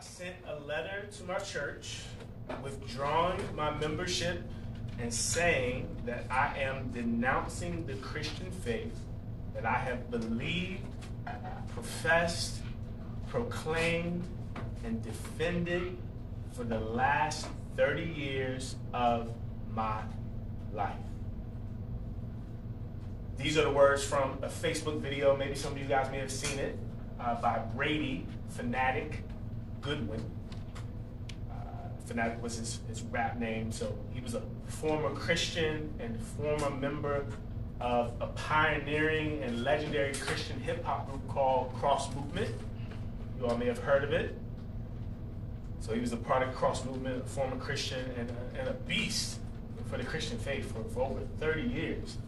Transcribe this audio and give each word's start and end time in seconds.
I 0.00 0.02
sent 0.02 0.36
a 0.46 0.58
letter 0.60 1.06
to 1.18 1.24
my 1.24 1.38
church 1.40 1.98
withdrawing 2.62 3.38
my 3.54 3.70
membership 3.72 4.42
and 4.98 5.12
saying 5.12 5.94
that 6.06 6.24
I 6.30 6.58
am 6.58 6.90
denouncing 6.90 7.84
the 7.84 7.92
Christian 7.96 8.50
faith 8.50 8.98
that 9.52 9.66
I 9.66 9.76
have 9.76 10.10
believed, 10.10 10.86
professed, 11.74 12.62
proclaimed, 13.28 14.24
and 14.86 15.02
defended 15.02 15.98
for 16.54 16.64
the 16.64 16.80
last 16.80 17.48
30 17.76 18.02
years 18.02 18.76
of 18.94 19.30
my 19.74 20.00
life. 20.72 20.96
These 23.36 23.58
are 23.58 23.64
the 23.64 23.70
words 23.70 24.02
from 24.02 24.38
a 24.40 24.48
Facebook 24.48 24.98
video. 25.00 25.36
Maybe 25.36 25.56
some 25.56 25.72
of 25.72 25.78
you 25.78 25.84
guys 25.84 26.10
may 26.10 26.20
have 26.20 26.32
seen 26.32 26.58
it 26.58 26.78
uh, 27.20 27.34
by 27.42 27.58
Brady 27.74 28.26
Phanatik 28.56 29.24
Goodwin. 29.80 30.22
Uh, 31.50 31.54
Phanatik 32.08 32.40
was 32.40 32.58
his, 32.58 32.80
his 32.88 33.02
rap 33.02 33.38
name. 33.38 33.72
So 33.72 33.96
he 34.12 34.20
was 34.20 34.34
a 34.34 34.42
former 34.66 35.10
Christian 35.10 35.92
and 35.98 36.20
former 36.20 36.70
member 36.70 37.26
of 37.80 38.12
a 38.20 38.26
pioneering 38.28 39.42
and 39.42 39.64
legendary 39.64 40.12
Christian 40.14 40.60
hip 40.60 40.84
hop 40.84 41.08
group 41.08 41.26
called 41.28 41.72
Cross 41.74 42.14
Movement. 42.14 42.54
You 43.38 43.46
all 43.46 43.56
may 43.56 43.66
have 43.66 43.78
heard 43.78 44.04
of 44.04 44.12
it. 44.12 44.36
So 45.80 45.94
he 45.94 46.00
was 46.00 46.12
a 46.12 46.18
part 46.18 46.46
of 46.46 46.54
Cross 46.54 46.84
Movement, 46.84 47.22
a 47.24 47.26
former 47.26 47.56
Christian, 47.56 48.04
and 48.18 48.30
a, 48.30 48.60
and 48.60 48.68
a 48.68 48.74
beast 48.74 49.38
for 49.90 49.96
the 49.96 50.04
Christian 50.04 50.38
faith 50.38 50.70
for, 50.72 50.84
for 50.90 51.00
over 51.00 51.20
30 51.38 51.62
years. 51.62 52.18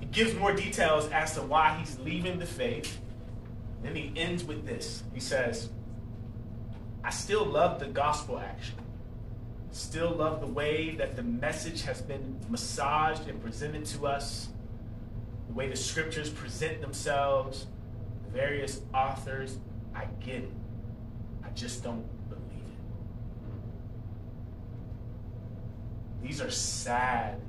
He 0.00 0.06
gives 0.06 0.34
more 0.34 0.52
details 0.52 1.08
as 1.10 1.34
to 1.34 1.42
why 1.42 1.76
he's 1.78 1.98
leaving 2.00 2.38
the 2.38 2.46
faith. 2.46 2.98
Then 3.82 3.94
he 3.94 4.12
ends 4.16 4.42
with 4.42 4.66
this. 4.66 5.04
He 5.14 5.20
says, 5.20 5.70
I 7.08 7.10
still 7.10 7.46
love 7.46 7.80
the 7.80 7.86
gospel 7.86 8.38
actually. 8.38 8.82
Still 9.70 10.10
love 10.10 10.42
the 10.42 10.46
way 10.46 10.94
that 10.96 11.16
the 11.16 11.22
message 11.22 11.80
has 11.84 12.02
been 12.02 12.38
massaged 12.50 13.26
and 13.28 13.42
presented 13.42 13.86
to 13.86 14.06
us, 14.06 14.48
the 15.46 15.54
way 15.54 15.70
the 15.70 15.76
scriptures 15.76 16.28
present 16.28 16.82
themselves, 16.82 17.66
the 18.26 18.30
various 18.30 18.82
authors. 18.92 19.56
I 19.94 20.04
get 20.20 20.42
it. 20.42 20.52
I 21.42 21.48
just 21.54 21.82
don't 21.82 22.04
believe 22.28 22.42
it. 26.22 26.28
These 26.28 26.42
are 26.42 26.50
sad 26.50 27.40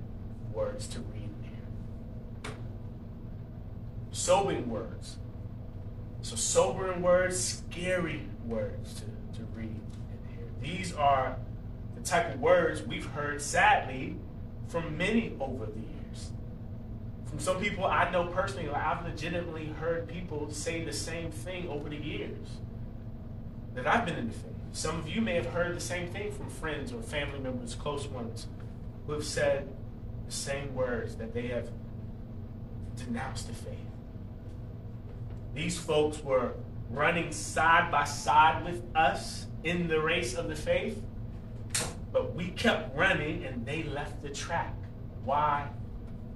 words 0.53 0.88
to 0.88 1.00
read 1.00 1.23
in 1.23 1.44
here. 1.44 2.53
Sobering 4.14 4.70
words. 4.70 5.17
So, 6.22 6.36
sobering 6.36 7.02
words, 7.02 7.64
scary 7.70 8.22
words 8.45 8.95
to, 8.95 9.38
to 9.39 9.45
read 9.55 9.67
in 9.67 10.36
here. 10.36 10.48
These 10.61 10.93
are 10.93 11.38
the 11.95 12.02
type 12.02 12.33
of 12.33 12.39
words 12.39 12.81
we've 12.81 13.05
heard, 13.05 13.41
sadly, 13.41 14.15
from 14.67 14.97
many 14.97 15.35
over 15.39 15.65
the 15.65 15.79
years. 15.79 16.31
From 17.25 17.39
some 17.39 17.59
people 17.59 17.85
I 17.85 18.09
know 18.11 18.27
personally, 18.27 18.69
I've 18.69 19.03
legitimately 19.05 19.67
heard 19.80 20.07
people 20.07 20.49
say 20.52 20.83
the 20.83 20.93
same 20.93 21.31
thing 21.31 21.67
over 21.69 21.89
the 21.89 21.97
years 21.97 22.47
that 23.75 23.87
I've 23.87 24.05
been 24.05 24.15
in 24.15 24.27
the 24.27 24.33
faith. 24.33 24.45
Some 24.71 24.99
of 24.99 25.07
you 25.07 25.21
may 25.21 25.35
have 25.35 25.47
heard 25.47 25.75
the 25.75 25.81
same 25.81 26.07
thing 26.07 26.31
from 26.31 26.49
friends 26.49 26.91
or 26.91 27.02
family 27.02 27.39
members, 27.39 27.75
close 27.75 28.07
ones, 28.07 28.47
who 29.05 29.13
have 29.13 29.23
said 29.23 29.67
the 30.25 30.31
same 30.31 30.75
words 30.75 31.15
that 31.15 31.33
they 31.33 31.47
have 31.47 31.69
denounced 32.95 33.47
the 33.47 33.53
faith. 33.53 33.77
These 35.53 35.80
folks 35.80 36.23
were 36.23 36.53
running 36.89 37.31
side 37.31 37.91
by 37.91 38.03
side 38.03 38.63
with 38.65 38.83
us 38.95 39.47
in 39.63 39.88
the 39.88 39.99
race 39.99 40.35
of 40.35 40.47
the 40.47 40.55
faith, 40.55 41.02
but 42.11 42.33
we 42.33 42.49
kept 42.49 42.95
running 42.95 43.45
and 43.45 43.65
they 43.65 43.83
left 43.83 44.21
the 44.21 44.29
track. 44.29 44.73
Why 45.25 45.67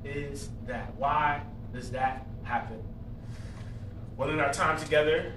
is 0.04 0.50
that? 0.68 0.94
Why 0.96 1.42
does 1.74 1.92
that 1.92 2.28
happen? 2.44 2.82
Well, 4.18 4.30
in 4.30 4.40
our 4.40 4.54
time 4.54 4.78
together, 4.78 5.34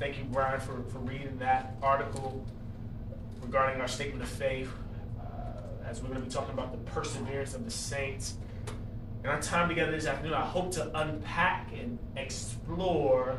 thank 0.00 0.18
you, 0.18 0.24
Brian, 0.24 0.60
for, 0.60 0.82
for 0.90 0.98
reading 0.98 1.38
that 1.38 1.76
article 1.82 2.44
regarding 3.40 3.80
our 3.80 3.86
statement 3.88 4.22
of 4.22 4.28
faith, 4.28 4.70
uh, 5.20 5.86
as 5.88 6.02
we're 6.02 6.08
going 6.08 6.20
to 6.20 6.26
be 6.26 6.32
talking 6.32 6.52
about 6.52 6.72
the 6.72 6.90
perseverance 6.90 7.54
of 7.54 7.64
the 7.64 7.70
saints. 7.70 8.34
In 9.22 9.30
our 9.30 9.40
time 9.40 9.68
together 9.68 9.92
this 9.92 10.06
afternoon, 10.06 10.34
I 10.34 10.44
hope 10.44 10.72
to 10.72 10.90
unpack 10.98 11.72
and 11.72 11.98
explore 12.16 13.38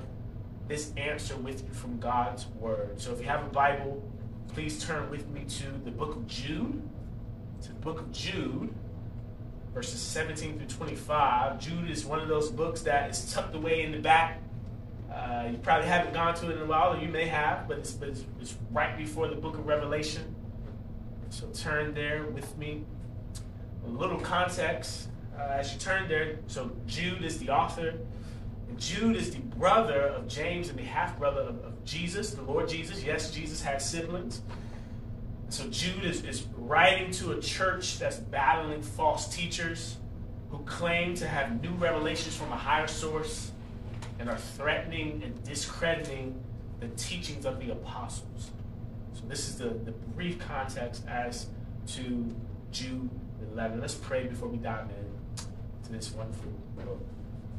this 0.67 0.91
answer 0.97 1.35
with 1.37 1.63
you 1.63 1.73
from 1.73 1.99
God's 1.99 2.47
Word. 2.59 2.99
So 2.99 3.11
if 3.13 3.19
you 3.19 3.25
have 3.27 3.43
a 3.43 3.49
Bible, 3.49 4.03
please 4.53 4.83
turn 4.83 5.09
with 5.09 5.27
me 5.29 5.45
to 5.45 5.65
the 5.85 5.91
book 5.91 6.15
of 6.15 6.27
Jude. 6.27 6.81
To 7.63 7.67
the 7.69 7.79
book 7.79 7.99
of 7.99 8.11
Jude, 8.11 8.73
verses 9.73 9.99
17 9.99 10.57
through 10.57 10.67
25. 10.67 11.59
Jude 11.59 11.89
is 11.89 12.05
one 12.05 12.19
of 12.19 12.27
those 12.27 12.51
books 12.51 12.81
that 12.81 13.09
is 13.09 13.33
tucked 13.33 13.55
away 13.55 13.83
in 13.83 13.91
the 13.91 13.99
back. 13.99 14.41
Uh, 15.11 15.47
you 15.51 15.57
probably 15.57 15.87
haven't 15.87 16.13
gone 16.13 16.35
to 16.35 16.49
it 16.51 16.57
in 16.57 16.61
a 16.61 16.65
while, 16.65 16.93
or 16.93 16.97
you 16.99 17.07
may 17.07 17.25
have, 17.25 17.67
but 17.67 17.79
it's, 17.79 17.91
but 17.91 18.09
it's, 18.09 18.23
it's 18.39 18.55
right 18.71 18.97
before 18.97 19.27
the 19.27 19.35
book 19.35 19.57
of 19.57 19.65
Revelation. 19.65 20.35
So 21.29 21.47
turn 21.53 21.93
there 21.93 22.25
with 22.25 22.57
me. 22.57 22.83
A 23.85 23.89
little 23.89 24.19
context 24.19 25.07
uh, 25.37 25.43
as 25.43 25.73
you 25.73 25.79
turn 25.79 26.07
there. 26.07 26.39
So 26.47 26.71
Jude 26.85 27.23
is 27.23 27.39
the 27.39 27.49
author. 27.49 27.93
Jude 28.77 29.15
is 29.15 29.31
the 29.31 29.39
brother 29.39 30.01
of 30.07 30.27
James 30.27 30.69
and 30.69 30.77
the 30.77 30.83
half 30.83 31.17
brother 31.17 31.41
of, 31.41 31.63
of, 31.63 31.83
Jesus, 31.83 32.31
the 32.31 32.41
Lord 32.41 32.67
Jesus. 32.67 33.03
Yes, 33.03 33.31
Jesus 33.31 33.61
had 33.61 33.81
siblings. 33.81 34.41
So 35.49 35.67
Jude 35.69 36.03
is, 36.03 36.25
is 36.25 36.45
writing 36.57 37.11
to 37.11 37.31
a 37.31 37.39
church 37.39 37.97
that's 37.97 38.17
battling 38.17 38.81
false 38.81 39.33
teachers 39.33 39.97
who 40.49 40.59
claim 40.59 41.15
to 41.15 41.27
have 41.27 41.61
new 41.61 41.71
revelations 41.71 42.35
from 42.35 42.51
a 42.51 42.57
higher 42.57 42.87
source 42.87 43.51
and 44.19 44.29
are 44.29 44.37
threatening 44.37 45.21
and 45.23 45.43
discrediting 45.43 46.41
the 46.79 46.87
teachings 46.89 47.45
of 47.45 47.59
the 47.59 47.71
apostles. 47.71 48.51
So 49.13 49.23
this 49.27 49.47
is 49.47 49.57
the, 49.57 49.69
the 49.69 49.93
brief 50.15 50.39
context 50.39 51.03
as 51.07 51.47
to 51.87 52.35
Jude 52.71 53.09
11. 53.53 53.79
Let's 53.79 53.95
pray 53.95 54.27
before 54.27 54.49
we 54.49 54.57
dive 54.57 54.89
in 54.89 55.45
to 55.85 55.91
this 55.91 56.11
wonderful 56.11 56.51
book. 56.75 56.99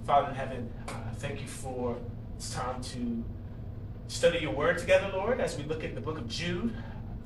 Father 0.09 0.31
in 0.31 0.37
heaven, 0.37 0.73
uh, 0.89 0.93
thank 1.17 1.43
you 1.43 1.47
for 1.47 1.95
this 2.39 2.55
time 2.55 2.81
to 2.81 3.23
study 4.07 4.39
your 4.39 4.53
word 4.53 4.79
together, 4.79 5.11
Lord, 5.13 5.39
as 5.39 5.59
we 5.59 5.65
look 5.65 5.85
at 5.85 5.95
the 5.95 6.01
book 6.01 6.17
of 6.17 6.27
Jude. 6.27 6.75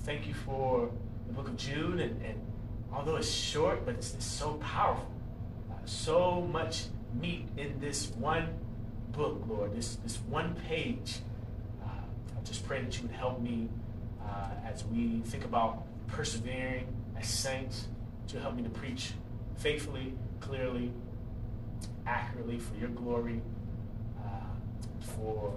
Thank 0.00 0.26
you 0.26 0.34
for 0.34 0.91
the 1.28 1.32
book 1.32 1.47
of 1.47 1.56
Jude, 1.56 2.00
and, 2.00 2.20
and 2.25 2.41
although 2.93 3.15
it's 3.15 3.31
short, 3.31 3.87
but 3.87 3.94
it's, 3.94 4.15
it's 4.15 4.26
so 4.26 4.54
powerful. 4.54 5.09
Uh, 5.70 5.75
so 5.84 6.41
much 6.41 6.87
meat 7.15 7.47
in 7.56 7.78
this 7.78 8.09
one 8.19 8.48
book, 9.12 9.41
Lord, 9.49 9.76
this, 9.76 9.94
this 10.03 10.19
one 10.28 10.56
page. 10.66 11.20
Uh, 11.84 11.87
I 11.87 12.44
just 12.44 12.66
pray 12.66 12.82
that 12.82 12.97
you 12.97 13.03
would 13.03 13.16
help 13.16 13.41
me 13.41 13.69
uh, 14.25 14.49
as 14.66 14.84
we 14.87 15.20
think 15.26 15.44
about 15.44 15.84
persevering 16.09 16.88
as 17.16 17.28
saints, 17.28 17.87
to 18.26 18.41
help 18.41 18.56
me 18.56 18.64
to 18.64 18.70
preach 18.70 19.12
faithfully, 19.56 20.14
clearly, 20.41 20.91
accurately 22.06 22.58
for 22.58 22.74
your 22.76 22.88
glory, 22.90 23.40
uh, 24.18 24.28
for 25.00 25.54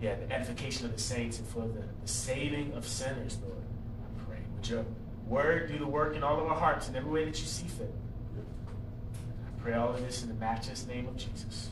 yeah, 0.00 0.14
the 0.14 0.32
edification 0.32 0.86
of 0.86 0.92
the 0.92 1.00
saints 1.00 1.38
and 1.38 1.48
for 1.48 1.62
the, 1.62 1.82
the 2.02 2.08
saving 2.08 2.72
of 2.74 2.86
sinners, 2.86 3.38
Lord. 3.42 3.58
I 3.58 4.24
pray. 4.24 4.38
Would 4.54 4.68
your 4.68 4.84
word 5.26 5.68
do 5.68 5.78
the 5.78 5.86
work 5.86 6.14
in 6.14 6.22
all 6.22 6.40
of 6.40 6.46
our 6.46 6.58
hearts 6.58 6.88
in 6.88 6.96
every 6.96 7.10
way 7.10 7.24
that 7.24 7.38
you 7.38 7.46
see 7.46 7.66
fit? 7.66 7.92
I 8.36 9.60
pray 9.60 9.74
all 9.74 9.90
of 9.90 10.00
this 10.00 10.22
in 10.22 10.28
the 10.28 10.34
matchless 10.34 10.86
name 10.86 11.08
of 11.08 11.16
Jesus. 11.16 11.70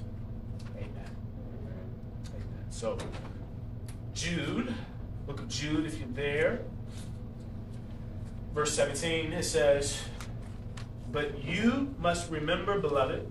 Amen. 0.77 0.91
Amen. 2.31 2.45
So, 2.71 2.99
Jude, 4.13 4.75
book 5.27 5.41
of 5.41 5.49
Jude, 5.49 5.87
if 5.87 5.99
you're 5.99 6.09
there, 6.09 6.63
verse 8.55 8.75
17, 8.75 9.33
it 9.33 9.45
says, 9.45 10.01
But 11.13 11.45
you 11.45 11.95
must 12.01 12.29
remember, 12.31 12.81
beloved, 12.81 13.31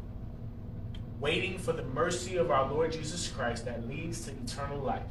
waiting 1.21 1.57
for 1.57 1.71
the 1.71 1.83
mercy 1.83 2.35
of 2.35 2.51
our 2.51 2.69
Lord 2.69 2.91
Jesus 2.91 3.27
Christ 3.29 3.63
that 3.65 3.87
leads 3.87 4.25
to 4.25 4.31
eternal 4.31 4.79
life. 4.79 5.03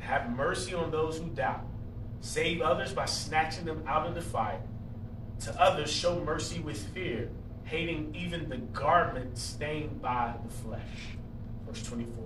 Have 0.00 0.34
mercy 0.34 0.74
on 0.74 0.90
those 0.90 1.18
who 1.18 1.28
doubt, 1.28 1.64
Save 2.24 2.62
others 2.62 2.94
by 2.94 3.04
snatching 3.04 3.66
them 3.66 3.84
out 3.86 4.06
of 4.06 4.14
the 4.14 4.22
fire. 4.22 4.62
To 5.40 5.60
others, 5.60 5.92
show 5.92 6.18
mercy 6.20 6.58
with 6.58 6.82
fear, 6.94 7.28
hating 7.64 8.14
even 8.14 8.48
the 8.48 8.56
garment 8.56 9.36
stained 9.36 10.00
by 10.00 10.32
the 10.42 10.50
flesh. 10.50 11.18
Verse 11.66 11.82
24. 11.82 12.24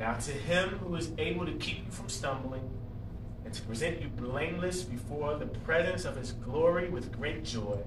Now 0.00 0.14
to 0.14 0.32
him 0.32 0.70
who 0.70 0.96
is 0.96 1.12
able 1.18 1.46
to 1.46 1.52
keep 1.52 1.86
you 1.86 1.92
from 1.92 2.08
stumbling 2.08 2.68
and 3.44 3.54
to 3.54 3.62
present 3.62 4.02
you 4.02 4.08
blameless 4.08 4.82
before 4.82 5.36
the 5.36 5.46
presence 5.46 6.04
of 6.04 6.16
his 6.16 6.32
glory 6.32 6.88
with 6.88 7.16
great 7.16 7.44
joy, 7.44 7.78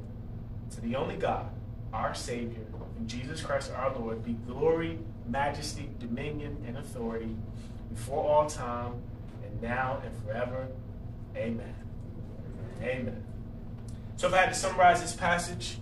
to 0.72 0.80
the 0.80 0.96
only 0.96 1.18
God, 1.18 1.50
our 1.92 2.16
Savior, 2.16 2.64
in 3.00 3.08
Jesus 3.08 3.42
Christ 3.42 3.72
our 3.76 3.96
Lord, 3.98 4.24
be 4.24 4.34
glory, 4.34 5.00
majesty, 5.28 5.90
dominion, 6.00 6.64
and 6.68 6.78
authority 6.78 7.36
before 7.94 8.24
all 8.24 8.50
time, 8.50 8.94
and 9.44 9.62
now 9.62 10.02
and 10.04 10.16
forever. 10.24 10.68
Amen. 11.36 11.76
Amen. 12.82 13.24
So 14.18 14.28
if 14.28 14.34
I 14.34 14.38
had 14.38 14.50
to 14.50 14.56
summarize 14.56 15.02
this 15.02 15.16
passage, 15.16 15.78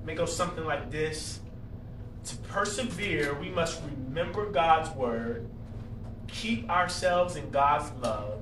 it 0.00 0.06
may 0.06 0.14
go 0.14 0.26
something 0.26 0.64
like 0.64 0.90
this. 0.90 1.40
To 2.24 2.36
persevere, 2.36 3.34
we 3.34 3.50
must 3.50 3.82
remember 3.82 4.50
God's 4.50 4.90
word, 4.96 5.48
keep 6.28 6.70
ourselves 6.70 7.36
in 7.36 7.50
God's 7.50 7.90
love, 8.00 8.40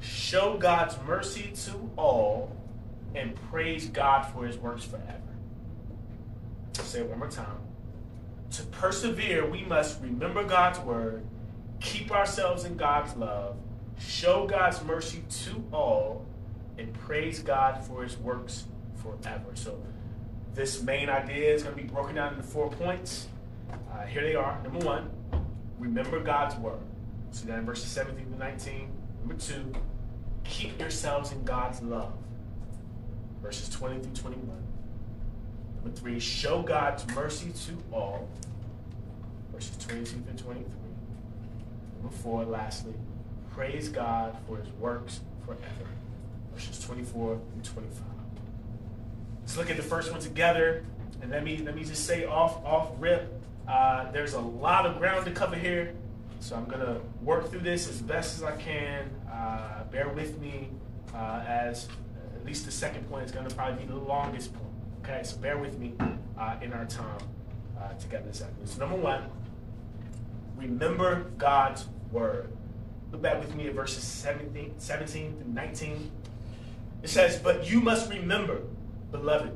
show 0.00 0.56
God's 0.56 0.96
mercy 1.06 1.50
to 1.66 1.90
all, 1.96 2.56
and 3.14 3.34
praise 3.50 3.88
God 3.88 4.22
for 4.32 4.46
his 4.46 4.56
works 4.56 4.84
forever. 4.84 5.19
I'll 6.78 6.84
say 6.84 7.00
it 7.00 7.08
one 7.08 7.18
more 7.18 7.28
time. 7.28 7.58
To 8.52 8.62
persevere, 8.64 9.48
we 9.48 9.64
must 9.64 10.00
remember 10.02 10.44
God's 10.44 10.78
word, 10.80 11.24
keep 11.80 12.10
ourselves 12.10 12.64
in 12.64 12.76
God's 12.76 13.14
love, 13.16 13.56
show 13.98 14.46
God's 14.46 14.82
mercy 14.84 15.22
to 15.44 15.64
all, 15.72 16.26
and 16.78 16.92
praise 16.94 17.40
God 17.40 17.84
for 17.84 18.02
his 18.02 18.16
works 18.16 18.64
forever. 19.02 19.50
So, 19.54 19.80
this 20.54 20.82
main 20.82 21.08
idea 21.08 21.54
is 21.54 21.62
going 21.62 21.76
to 21.76 21.82
be 21.82 21.88
broken 21.88 22.16
down 22.16 22.34
into 22.34 22.42
four 22.42 22.70
points. 22.70 23.28
Uh, 23.92 24.02
here 24.06 24.22
they 24.22 24.34
are. 24.34 24.60
Number 24.62 24.84
one, 24.84 25.10
remember 25.78 26.20
God's 26.20 26.56
word. 26.56 26.80
See 27.30 27.46
that 27.46 27.58
in 27.58 27.66
verses 27.66 27.86
17 27.86 28.32
to 28.32 28.38
19. 28.38 28.90
Number 29.20 29.34
two, 29.34 29.72
keep 30.42 30.80
yourselves 30.80 31.30
in 31.30 31.44
God's 31.44 31.80
love. 31.82 32.12
Verses 33.40 33.68
20 33.68 34.00
through 34.00 34.12
21. 34.12 34.69
Number 35.82 35.98
three, 35.98 36.20
show 36.20 36.62
God's 36.62 37.06
mercy 37.14 37.52
to 37.66 37.76
all. 37.92 38.28
Verses 39.52 39.76
22 39.78 40.04
through 40.04 40.36
23. 40.36 40.64
Number 42.02 42.16
four, 42.16 42.44
lastly, 42.44 42.94
praise 43.52 43.88
God 43.88 44.36
for 44.46 44.58
his 44.58 44.68
works 44.74 45.20
forever. 45.44 45.62
Verses 46.54 46.80
24 46.84 47.40
through 47.52 47.62
25. 47.62 48.02
Let's 49.40 49.56
look 49.56 49.70
at 49.70 49.76
the 49.76 49.82
first 49.82 50.12
one 50.12 50.20
together. 50.20 50.84
And 51.22 51.30
let 51.30 51.44
me 51.44 51.58
let 51.58 51.74
me 51.74 51.84
just 51.84 52.06
say 52.06 52.24
off 52.24 52.64
off 52.64 52.92
rip. 52.98 53.30
Uh, 53.68 54.10
there's 54.10 54.34
a 54.34 54.40
lot 54.40 54.86
of 54.86 54.98
ground 54.98 55.26
to 55.26 55.32
cover 55.32 55.56
here, 55.56 55.92
so 56.40 56.56
I'm 56.56 56.64
gonna 56.64 56.98
work 57.22 57.50
through 57.50 57.60
this 57.60 57.88
as 57.88 58.00
best 58.00 58.38
as 58.38 58.42
I 58.42 58.56
can. 58.56 59.10
Uh, 59.30 59.84
bear 59.90 60.08
with 60.08 60.38
me 60.40 60.70
uh, 61.14 61.42
as 61.46 61.88
at 62.34 62.46
least 62.46 62.64
the 62.64 62.72
second 62.72 63.08
point 63.10 63.26
is 63.26 63.32
gonna 63.32 63.50
probably 63.50 63.84
be 63.84 63.92
the 63.92 63.98
longest 63.98 64.54
point. 64.54 64.66
Okay, 65.02 65.22
so 65.22 65.36
bear 65.38 65.56
with 65.56 65.78
me 65.78 65.94
uh, 66.38 66.56
in 66.60 66.72
our 66.72 66.84
time 66.84 67.20
uh, 67.80 67.92
together 67.94 68.26
this 68.26 68.42
afternoon. 68.42 68.66
So 68.66 68.78
number 68.80 68.96
one, 68.96 69.24
remember 70.56 71.24
God's 71.38 71.86
word. 72.12 72.52
Look 73.10 73.22
back 73.22 73.40
with 73.40 73.54
me 73.54 73.66
at 73.68 73.74
verses 73.74 74.04
17, 74.04 74.74
17 74.76 75.36
through 75.36 75.52
19. 75.52 76.10
It 77.02 77.08
says, 77.08 77.38
But 77.38 77.68
you 77.68 77.80
must 77.80 78.10
remember, 78.10 78.60
beloved, 79.10 79.52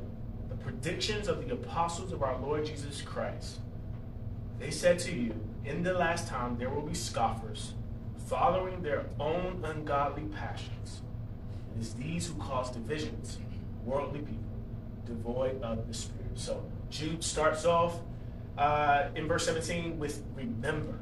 the 0.49 0.55
predictions 0.55 1.27
of 1.27 1.45
the 1.45 1.53
apostles 1.53 2.11
of 2.11 2.23
our 2.23 2.37
Lord 2.39 2.65
Jesus 2.65 3.01
Christ. 3.01 3.59
They 4.59 4.71
said 4.71 4.97
to 4.99 5.15
you, 5.15 5.39
In 5.63 5.83
the 5.83 5.93
last 5.93 6.27
time 6.27 6.57
there 6.57 6.69
will 6.69 6.81
be 6.81 6.95
scoffers, 6.95 7.73
following 8.27 8.81
their 8.81 9.05
own 9.19 9.63
ungodly 9.63 10.23
passions. 10.23 11.01
It 11.75 11.81
is 11.81 11.93
these 11.93 12.27
who 12.27 12.33
cause 12.35 12.71
divisions, 12.71 13.37
worldly 13.85 14.19
people, 14.19 14.44
devoid 15.05 15.61
of 15.61 15.87
the 15.87 15.93
Spirit. 15.93 16.31
So 16.35 16.63
Jude 16.89 17.23
starts 17.23 17.65
off 17.65 17.99
uh, 18.57 19.09
in 19.15 19.27
verse 19.27 19.45
17 19.45 19.99
with 19.99 20.23
remember. 20.35 20.99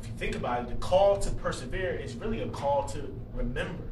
If 0.00 0.06
you 0.06 0.12
think 0.16 0.36
about 0.36 0.62
it, 0.62 0.68
the 0.68 0.74
call 0.76 1.18
to 1.18 1.30
persevere 1.30 1.94
is 1.94 2.14
really 2.14 2.42
a 2.42 2.48
call 2.48 2.84
to 2.88 3.14
remember, 3.34 3.84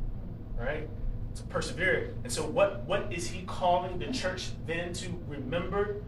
right? 0.59 0.89
To 1.37 1.43
persevere. 1.45 2.15
And 2.23 2.33
so, 2.33 2.47
what, 2.47 2.85
what 2.85 3.13
is 3.13 3.29
he 3.29 3.43
calling 3.43 3.99
the 3.99 4.07
church 4.13 4.51
then 4.67 4.93
to 4.95 5.09
remember? 5.27 6.03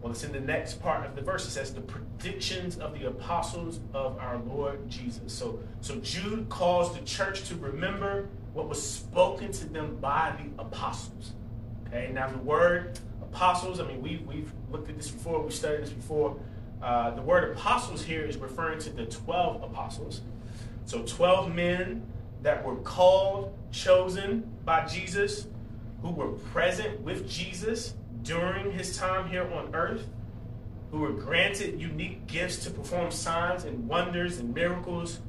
Well, 0.00 0.12
it's 0.12 0.22
in 0.22 0.30
the 0.30 0.40
next 0.40 0.80
part 0.80 1.04
of 1.04 1.16
the 1.16 1.22
verse. 1.22 1.44
It 1.44 1.50
says 1.50 1.74
the 1.74 1.80
predictions 1.80 2.78
of 2.78 2.98
the 2.98 3.08
apostles 3.08 3.80
of 3.92 4.16
our 4.18 4.38
Lord 4.38 4.88
Jesus. 4.88 5.32
So, 5.32 5.58
so 5.80 5.96
Jude 5.96 6.48
calls 6.48 6.96
the 6.96 7.04
church 7.04 7.48
to 7.48 7.56
remember 7.56 8.28
what 8.52 8.68
was 8.68 8.80
spoken 8.80 9.50
to 9.52 9.68
them 9.68 9.96
by 10.00 10.34
the 10.38 10.62
apostles. 10.62 11.32
Okay, 11.88 12.10
now 12.12 12.28
the 12.28 12.38
word 12.38 12.98
apostles, 13.22 13.80
I 13.80 13.86
mean, 13.86 14.02
we, 14.02 14.22
we've 14.26 14.52
looked 14.70 14.90
at 14.90 14.96
this 14.96 15.10
before, 15.10 15.42
we 15.42 15.50
studied 15.50 15.82
this 15.82 15.90
before. 15.90 16.38
Uh, 16.82 17.12
the 17.12 17.22
word 17.22 17.50
apostles 17.52 18.04
here 18.04 18.24
is 18.24 18.36
referring 18.36 18.78
to 18.80 18.90
the 18.90 19.06
12 19.06 19.62
apostles. 19.62 20.20
So 20.84 21.02
12 21.02 21.54
men 21.54 22.06
that 22.42 22.64
were 22.64 22.76
called, 22.76 23.56
chosen 23.72 24.48
by 24.64 24.86
Jesus, 24.86 25.46
who 26.02 26.10
were 26.10 26.28
present 26.28 27.00
with 27.00 27.28
Jesus 27.28 27.94
during 28.22 28.70
his 28.70 28.96
time 28.96 29.28
here 29.28 29.50
on 29.52 29.74
earth, 29.74 30.06
who 30.90 31.00
were 31.00 31.12
granted 31.12 31.80
unique 31.80 32.26
gifts 32.26 32.64
to 32.64 32.70
perform 32.70 33.10
signs 33.10 33.64
and 33.64 33.88
wonders 33.88 34.38
and 34.38 34.54
miracles, 34.54 35.20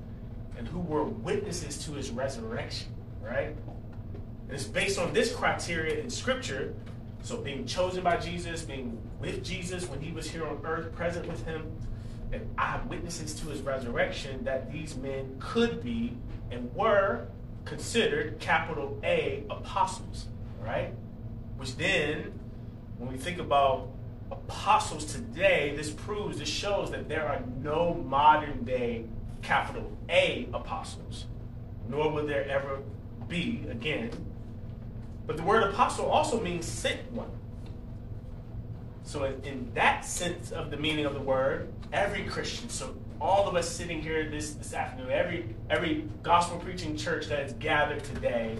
and 0.57 0.67
who 0.67 0.79
were 0.79 1.03
witnesses 1.03 1.83
to 1.85 1.93
his 1.93 2.11
resurrection, 2.11 2.87
right? 3.21 3.55
And 4.49 4.57
it's 4.57 4.65
based 4.65 4.99
on 4.99 5.13
this 5.13 5.33
criteria 5.33 6.01
in 6.01 6.09
Scripture 6.09 6.73
so 7.21 7.37
being 7.37 7.65
chosen 7.65 8.03
by 8.03 8.17
Jesus, 8.17 8.63
being 8.63 8.97
with 9.19 9.43
Jesus 9.43 9.87
when 9.87 10.01
he 10.01 10.11
was 10.11 10.29
here 10.29 10.45
on 10.45 10.59
earth, 10.63 10.93
present 10.93 11.27
with 11.27 11.45
him, 11.45 11.71
and 12.31 12.47
eyewitnesses 12.57 13.33
to 13.35 13.47
his 13.47 13.61
resurrection, 13.61 14.43
that 14.43 14.71
these 14.71 14.95
men 14.95 15.35
could 15.39 15.83
be 15.83 16.15
and 16.51 16.73
were 16.73 17.27
considered 17.65 18.39
capital 18.39 18.99
A 19.03 19.43
apostles, 19.49 20.27
right? 20.61 20.93
Which 21.57 21.75
then, 21.77 22.39
when 22.97 23.11
we 23.11 23.17
think 23.17 23.39
about 23.39 23.89
apostles 24.31 25.05
today, 25.05 25.73
this 25.75 25.89
proves, 25.89 26.39
this 26.39 26.49
shows 26.49 26.91
that 26.91 27.09
there 27.09 27.27
are 27.27 27.41
no 27.61 27.93
modern 27.93 28.63
day 28.63 29.05
capital 29.41 29.91
A 30.09 30.47
apostles, 30.53 31.25
nor 31.89 32.11
will 32.11 32.25
there 32.25 32.47
ever 32.47 32.79
be 33.27 33.65
again 33.69 34.09
but 35.29 35.37
the 35.37 35.43
word 35.43 35.61
apostle 35.61 36.09
also 36.09 36.41
means 36.41 36.65
sent 36.65 36.99
one. 37.11 37.29
So, 39.03 39.25
in, 39.25 39.69
that 39.75 40.03
sense 40.03 40.49
of 40.49 40.71
the 40.71 40.77
meaning 40.77 41.05
of 41.05 41.13
the 41.13 41.19
word, 41.19 41.71
every 41.93 42.23
Christian, 42.23 42.67
so 42.67 42.95
all 43.21 43.47
of 43.47 43.55
us 43.55 43.69
sitting 43.69 44.01
here 44.01 44.27
this, 44.27 44.53
this 44.53 44.73
afternoon, 44.73 45.11
every, 45.11 45.55
every 45.69 46.09
gospel 46.23 46.57
preaching 46.57 46.97
church 46.97 47.27
that 47.27 47.41
is 47.41 47.53
gathered 47.53 48.03
today, 48.05 48.57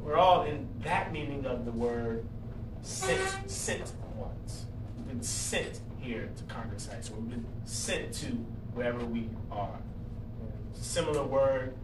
we're 0.00 0.16
all 0.16 0.44
in 0.44 0.66
that 0.84 1.12
meaning 1.12 1.44
of 1.44 1.66
the 1.66 1.72
word 1.72 2.24
sent, 2.80 3.50
sent 3.50 3.92
ones. 4.16 4.64
We've 4.96 5.06
been 5.06 5.22
sent 5.22 5.80
here 5.98 6.30
to 6.34 6.42
Congress 6.44 6.88
Heights. 6.88 7.08
So 7.08 7.14
we've 7.16 7.28
been 7.28 7.46
sent 7.66 8.14
to 8.14 8.28
wherever 8.72 9.04
we 9.04 9.28
are. 9.52 9.78
Similar 10.72 11.24
word 11.24 11.74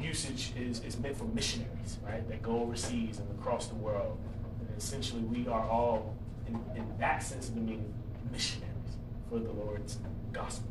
usage 0.00 0.52
is, 0.58 0.80
is 0.80 0.98
meant 0.98 1.16
for 1.16 1.24
missionaries, 1.24 1.98
right, 2.04 2.26
that 2.28 2.42
go 2.42 2.60
overseas 2.60 3.18
and 3.18 3.38
across 3.38 3.68
the 3.68 3.74
world. 3.76 4.18
And 4.60 4.68
essentially, 4.76 5.22
we 5.22 5.48
are 5.48 5.68
all, 5.68 6.14
in, 6.46 6.54
in 6.76 6.86
that 6.98 7.22
sense 7.22 7.48
of 7.48 7.54
the 7.54 7.60
meaning, 7.60 7.92
missionaries 8.30 8.74
for 9.28 9.38
the 9.38 9.52
Lord's 9.52 9.98
gospel. 10.32 10.70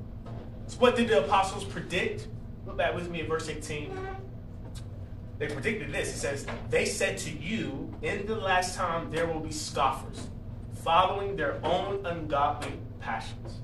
So, 0.67 0.77
what 0.79 0.95
did 0.95 1.09
the 1.09 1.23
apostles 1.23 1.63
predict? 1.63 2.27
Look 2.65 2.77
back 2.77 2.95
with 2.95 3.09
me 3.09 3.21
at 3.21 3.27
verse 3.27 3.49
18. 3.49 3.97
They 5.39 5.47
predicted 5.47 5.91
this. 5.91 6.09
It 6.09 6.19
says, 6.19 6.45
They 6.69 6.85
said 6.85 7.17
to 7.19 7.31
you, 7.31 7.93
In 8.01 8.25
the 8.25 8.35
last 8.35 8.75
time 8.75 9.11
there 9.11 9.27
will 9.27 9.39
be 9.41 9.51
scoffers, 9.51 10.27
following 10.83 11.35
their 11.35 11.59
own 11.65 12.05
ungodly 12.05 12.73
passions. 12.99 13.59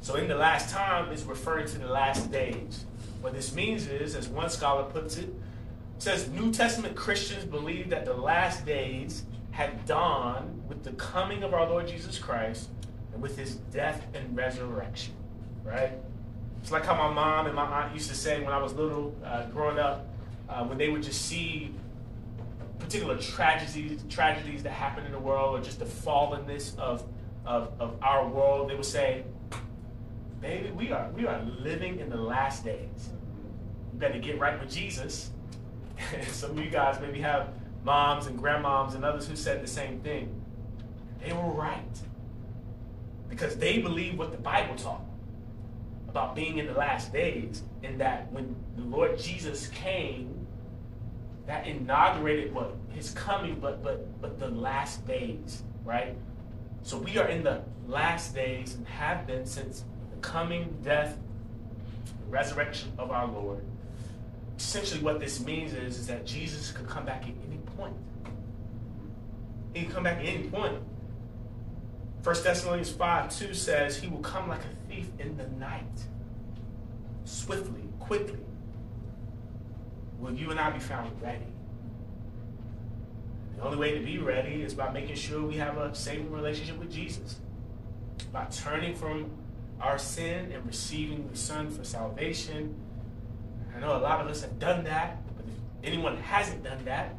So, 0.00 0.16
in 0.16 0.28
the 0.28 0.34
last 0.34 0.70
time 0.70 1.12
is 1.12 1.24
referring 1.24 1.66
to 1.68 1.78
the 1.78 1.86
last 1.86 2.30
days. 2.30 2.84
What 3.24 3.32
this 3.32 3.54
means 3.54 3.86
is, 3.86 4.16
as 4.16 4.28
one 4.28 4.50
scholar 4.50 4.84
puts 4.84 5.16
it, 5.16 5.30
says 5.96 6.28
New 6.28 6.52
Testament 6.52 6.94
Christians 6.94 7.46
believe 7.46 7.88
that 7.88 8.04
the 8.04 8.12
last 8.12 8.66
days 8.66 9.24
had 9.50 9.86
dawned 9.86 10.68
with 10.68 10.84
the 10.84 10.92
coming 10.92 11.42
of 11.42 11.54
our 11.54 11.66
Lord 11.66 11.88
Jesus 11.88 12.18
Christ 12.18 12.68
and 13.14 13.22
with 13.22 13.38
his 13.38 13.54
death 13.72 14.06
and 14.12 14.36
resurrection. 14.36 15.14
Right? 15.62 15.92
It's 16.60 16.70
like 16.70 16.84
how 16.84 16.96
my 16.96 17.14
mom 17.14 17.46
and 17.46 17.54
my 17.54 17.64
aunt 17.64 17.94
used 17.94 18.10
to 18.10 18.14
say 18.14 18.42
when 18.42 18.52
I 18.52 18.62
was 18.62 18.74
little, 18.74 19.16
uh, 19.24 19.46
growing 19.46 19.78
up. 19.78 20.06
uh, 20.48 20.64
when 20.64 20.78
they 20.78 20.88
would 20.88 21.02
just 21.02 21.22
see 21.22 21.72
particular 22.78 23.16
tragedies, 23.16 24.04
tragedies 24.10 24.62
that 24.62 24.70
happen 24.70 25.06
in 25.06 25.12
the 25.12 25.18
world, 25.18 25.58
or 25.58 25.62
just 25.62 25.78
the 25.78 25.84
fallenness 25.84 26.78
of, 26.78 27.04
of, 27.46 27.72
of 27.80 27.96
our 28.02 28.28
world, 28.28 28.68
they 28.68 28.74
would 28.74 28.84
say, 28.84 29.24
"Baby, 30.44 30.70
we 30.72 30.92
are 30.92 31.08
we 31.16 31.26
are 31.26 31.42
living 31.42 32.00
in 32.00 32.10
the 32.10 32.18
last 32.18 32.66
days. 32.66 33.08
You 33.92 33.98
better 33.98 34.18
get 34.18 34.38
right 34.38 34.60
with 34.60 34.70
Jesus." 34.70 35.30
Some 36.28 36.50
of 36.50 36.62
you 36.62 36.70
guys 36.70 37.00
maybe 37.00 37.22
have 37.22 37.48
moms 37.82 38.26
and 38.26 38.38
grandmoms 38.38 38.94
and 38.94 39.06
others 39.06 39.26
who 39.26 39.36
said 39.36 39.62
the 39.62 39.66
same 39.66 40.00
thing. 40.00 40.38
They 41.24 41.32
were 41.32 41.50
right 41.50 41.98
because 43.30 43.56
they 43.56 43.78
believe 43.78 44.18
what 44.18 44.32
the 44.32 44.38
Bible 44.38 44.74
taught 44.76 45.00
about 46.08 46.36
being 46.36 46.58
in 46.58 46.66
the 46.66 46.74
last 46.74 47.10
days, 47.10 47.62
and 47.82 47.98
that 47.98 48.30
when 48.30 48.54
the 48.76 48.82
Lord 48.82 49.18
Jesus 49.18 49.68
came, 49.68 50.46
that 51.46 51.66
inaugurated 51.66 52.52
what 52.52 52.76
his 52.90 53.12
coming, 53.12 53.60
but 53.60 53.82
but 53.82 54.20
but 54.20 54.38
the 54.38 54.48
last 54.48 55.06
days, 55.06 55.62
right? 55.86 56.14
So 56.82 56.98
we 56.98 57.16
are 57.16 57.28
in 57.28 57.42
the 57.42 57.62
last 57.86 58.34
days 58.34 58.74
and 58.74 58.86
have 58.86 59.26
been 59.26 59.46
since 59.46 59.84
coming, 60.24 60.76
death, 60.82 61.18
resurrection 62.28 62.92
of 62.98 63.10
our 63.10 63.26
Lord. 63.26 63.62
Essentially, 64.58 65.02
what 65.02 65.20
this 65.20 65.44
means 65.44 65.74
is, 65.74 65.98
is 65.98 66.06
that 66.06 66.24
Jesus 66.24 66.72
could 66.72 66.88
come 66.88 67.04
back 67.04 67.22
at 67.22 67.34
any 67.46 67.58
point. 67.76 67.94
He 69.74 69.82
can 69.82 69.92
come 69.92 70.04
back 70.04 70.18
at 70.18 70.24
any 70.24 70.48
point. 70.48 70.78
1 72.22 72.42
Thessalonians 72.42 72.90
5 72.90 73.38
2 73.38 73.54
says, 73.54 73.98
He 73.98 74.08
will 74.08 74.20
come 74.20 74.48
like 74.48 74.60
a 74.60 74.88
thief 74.88 75.08
in 75.18 75.36
the 75.36 75.46
night, 75.58 75.84
swiftly, 77.24 77.82
quickly. 78.00 78.40
Will 80.18 80.32
you 80.32 80.50
and 80.50 80.58
I 80.58 80.70
be 80.70 80.78
found 80.78 81.10
ready? 81.20 81.44
The 83.56 83.62
only 83.62 83.76
way 83.76 83.98
to 83.98 84.00
be 84.00 84.18
ready 84.18 84.62
is 84.62 84.72
by 84.72 84.90
making 84.90 85.16
sure 85.16 85.42
we 85.42 85.56
have 85.56 85.76
a 85.76 85.94
saving 85.94 86.32
relationship 86.32 86.78
with 86.78 86.90
Jesus, 86.90 87.40
by 88.32 88.46
turning 88.46 88.94
from 88.94 89.30
our 89.84 89.98
sin 89.98 90.50
and 90.50 90.66
receiving 90.66 91.28
the 91.28 91.36
Son 91.36 91.70
for 91.70 91.84
salvation. 91.84 92.74
I 93.76 93.80
know 93.80 93.96
a 93.96 93.98
lot 93.98 94.20
of 94.20 94.28
us 94.28 94.40
have 94.40 94.58
done 94.58 94.84
that, 94.84 95.18
but 95.36 95.44
if 95.46 95.52
anyone 95.92 96.16
hasn't 96.16 96.64
done 96.64 96.82
that, 96.86 97.14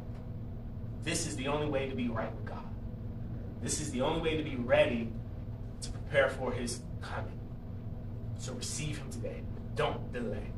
this 1.04 1.26
is 1.26 1.36
the 1.36 1.46
only 1.46 1.68
way 1.68 1.88
to 1.88 1.94
be 1.94 2.08
right 2.08 2.34
with 2.34 2.44
God. 2.44 2.64
This 3.62 3.80
is 3.80 3.92
the 3.92 4.00
only 4.00 4.20
way 4.20 4.36
to 4.36 4.42
be 4.42 4.56
ready 4.56 5.12
to 5.80 5.90
prepare 5.90 6.28
for 6.28 6.50
his 6.50 6.80
coming. 7.00 7.38
So 8.38 8.52
receive 8.54 8.98
him 8.98 9.10
today. 9.10 9.42
Don't 9.76 10.12
delay. 10.12 10.50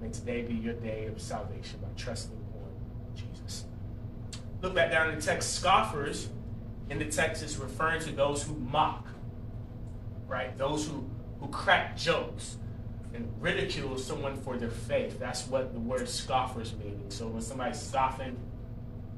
May 0.00 0.08
today 0.08 0.42
be 0.42 0.54
your 0.54 0.74
day 0.74 1.06
of 1.06 1.20
salvation 1.20 1.78
by 1.82 1.88
trusting 1.94 2.36
on 2.36 3.14
Jesus. 3.14 3.66
Look 4.62 4.74
back 4.74 4.90
down 4.90 5.10
in 5.10 5.16
the 5.16 5.20
text. 5.22 5.54
Scoffers 5.54 6.30
in 6.88 6.98
the 6.98 7.04
text 7.04 7.42
is 7.42 7.58
referring 7.58 8.00
to 8.02 8.12
those 8.12 8.42
who 8.42 8.54
mock, 8.54 9.06
right? 10.26 10.56
Those 10.56 10.88
who, 10.88 11.08
who 11.40 11.48
crack 11.48 11.96
jokes 11.96 12.56
and 13.14 13.30
ridicule 13.40 13.98
someone 13.98 14.36
for 14.36 14.56
their 14.56 14.70
faith. 14.70 15.18
That's 15.18 15.46
what 15.48 15.72
the 15.72 15.80
word 15.80 16.08
scoffers 16.08 16.74
means. 16.76 17.14
So 17.14 17.26
when 17.26 17.42
somebody's 17.42 17.80
scoffing, 17.80 18.36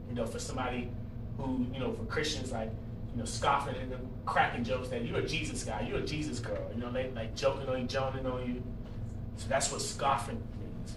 you 0.08 0.14
know, 0.14 0.26
for 0.26 0.38
somebody 0.38 0.88
who, 1.36 1.66
you 1.72 1.80
know, 1.80 1.92
for 1.92 2.04
Christians, 2.04 2.52
like, 2.52 2.70
you 3.12 3.18
know, 3.18 3.24
scoffing 3.24 3.74
and 3.76 3.92
cracking 4.24 4.64
jokes 4.64 4.88
that 4.88 5.04
you're 5.04 5.18
a 5.18 5.26
Jesus 5.26 5.64
guy, 5.64 5.86
you're 5.88 5.98
a 5.98 6.06
Jesus 6.06 6.38
girl. 6.38 6.70
You 6.74 6.80
know, 6.80 6.90
like 6.90 7.36
joking 7.36 7.68
on 7.68 7.82
you, 7.82 7.86
joning 7.86 8.24
on 8.26 8.46
you. 8.46 8.62
So 9.36 9.48
that's 9.48 9.70
what 9.70 9.82
scoffing 9.82 10.40
means. 10.60 10.96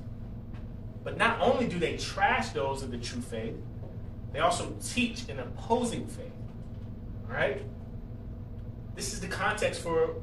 But 1.03 1.17
not 1.17 1.41
only 1.41 1.67
do 1.67 1.79
they 1.79 1.97
trash 1.97 2.49
those 2.49 2.83
of 2.83 2.91
the 2.91 2.97
true 2.97 3.21
faith, 3.21 3.55
they 4.31 4.39
also 4.39 4.73
teach 4.83 5.27
an 5.29 5.39
opposing 5.39 6.07
faith. 6.07 6.31
All 7.29 7.35
right? 7.35 7.61
This 8.95 9.13
is 9.13 9.19
the 9.19 9.27
context 9.27 9.81
for 9.81 10.15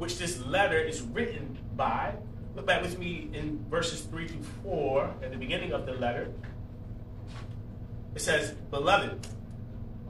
which 0.00 0.18
this 0.18 0.44
letter 0.46 0.78
is 0.78 1.02
written 1.02 1.58
by. 1.76 2.14
Look 2.56 2.66
back 2.66 2.82
with 2.82 2.98
me 2.98 3.30
in 3.32 3.64
verses 3.70 4.00
3 4.00 4.26
through 4.26 4.42
4 4.64 5.14
at 5.22 5.30
the 5.30 5.36
beginning 5.36 5.72
of 5.72 5.86
the 5.86 5.92
letter. 5.92 6.32
It 8.14 8.20
says, 8.20 8.52
Beloved, 8.70 9.26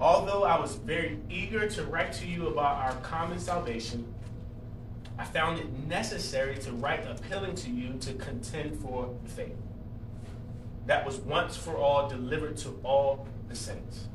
Although 0.00 0.44
I 0.44 0.58
was 0.58 0.76
very 0.76 1.18
eager 1.28 1.68
to 1.68 1.84
write 1.84 2.14
to 2.14 2.26
you 2.26 2.48
about 2.48 2.76
our 2.76 2.94
common 3.02 3.38
salvation, 3.38 4.14
I 5.18 5.24
found 5.26 5.58
it 5.58 5.70
necessary 5.86 6.56
to 6.58 6.72
write 6.72 7.06
appealing 7.06 7.54
to 7.56 7.70
you 7.70 7.98
to 8.00 8.14
contend 8.14 8.80
for 8.80 9.14
the 9.22 9.28
faith 9.28 9.56
that 10.86 11.04
was 11.04 11.18
once 11.18 11.54
for 11.54 11.76
all 11.76 12.08
delivered 12.08 12.56
to 12.58 12.80
all 12.82 13.28
the 13.48 13.54
saints. 13.54 14.08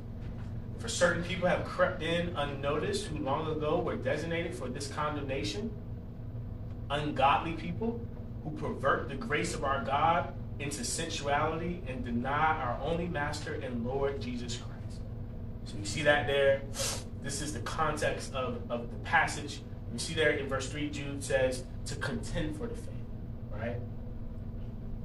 For 0.79 0.89
certain 0.89 1.23
people 1.23 1.47
have 1.47 1.65
crept 1.65 2.03
in 2.03 2.35
unnoticed 2.35 3.07
who 3.07 3.17
long 3.19 3.49
ago 3.51 3.79
were 3.79 3.95
designated 3.95 4.53
for 4.53 4.67
this 4.67 4.87
condemnation, 4.87 5.71
ungodly 6.89 7.53
people 7.53 7.99
who 8.43 8.51
pervert 8.51 9.09
the 9.09 9.15
grace 9.15 9.53
of 9.53 9.63
our 9.63 9.83
God 9.83 10.33
into 10.59 10.83
sensuality 10.83 11.81
and 11.87 12.05
deny 12.05 12.61
our 12.61 12.79
only 12.81 13.07
Master 13.07 13.55
and 13.55 13.85
Lord 13.85 14.21
Jesus 14.21 14.57
Christ. 14.57 15.01
So 15.65 15.77
you 15.77 15.85
see 15.85 16.03
that 16.03 16.27
there. 16.27 16.61
This 17.23 17.41
is 17.41 17.53
the 17.53 17.59
context 17.61 18.33
of, 18.35 18.59
of 18.69 18.91
the 18.91 18.97
passage. 18.97 19.61
You 19.91 19.99
see 19.99 20.13
there 20.13 20.31
in 20.31 20.47
verse 20.47 20.69
3, 20.69 20.89
Jude 20.89 21.23
says 21.23 21.63
to 21.85 21.95
contend 21.95 22.57
for 22.57 22.67
the 22.67 22.75
faith, 22.75 22.93
right? 23.51 23.77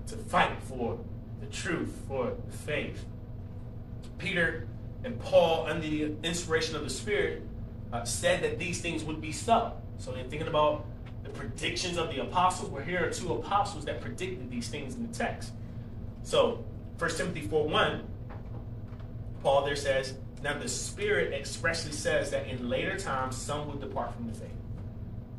To 0.09 0.17
fight 0.17 0.61
for 0.63 0.99
the 1.41 1.47
truth, 1.47 2.03
for 2.07 2.35
the 2.47 2.57
faith. 2.57 3.07
Peter 4.19 4.69
and 5.05 5.19
Paul, 5.21 5.67
under 5.67 5.81
the 5.81 6.13
inspiration 6.23 6.77
of 6.77 6.85
the 6.85 6.91
Spirit, 6.91 7.43
uh, 7.93 8.05
said 8.05 8.43
that 8.43 8.59
these 8.59 8.81
things 8.81 9.05
would 9.05 9.21
be 9.21 9.33
so. 9.33 9.73
So 9.99 10.15
in 10.15 10.29
thinking 10.29 10.49
about 10.49 10.87
the 11.23 11.31
predictions 11.31 11.99
of 11.99 12.11
the 12.11 12.23
apostles, 12.23 12.71
well, 12.71 12.83
here 12.83 13.05
are 13.07 13.11
two 13.11 13.33
apostles 13.33 13.85
that 13.87 14.01
predicted 14.01 14.51
these 14.51 14.69
things 14.69 14.95
in 14.95 15.07
the 15.07 15.13
text. 15.13 15.53
So 16.23 16.65
1 16.99 17.11
Timothy 17.17 17.43
4 17.43 17.67
1, 17.67 18.05
Paul 19.43 19.65
there 19.65 19.77
says, 19.77 20.15
now, 20.43 20.59
the 20.59 20.69
Spirit 20.69 21.35
expressly 21.35 21.93
says 21.93 22.31
that 22.31 22.47
in 22.47 22.69
later 22.69 22.99
times 22.99 23.37
some 23.37 23.67
will 23.67 23.77
depart 23.77 24.15
from 24.15 24.27
the 24.27 24.33
faith 24.33 24.49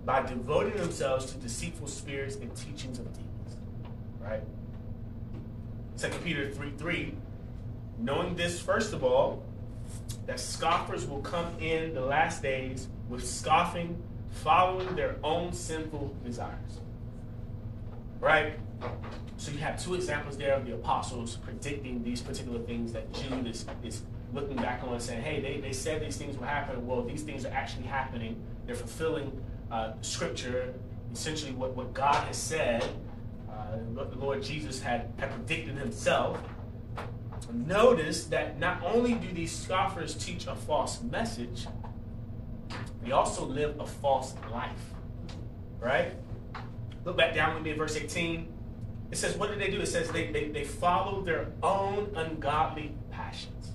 by 0.06 0.22
devoting 0.22 0.78
themselves 0.78 1.32
to 1.32 1.38
deceitful 1.38 1.88
spirits 1.88 2.36
and 2.36 2.56
teachings 2.56 3.00
of 3.00 3.12
demons. 3.14 3.58
Right? 4.20 4.44
2 5.98 6.10
Peter 6.24 6.52
3 6.52 6.72
3. 6.78 7.16
Knowing 7.98 8.36
this, 8.36 8.60
first 8.60 8.94
of 8.94 9.04
all, 9.04 9.44
that 10.26 10.40
scoffers 10.40 11.08
will 11.08 11.22
come 11.22 11.48
in 11.60 11.94
the 11.94 12.02
last 12.02 12.42
days 12.42 12.88
with 13.10 13.28
scoffing, 13.28 14.02
following 14.30 14.96
their 14.96 15.16
own 15.24 15.54
sinful 15.54 16.16
desires. 16.24 16.80
Right? 18.20 18.54
So 19.38 19.52
you 19.52 19.58
have 19.60 19.84
two 19.84 19.96
examples 19.96 20.38
there 20.38 20.54
of 20.54 20.66
the 20.66 20.74
apostles 20.74 21.38
predicting 21.38 22.04
these 22.04 22.22
particular 22.22 22.60
things 22.60 22.94
that 22.94 23.12
Jude 23.14 23.48
is, 23.48 23.66
is 23.84 24.04
looking 24.34 24.56
back 24.56 24.84
on 24.84 24.94
and 24.94 25.02
saying, 25.02 25.24
hey, 25.24 25.42
they, 25.42 25.60
they 25.60 25.74
said 25.74 26.02
these 26.02 26.18
things 26.18 26.38
will 26.38 26.46
happen. 26.46 26.86
Well, 26.86 27.04
these 27.04 27.24
things 27.24 27.46
are 27.46 27.52
actually 27.52 27.86
happening. 27.86 28.42
They're 28.66 28.76
fulfilling 28.76 29.42
uh, 29.72 29.94
scripture, 30.02 30.74
essentially 31.12 31.52
what, 31.54 31.76
what 31.76 31.94
God 31.94 32.28
has 32.28 32.38
said, 32.38 32.84
uh, 33.50 33.78
what 33.94 34.12
the 34.12 34.20
Lord 34.20 34.44
Jesus 34.44 34.82
had, 34.82 35.12
had 35.18 35.32
predicted 35.32 35.76
himself. 35.76 36.40
Notice 37.50 38.26
that 38.26 38.60
not 38.60 38.82
only 38.84 39.14
do 39.14 39.32
these 39.32 39.56
scoffers 39.56 40.16
teach 40.16 40.48
a 40.48 40.56
false 40.56 41.02
message, 41.02 41.68
they 43.04 43.12
also 43.12 43.46
live 43.46 43.80
a 43.80 43.86
false 43.86 44.36
life. 44.52 44.72
Right? 45.80 46.14
Look 47.04 47.18
back 47.18 47.34
down 47.34 47.56
with 47.56 47.64
me 47.64 47.72
at 47.72 47.78
verse 47.78 47.96
18. 47.96 48.48
It 49.10 49.18
says, 49.18 49.36
what 49.36 49.50
did 49.50 49.60
they 49.60 49.70
do? 49.70 49.82
It 49.82 49.88
says 49.88 50.10
they, 50.12 50.32
they, 50.32 50.50
they 50.50 50.64
follow 50.64 51.22
their 51.22 51.48
own 51.62 52.14
ungodly 52.16 52.94
passions. 53.10 53.72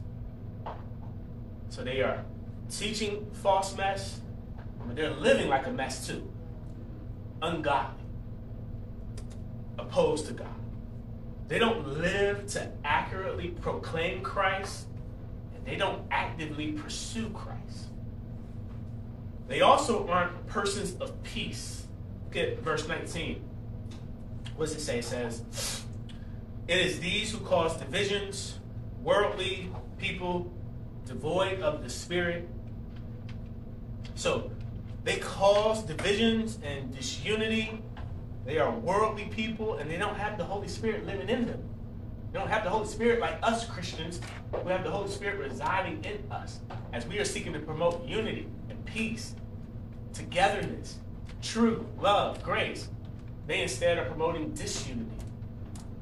So 1.69 1.83
they 1.85 2.01
are 2.01 2.25
teaching 2.71 3.29
false 3.43 3.77
mess, 3.77 4.21
but 4.87 4.97
they're 4.97 5.11
living 5.11 5.49
like 5.49 5.67
a 5.67 5.73
mess 5.73 6.07
too. 6.07 6.31
Ungodly. 7.43 8.05
Opposed 9.79 10.27
to 10.29 10.33
God. 10.33 10.49
They 11.49 11.59
don't 11.59 12.01
live 12.01 12.47
to 12.49 12.71
accurately 12.85 13.49
proclaim 13.49 14.23
Christ, 14.23 14.87
and 15.55 15.65
they 15.65 15.77
don't 15.77 16.03
actively 16.11 16.73
pursue 16.73 17.31
Christ. 17.31 17.87
They 19.49 19.61
also 19.61 20.09
aren't 20.09 20.47
persons 20.49 20.97
of 21.01 21.23
peace. 21.23 21.87
Look 22.27 22.37
at 22.37 22.59
verse 22.61 22.89
19. 22.89 23.43
What 24.57 24.67
does 24.67 24.77
it 24.77 24.81
say? 24.81 24.99
It 24.99 25.05
says, 25.05 25.85
It 26.67 26.79
is 26.79 26.99
these 26.99 27.31
who 27.31 27.39
cause 27.39 27.77
divisions, 27.77 28.59
worldly 29.03 29.71
people 29.99 30.53
devoid 31.07 31.61
of 31.61 31.83
the 31.83 31.91
Spirit. 31.91 32.49
So 34.15 34.51
they 35.05 35.19
cause 35.19 35.85
divisions 35.85 36.59
and 36.65 36.95
disunity. 36.95 37.81
They 38.47 38.59
are 38.59 38.71
worldly 38.71 39.25
people 39.25 39.75
and 39.79 39.91
they 39.91 39.99
don't 39.99 40.17
have 40.17 40.39
the 40.39 40.45
Holy 40.45 40.69
Spirit 40.69 41.05
living 41.05 41.29
in 41.29 41.47
them. 41.47 41.63
They 42.33 42.39
don't 42.39 42.49
have 42.49 42.63
the 42.63 42.71
Holy 42.71 42.87
Spirit 42.87 43.19
like 43.19 43.39
us 43.43 43.67
Christians. 43.67 44.21
We 44.65 44.71
have 44.71 44.85
the 44.85 44.91
Holy 44.91 45.11
Spirit 45.11 45.39
residing 45.39 46.05
in 46.05 46.31
us 46.31 46.61
as 46.93 47.05
we 47.07 47.19
are 47.19 47.25
seeking 47.25 47.53
to 47.55 47.59
promote 47.59 48.07
unity 48.07 48.49
and 48.71 48.85
peace, 48.85 49.35
togetherness, 50.13 50.99
truth, 51.43 51.83
love, 52.01 52.41
grace. 52.43 52.89
They 53.49 53.63
instead 53.63 53.99
are 53.99 54.05
promoting 54.05 54.53
disunity. 54.53 55.11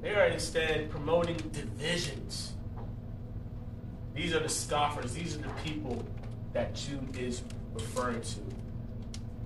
They 0.02 0.14
are 0.14 0.26
instead 0.26 0.90
promoting 0.90 1.36
divisions. 1.52 2.52
These 4.14 4.34
are 4.34 4.40
the 4.40 4.50
scoffers. 4.50 5.14
These 5.14 5.36
are 5.36 5.40
the 5.40 5.54
people 5.64 6.04
that 6.52 6.74
Jude 6.74 7.16
is 7.18 7.42
referring 7.72 8.20
to. 8.20 8.40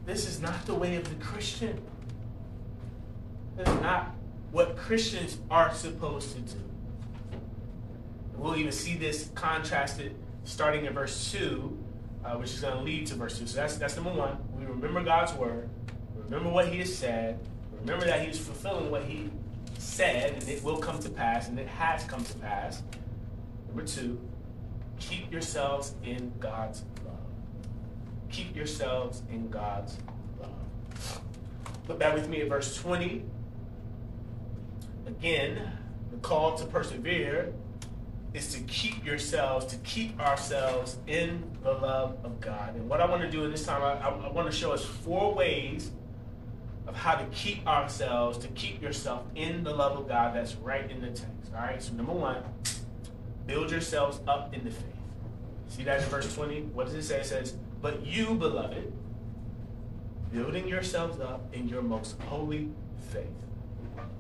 This 0.04 0.26
is 0.26 0.40
not 0.40 0.66
the 0.66 0.74
way 0.74 0.96
of 0.96 1.08
the 1.08 1.24
Christian. 1.24 1.80
This 3.58 3.66
is 3.66 3.80
not 3.80 4.14
what 4.52 4.76
Christians 4.76 5.38
are 5.50 5.74
supposed 5.74 6.32
to 6.36 6.40
do. 6.42 6.60
We'll 8.36 8.54
even 8.54 8.70
see 8.70 8.96
this 8.96 9.30
contrasted 9.34 10.14
starting 10.44 10.84
in 10.84 10.94
verse 10.94 11.32
2, 11.32 11.76
uh, 12.24 12.36
which 12.36 12.52
is 12.52 12.60
going 12.60 12.76
to 12.76 12.82
lead 12.84 13.08
to 13.08 13.16
verse 13.16 13.36
2. 13.36 13.48
So 13.48 13.56
that's, 13.56 13.76
that's 13.76 13.96
number 13.96 14.12
one. 14.12 14.38
We 14.56 14.64
remember 14.64 15.02
God's 15.02 15.32
word, 15.32 15.68
remember 16.14 16.50
what 16.50 16.68
He 16.68 16.78
has 16.78 16.96
said, 16.96 17.40
remember 17.80 18.06
that 18.06 18.22
He 18.22 18.28
is 18.28 18.38
fulfilling 18.38 18.92
what 18.92 19.02
He 19.02 19.28
said, 19.76 20.34
and 20.34 20.48
it 20.48 20.62
will 20.62 20.78
come 20.78 21.00
to 21.00 21.10
pass, 21.10 21.48
and 21.48 21.58
it 21.58 21.66
has 21.66 22.04
come 22.04 22.22
to 22.22 22.34
pass. 22.34 22.84
Number 23.66 23.82
two, 23.82 24.20
keep 25.00 25.32
yourselves 25.32 25.94
in 26.04 26.32
God's 26.38 26.84
love. 27.04 27.16
Keep 28.30 28.54
yourselves 28.54 29.22
in 29.32 29.50
God's 29.50 29.98
love. 30.40 31.20
Look 31.88 31.98
back 31.98 32.14
with 32.14 32.28
me 32.28 32.42
at 32.42 32.48
verse 32.48 32.76
20. 32.76 33.24
Again, 35.08 35.72
the 36.10 36.18
call 36.18 36.56
to 36.58 36.66
persevere 36.66 37.54
is 38.34 38.52
to 38.52 38.60
keep 38.60 39.06
yourselves, 39.06 39.64
to 39.66 39.76
keep 39.78 40.20
ourselves 40.20 40.98
in 41.06 41.42
the 41.62 41.72
love 41.72 42.18
of 42.24 42.40
God. 42.40 42.74
And 42.74 42.88
what 42.90 43.00
I 43.00 43.06
want 43.06 43.22
to 43.22 43.30
do 43.30 43.42
in 43.44 43.50
this 43.50 43.64
time, 43.64 43.82
I, 43.82 44.06
I, 44.06 44.30
want 44.30 44.50
to 44.50 44.56
show 44.56 44.70
us 44.70 44.84
four 44.84 45.34
ways 45.34 45.92
of 46.86 46.94
how 46.94 47.14
to 47.16 47.24
keep 47.32 47.66
ourselves, 47.66 48.36
to 48.38 48.48
keep 48.48 48.82
yourself 48.82 49.24
in 49.34 49.64
the 49.64 49.74
love 49.74 49.98
of 49.98 50.08
God 50.08 50.34
that's 50.34 50.56
right 50.56 50.88
in 50.90 51.00
the 51.00 51.08
text. 51.08 51.54
All 51.54 51.62
right, 51.62 51.82
so 51.82 51.94
number 51.94 52.12
one, 52.12 52.42
build 53.46 53.70
yourselves 53.70 54.20
up 54.28 54.54
in 54.54 54.62
the 54.62 54.70
faith. 54.70 54.84
See 55.68 55.84
that 55.84 56.02
in 56.02 56.08
verse 56.10 56.34
20? 56.34 56.62
What 56.74 56.84
does 56.84 56.94
it 56.94 57.02
say? 57.04 57.20
It 57.20 57.26
says, 57.26 57.54
But 57.80 58.04
you, 58.04 58.34
beloved, 58.34 58.92
building 60.32 60.68
yourselves 60.68 61.18
up 61.18 61.48
in 61.54 61.66
your 61.66 61.80
most 61.80 62.20
holy 62.22 62.68
faith. 63.10 63.24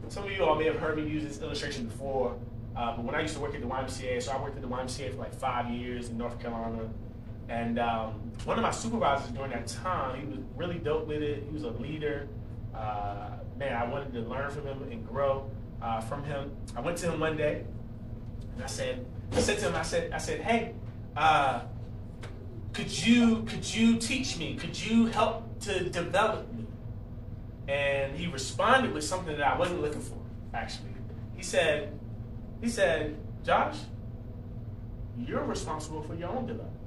Some 0.08 0.24
of 0.24 0.32
you 0.32 0.44
all 0.44 0.54
may 0.56 0.64
have 0.64 0.78
heard 0.78 0.96
me 0.96 1.08
use 1.08 1.22
this 1.22 1.40
illustration 1.40 1.86
before 1.86 2.36
uh, 2.78 2.94
but 2.94 3.04
when 3.04 3.14
I 3.16 3.22
used 3.22 3.34
to 3.34 3.40
work 3.40 3.56
at 3.56 3.60
the 3.60 3.66
YMCA, 3.66 4.22
so 4.22 4.30
I 4.30 4.40
worked 4.40 4.54
at 4.54 4.62
the 4.62 4.68
YMCA 4.68 5.10
for 5.10 5.16
like 5.16 5.34
five 5.34 5.68
years 5.68 6.10
in 6.10 6.16
North 6.16 6.38
Carolina. 6.38 6.88
And 7.48 7.80
um, 7.80 8.30
one 8.44 8.56
of 8.56 8.62
my 8.62 8.70
supervisors 8.70 9.30
during 9.32 9.50
that 9.50 9.66
time, 9.66 10.20
he 10.20 10.26
was 10.26 10.38
really 10.54 10.78
dope 10.78 11.08
with 11.08 11.20
it. 11.20 11.42
He 11.44 11.52
was 11.52 11.64
a 11.64 11.70
leader. 11.70 12.28
Uh, 12.72 13.30
man, 13.58 13.74
I 13.74 13.84
wanted 13.84 14.12
to 14.12 14.20
learn 14.20 14.48
from 14.52 14.64
him 14.64 14.82
and 14.92 15.04
grow 15.04 15.50
uh, 15.82 16.00
from 16.02 16.22
him. 16.22 16.54
I 16.76 16.80
went 16.80 16.98
to 16.98 17.10
him 17.10 17.18
one 17.18 17.36
day, 17.36 17.64
and 18.54 18.62
I 18.62 18.68
said, 18.68 19.04
I 19.32 19.40
said 19.40 19.58
to 19.58 19.66
him, 19.66 19.74
I 19.74 19.82
said, 19.82 20.12
I 20.12 20.18
said, 20.18 20.40
hey, 20.42 20.74
uh, 21.16 21.62
could 22.74 22.96
you 23.04 23.42
could 23.42 23.74
you 23.74 23.96
teach 23.96 24.38
me? 24.38 24.54
Could 24.54 24.80
you 24.80 25.06
help 25.06 25.58
to 25.62 25.88
develop 25.90 26.52
me? 26.52 26.57
And 27.68 28.16
he 28.16 28.26
responded 28.26 28.92
with 28.92 29.04
something 29.04 29.36
that 29.36 29.46
I 29.46 29.58
wasn't 29.58 29.82
looking 29.82 30.00
for. 30.00 30.18
Actually, 30.54 30.88
he 31.36 31.42
said, 31.42 31.92
he 32.62 32.68
said, 32.68 33.16
Josh, 33.44 33.76
you're 35.18 35.44
responsible 35.44 36.02
for 36.02 36.14
your 36.14 36.30
own 36.30 36.46
development. 36.46 36.80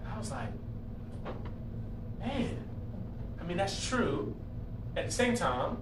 And 0.00 0.12
I 0.12 0.18
was 0.18 0.30
like, 0.30 0.48
man, 2.20 2.56
I 3.40 3.44
mean, 3.44 3.56
that's 3.56 3.88
true. 3.88 4.36
At 4.96 5.06
the 5.06 5.12
same 5.12 5.34
time, 5.34 5.78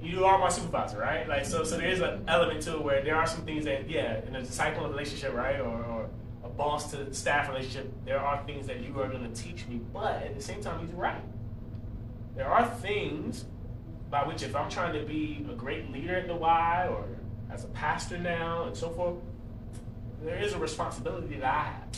you 0.00 0.24
are 0.24 0.38
my 0.38 0.48
supervisor, 0.48 0.98
right? 0.98 1.28
Like, 1.28 1.44
so, 1.44 1.62
so 1.64 1.76
there 1.76 1.88
is 1.88 2.00
an 2.00 2.24
element 2.26 2.62
to 2.62 2.76
it 2.76 2.82
where 2.82 3.04
there 3.04 3.14
are 3.14 3.26
some 3.26 3.42
things 3.42 3.64
that, 3.66 3.88
yeah, 3.88 4.20
in 4.26 4.34
a 4.34 4.40
disciple 4.40 4.88
relationship, 4.88 5.34
right, 5.34 5.60
or, 5.60 5.84
or 5.84 6.10
a 6.44 6.48
boss 6.48 6.90
to 6.90 7.12
staff 7.14 7.48
relationship, 7.48 7.92
there 8.04 8.18
are 8.18 8.42
things 8.44 8.66
that 8.66 8.80
you 8.80 8.98
are 9.00 9.08
going 9.08 9.30
to 9.30 9.42
teach 9.42 9.66
me. 9.68 9.80
But 9.92 10.22
at 10.22 10.34
the 10.34 10.42
same 10.42 10.60
time, 10.60 10.84
he's 10.84 10.94
right. 10.94 11.22
There 12.34 12.48
are 12.48 12.66
things 12.66 13.44
by 14.10 14.26
which, 14.26 14.42
if 14.42 14.54
I'm 14.56 14.70
trying 14.70 14.94
to 14.94 15.04
be 15.04 15.46
a 15.50 15.54
great 15.54 15.90
leader 15.90 16.16
at 16.16 16.28
the 16.28 16.34
Y 16.34 16.86
or 16.90 17.04
as 17.50 17.64
a 17.64 17.68
pastor 17.68 18.18
now 18.18 18.64
and 18.64 18.76
so 18.76 18.90
forth, 18.90 19.16
there 20.22 20.38
is 20.38 20.52
a 20.54 20.58
responsibility 20.58 21.36
that 21.36 21.44
I 21.44 21.64
have, 21.64 21.88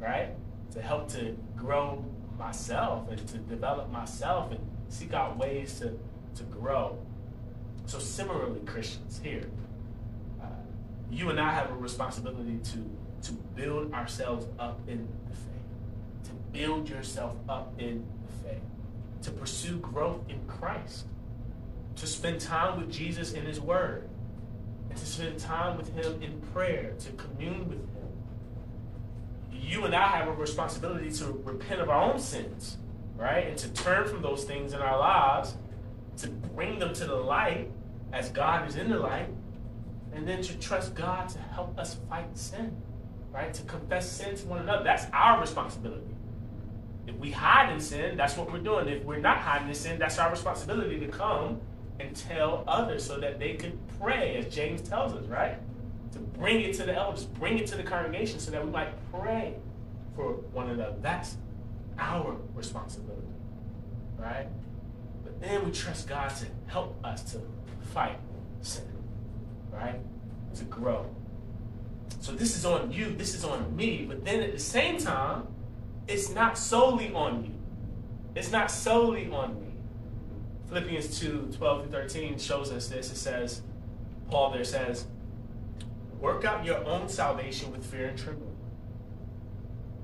right? 0.00 0.28
To 0.72 0.82
help 0.82 1.08
to 1.10 1.36
grow 1.56 2.04
myself 2.38 3.08
and 3.10 3.26
to 3.28 3.38
develop 3.38 3.90
myself 3.90 4.50
and 4.50 4.60
seek 4.88 5.12
out 5.12 5.36
ways 5.36 5.78
to, 5.80 5.98
to 6.36 6.42
grow. 6.44 6.98
So, 7.86 7.98
similarly, 7.98 8.60
Christians 8.60 9.20
here, 9.22 9.48
uh, 10.42 10.46
you 11.10 11.30
and 11.30 11.38
I 11.38 11.52
have 11.52 11.70
a 11.70 11.74
responsibility 11.74 12.58
to, 12.64 13.28
to 13.28 13.32
build 13.54 13.92
ourselves 13.92 14.46
up 14.58 14.80
in 14.88 15.06
the 15.28 15.36
faith, 15.36 16.24
to 16.24 16.30
build 16.52 16.88
yourself 16.88 17.36
up 17.48 17.74
in 17.78 18.04
to 19.24 19.30
pursue 19.30 19.78
growth 19.78 20.20
in 20.28 20.44
Christ, 20.46 21.06
to 21.96 22.06
spend 22.06 22.40
time 22.40 22.78
with 22.78 22.92
Jesus 22.92 23.32
in 23.32 23.44
His 23.44 23.60
Word, 23.60 24.08
and 24.90 24.98
to 24.98 25.06
spend 25.06 25.38
time 25.38 25.76
with 25.76 25.94
Him 25.94 26.22
in 26.22 26.40
prayer, 26.52 26.92
to 26.98 27.12
commune 27.12 27.68
with 27.68 27.78
Him. 27.78 28.08
You 29.50 29.84
and 29.86 29.94
I 29.94 30.08
have 30.08 30.28
a 30.28 30.32
responsibility 30.32 31.10
to 31.12 31.26
repent 31.44 31.80
of 31.80 31.88
our 31.88 32.12
own 32.12 32.18
sins, 32.18 32.76
right? 33.16 33.46
And 33.46 33.56
to 33.58 33.68
turn 33.70 34.06
from 34.06 34.20
those 34.20 34.44
things 34.44 34.74
in 34.74 34.80
our 34.80 34.98
lives, 34.98 35.56
to 36.18 36.28
bring 36.28 36.78
them 36.78 36.92
to 36.94 37.06
the 37.06 37.16
light 37.16 37.70
as 38.12 38.28
God 38.30 38.68
is 38.68 38.76
in 38.76 38.90
the 38.90 38.98
light, 38.98 39.28
and 40.12 40.28
then 40.28 40.42
to 40.42 40.58
trust 40.58 40.94
God 40.94 41.28
to 41.30 41.38
help 41.38 41.78
us 41.78 41.96
fight 42.08 42.36
sin, 42.36 42.76
right? 43.32 43.52
To 43.54 43.62
confess 43.62 44.10
sin 44.10 44.36
to 44.36 44.46
one 44.46 44.60
another. 44.60 44.84
That's 44.84 45.06
our 45.12 45.40
responsibility. 45.40 46.13
If 47.06 47.16
we 47.16 47.30
hide 47.30 47.72
in 47.72 47.80
sin, 47.80 48.16
that's 48.16 48.36
what 48.36 48.50
we're 48.52 48.58
doing. 48.58 48.88
If 48.88 49.04
we're 49.04 49.18
not 49.18 49.38
hiding 49.38 49.68
in 49.68 49.74
sin, 49.74 49.98
that's 49.98 50.18
our 50.18 50.30
responsibility 50.30 50.98
to 51.00 51.08
come 51.08 51.60
and 52.00 52.14
tell 52.16 52.64
others 52.66 53.04
so 53.04 53.18
that 53.20 53.38
they 53.38 53.54
could 53.54 53.78
pray, 54.00 54.36
as 54.36 54.52
James 54.54 54.80
tells 54.80 55.12
us, 55.12 55.26
right? 55.26 55.58
To 56.12 56.18
bring 56.18 56.60
it 56.60 56.74
to 56.74 56.84
the 56.84 56.94
elders, 56.94 57.24
bring 57.24 57.58
it 57.58 57.66
to 57.68 57.76
the 57.76 57.82
congregation 57.82 58.38
so 58.38 58.50
that 58.50 58.64
we 58.64 58.70
might 58.70 58.92
pray 59.12 59.54
for 60.16 60.32
one 60.52 60.70
another. 60.70 60.96
That's 61.00 61.36
our 61.98 62.36
responsibility, 62.54 63.26
right? 64.18 64.46
But 65.22 65.40
then 65.40 65.64
we 65.64 65.72
trust 65.72 66.08
God 66.08 66.30
to 66.36 66.46
help 66.66 66.98
us 67.04 67.22
to 67.32 67.40
fight 67.92 68.18
sin, 68.62 68.84
right? 69.72 70.00
To 70.56 70.64
grow. 70.64 71.06
So 72.20 72.32
this 72.32 72.56
is 72.56 72.64
on 72.64 72.90
you, 72.90 73.14
this 73.14 73.34
is 73.34 73.44
on 73.44 73.76
me, 73.76 74.04
but 74.08 74.24
then 74.24 74.40
at 74.40 74.52
the 74.52 74.58
same 74.58 74.98
time, 74.98 75.46
it's 76.06 76.30
not 76.30 76.58
solely 76.58 77.12
on 77.12 77.44
you. 77.44 77.54
It's 78.34 78.50
not 78.50 78.70
solely 78.70 79.30
on 79.30 79.60
me. 79.60 79.72
Philippians 80.68 81.18
2 81.20 81.50
12 81.56 81.82
through 81.82 81.92
13 81.92 82.38
shows 82.38 82.72
us 82.72 82.88
this. 82.88 83.10
It 83.10 83.16
says, 83.16 83.62
Paul 84.30 84.50
there 84.50 84.64
says, 84.64 85.06
Work 86.20 86.44
out 86.44 86.64
your 86.64 86.84
own 86.86 87.08
salvation 87.08 87.70
with 87.70 87.84
fear 87.84 88.06
and 88.06 88.18
trembling. 88.18 88.56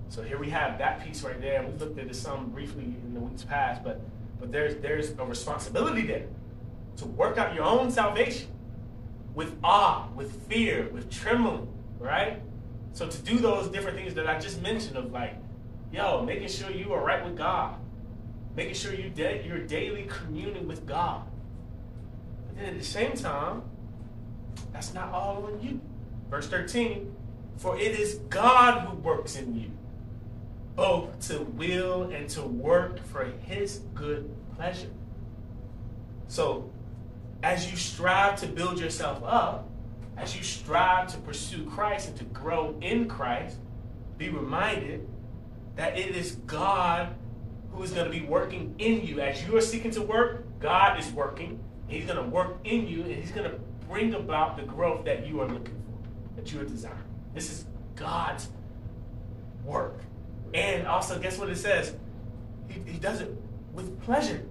So 0.08 0.22
here 0.22 0.38
we 0.38 0.50
have 0.50 0.78
that 0.78 1.04
piece 1.04 1.22
right 1.22 1.40
there. 1.40 1.62
We 1.62 1.72
looked 1.78 1.98
at 1.98 2.08
this 2.08 2.20
some 2.20 2.50
briefly 2.50 2.84
in 2.84 3.14
the 3.14 3.20
weeks 3.20 3.42
past, 3.42 3.82
but 3.82 4.00
but 4.38 4.50
there's 4.50 4.76
there's 4.82 5.10
a 5.10 5.24
responsibility 5.24 6.02
there 6.02 6.26
to 6.96 7.06
work 7.06 7.38
out 7.38 7.54
your 7.54 7.64
own 7.64 7.90
salvation 7.90 8.48
with 9.34 9.56
awe, 9.62 10.08
with 10.14 10.48
fear, 10.48 10.88
with 10.92 11.10
trembling, 11.10 11.68
right? 11.98 12.42
So 12.92 13.08
to 13.08 13.18
do 13.22 13.38
those 13.38 13.68
different 13.68 13.96
things 13.96 14.14
that 14.14 14.26
I 14.28 14.38
just 14.38 14.60
mentioned 14.60 14.96
of 14.96 15.12
like, 15.12 15.36
yo, 15.92 16.22
making 16.24 16.48
sure 16.48 16.70
you 16.70 16.92
are 16.92 17.04
right 17.04 17.24
with 17.24 17.36
God, 17.36 17.74
making 18.56 18.74
sure 18.74 18.94
you 18.94 19.10
da- 19.10 19.44
you're 19.44 19.58
daily 19.58 20.06
communing 20.08 20.68
with 20.68 20.86
God. 20.86 21.22
But 22.46 22.56
then 22.56 22.66
at 22.66 22.78
the 22.78 22.84
same 22.84 23.14
time, 23.14 23.62
that's 24.72 24.94
not 24.94 25.12
all 25.12 25.46
on 25.46 25.60
you. 25.62 25.80
Verse 26.28 26.46
13, 26.48 27.14
for 27.56 27.76
it 27.76 27.98
is 27.98 28.14
God 28.28 28.86
who 28.86 28.96
works 28.96 29.36
in 29.36 29.54
you, 29.54 29.70
both 30.76 31.20
to 31.28 31.40
will 31.40 32.04
and 32.04 32.28
to 32.30 32.42
work 32.42 33.04
for 33.06 33.24
his 33.24 33.80
good 33.94 34.30
pleasure. 34.56 34.90
So, 36.28 36.70
as 37.42 37.70
you 37.70 37.76
strive 37.76 38.38
to 38.40 38.46
build 38.46 38.78
yourself 38.78 39.22
up, 39.24 39.68
as 40.16 40.36
you 40.36 40.42
strive 40.42 41.08
to 41.12 41.18
pursue 41.18 41.64
Christ 41.64 42.08
and 42.08 42.16
to 42.18 42.24
grow 42.24 42.76
in 42.80 43.08
Christ, 43.08 43.56
be 44.18 44.28
reminded 44.28 45.08
that 45.80 45.98
it 45.98 46.14
is 46.14 46.32
God 46.46 47.14
who 47.72 47.82
is 47.82 47.92
going 47.92 48.04
to 48.04 48.10
be 48.10 48.26
working 48.26 48.74
in 48.78 49.00
you. 49.06 49.18
As 49.20 49.42
you 49.46 49.56
are 49.56 49.62
seeking 49.62 49.90
to 49.92 50.02
work, 50.02 50.44
God 50.60 51.00
is 51.00 51.10
working. 51.12 51.58
He's 51.88 52.04
going 52.04 52.22
to 52.22 52.30
work 52.30 52.58
in 52.64 52.86
you 52.86 53.00
and 53.04 53.14
He's 53.14 53.30
going 53.32 53.50
to 53.50 53.58
bring 53.88 54.12
about 54.12 54.58
the 54.58 54.62
growth 54.62 55.06
that 55.06 55.26
you 55.26 55.40
are 55.40 55.48
looking 55.48 55.82
for, 55.82 56.36
that 56.36 56.52
you 56.52 56.60
are 56.60 56.64
desiring. 56.64 56.98
This 57.32 57.50
is 57.50 57.64
God's 57.96 58.50
work. 59.64 60.00
And 60.52 60.86
also, 60.86 61.18
guess 61.18 61.38
what 61.38 61.48
it 61.48 61.56
says? 61.56 61.94
He, 62.68 62.82
he 62.84 62.98
does 62.98 63.22
it 63.22 63.34
with 63.72 63.98
pleasure. 64.02 64.44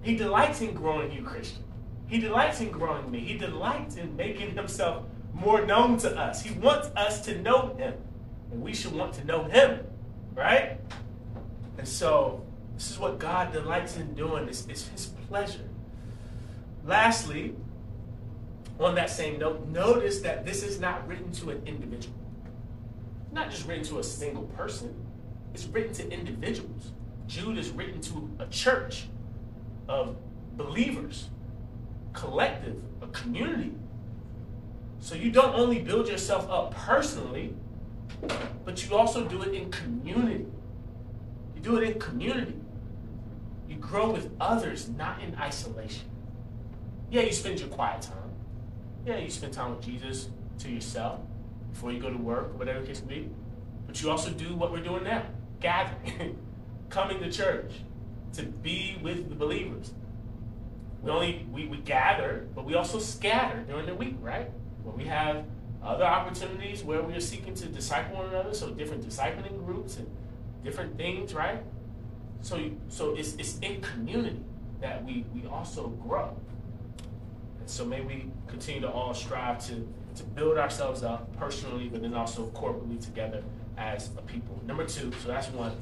He 0.00 0.16
delights 0.16 0.62
in 0.62 0.72
growing 0.72 1.12
you, 1.12 1.22
Christian. 1.22 1.64
He 2.06 2.18
delights 2.18 2.62
in 2.62 2.70
growing 2.70 3.10
me. 3.10 3.20
He 3.20 3.36
delights 3.36 3.96
in 3.96 4.16
making 4.16 4.54
himself 4.54 5.04
more 5.34 5.66
known 5.66 5.98
to 5.98 6.18
us. 6.18 6.42
He 6.42 6.54
wants 6.54 6.88
us 6.96 7.20
to 7.26 7.42
know 7.42 7.76
him. 7.76 7.92
And 8.50 8.62
we 8.62 8.72
should 8.72 8.92
want 8.92 9.12
to 9.14 9.24
know 9.26 9.44
him, 9.44 9.80
right? 10.34 10.78
And 11.78 11.86
so, 11.86 12.44
this 12.74 12.90
is 12.90 12.98
what 12.98 13.18
God 13.18 13.52
delights 13.52 13.96
in 13.96 14.14
doing. 14.14 14.48
It's, 14.48 14.66
it's 14.66 14.88
his 14.88 15.06
pleasure. 15.28 15.68
Lastly, 16.84 17.54
on 18.78 18.94
that 18.96 19.10
same 19.10 19.38
note, 19.38 19.66
notice 19.68 20.20
that 20.20 20.44
this 20.44 20.62
is 20.62 20.80
not 20.80 21.06
written 21.06 21.30
to 21.32 21.50
an 21.50 21.62
individual. 21.66 22.16
Not 23.32 23.50
just 23.50 23.66
written 23.66 23.84
to 23.84 23.98
a 23.98 24.02
single 24.02 24.44
person. 24.44 24.94
It's 25.54 25.66
written 25.66 25.92
to 25.94 26.10
individuals. 26.10 26.92
Jude 27.26 27.58
is 27.58 27.70
written 27.70 28.00
to 28.02 28.30
a 28.38 28.46
church 28.46 29.06
of 29.88 30.16
believers, 30.56 31.30
collective, 32.12 32.76
a 33.00 33.06
community. 33.08 33.72
So 35.00 35.14
you 35.14 35.30
don't 35.30 35.54
only 35.54 35.80
build 35.80 36.08
yourself 36.08 36.48
up 36.50 36.74
personally, 36.74 37.54
but 38.64 38.84
you 38.84 38.96
also 38.96 39.24
do 39.26 39.42
it 39.42 39.54
in 39.54 39.70
community. 39.70 40.46
You 41.54 41.60
do 41.62 41.76
it 41.76 41.84
in 41.84 41.98
community. 41.98 42.54
You 43.68 43.76
grow 43.76 44.10
with 44.10 44.30
others, 44.40 44.88
not 44.88 45.22
in 45.22 45.34
isolation. 45.36 46.08
Yeah, 47.10 47.22
you 47.22 47.32
spend 47.32 47.60
your 47.60 47.68
quiet 47.68 48.02
time. 48.02 48.30
Yeah, 49.06 49.18
you 49.18 49.30
spend 49.30 49.52
time 49.52 49.76
with 49.76 49.84
Jesus 49.84 50.28
to 50.58 50.70
yourself 50.70 51.20
before 51.72 51.92
you 51.92 52.00
go 52.00 52.10
to 52.10 52.16
work 52.16 52.58
whatever 52.58 52.80
the 52.80 52.86
case 52.86 53.02
may 53.06 53.20
be. 53.20 53.30
But 53.86 54.02
you 54.02 54.10
also 54.10 54.30
do 54.30 54.54
what 54.54 54.72
we're 54.72 54.82
doing 54.82 55.04
now 55.04 55.24
gathering, 55.60 56.38
coming 56.90 57.20
to 57.20 57.30
church, 57.30 57.72
to 58.34 58.42
be 58.42 58.98
with 59.02 59.28
the 59.28 59.34
believers. 59.34 59.92
We 61.02 61.10
only 61.10 61.46
we, 61.50 61.66
we 61.66 61.78
gather, 61.78 62.48
but 62.54 62.64
we 62.64 62.74
also 62.74 62.98
scatter 62.98 63.62
during 63.62 63.86
the 63.86 63.94
week, 63.94 64.16
right? 64.20 64.50
Where 64.82 64.94
we 64.94 65.04
have 65.04 65.44
other 65.84 66.04
opportunities 66.04 66.82
where 66.82 67.02
we 67.02 67.14
are 67.14 67.20
seeking 67.20 67.54
to 67.54 67.66
disciple 67.66 68.16
one 68.16 68.26
another, 68.26 68.54
so 68.54 68.70
different 68.70 69.06
discipling 69.06 69.64
groups 69.64 69.98
and 69.98 70.06
different 70.62 70.96
things, 70.96 71.34
right? 71.34 71.62
So 72.40 72.70
so 72.88 73.14
it's 73.14 73.34
it's 73.34 73.58
in 73.60 73.80
community 73.80 74.42
that 74.80 75.04
we 75.04 75.24
we 75.34 75.46
also 75.46 75.88
grow. 75.88 76.36
And 77.60 77.68
so 77.68 77.84
may 77.84 78.00
we 78.00 78.30
continue 78.46 78.80
to 78.82 78.90
all 78.90 79.14
strive 79.14 79.64
to 79.68 79.86
to 80.16 80.22
build 80.22 80.58
ourselves 80.58 81.02
up 81.02 81.34
personally, 81.36 81.88
but 81.88 82.02
then 82.02 82.14
also 82.14 82.46
corporately 82.50 83.02
together 83.04 83.42
as 83.76 84.10
a 84.16 84.22
people. 84.22 84.60
Number 84.66 84.84
two, 84.84 85.12
so 85.22 85.28
that's 85.28 85.48
one. 85.48 85.76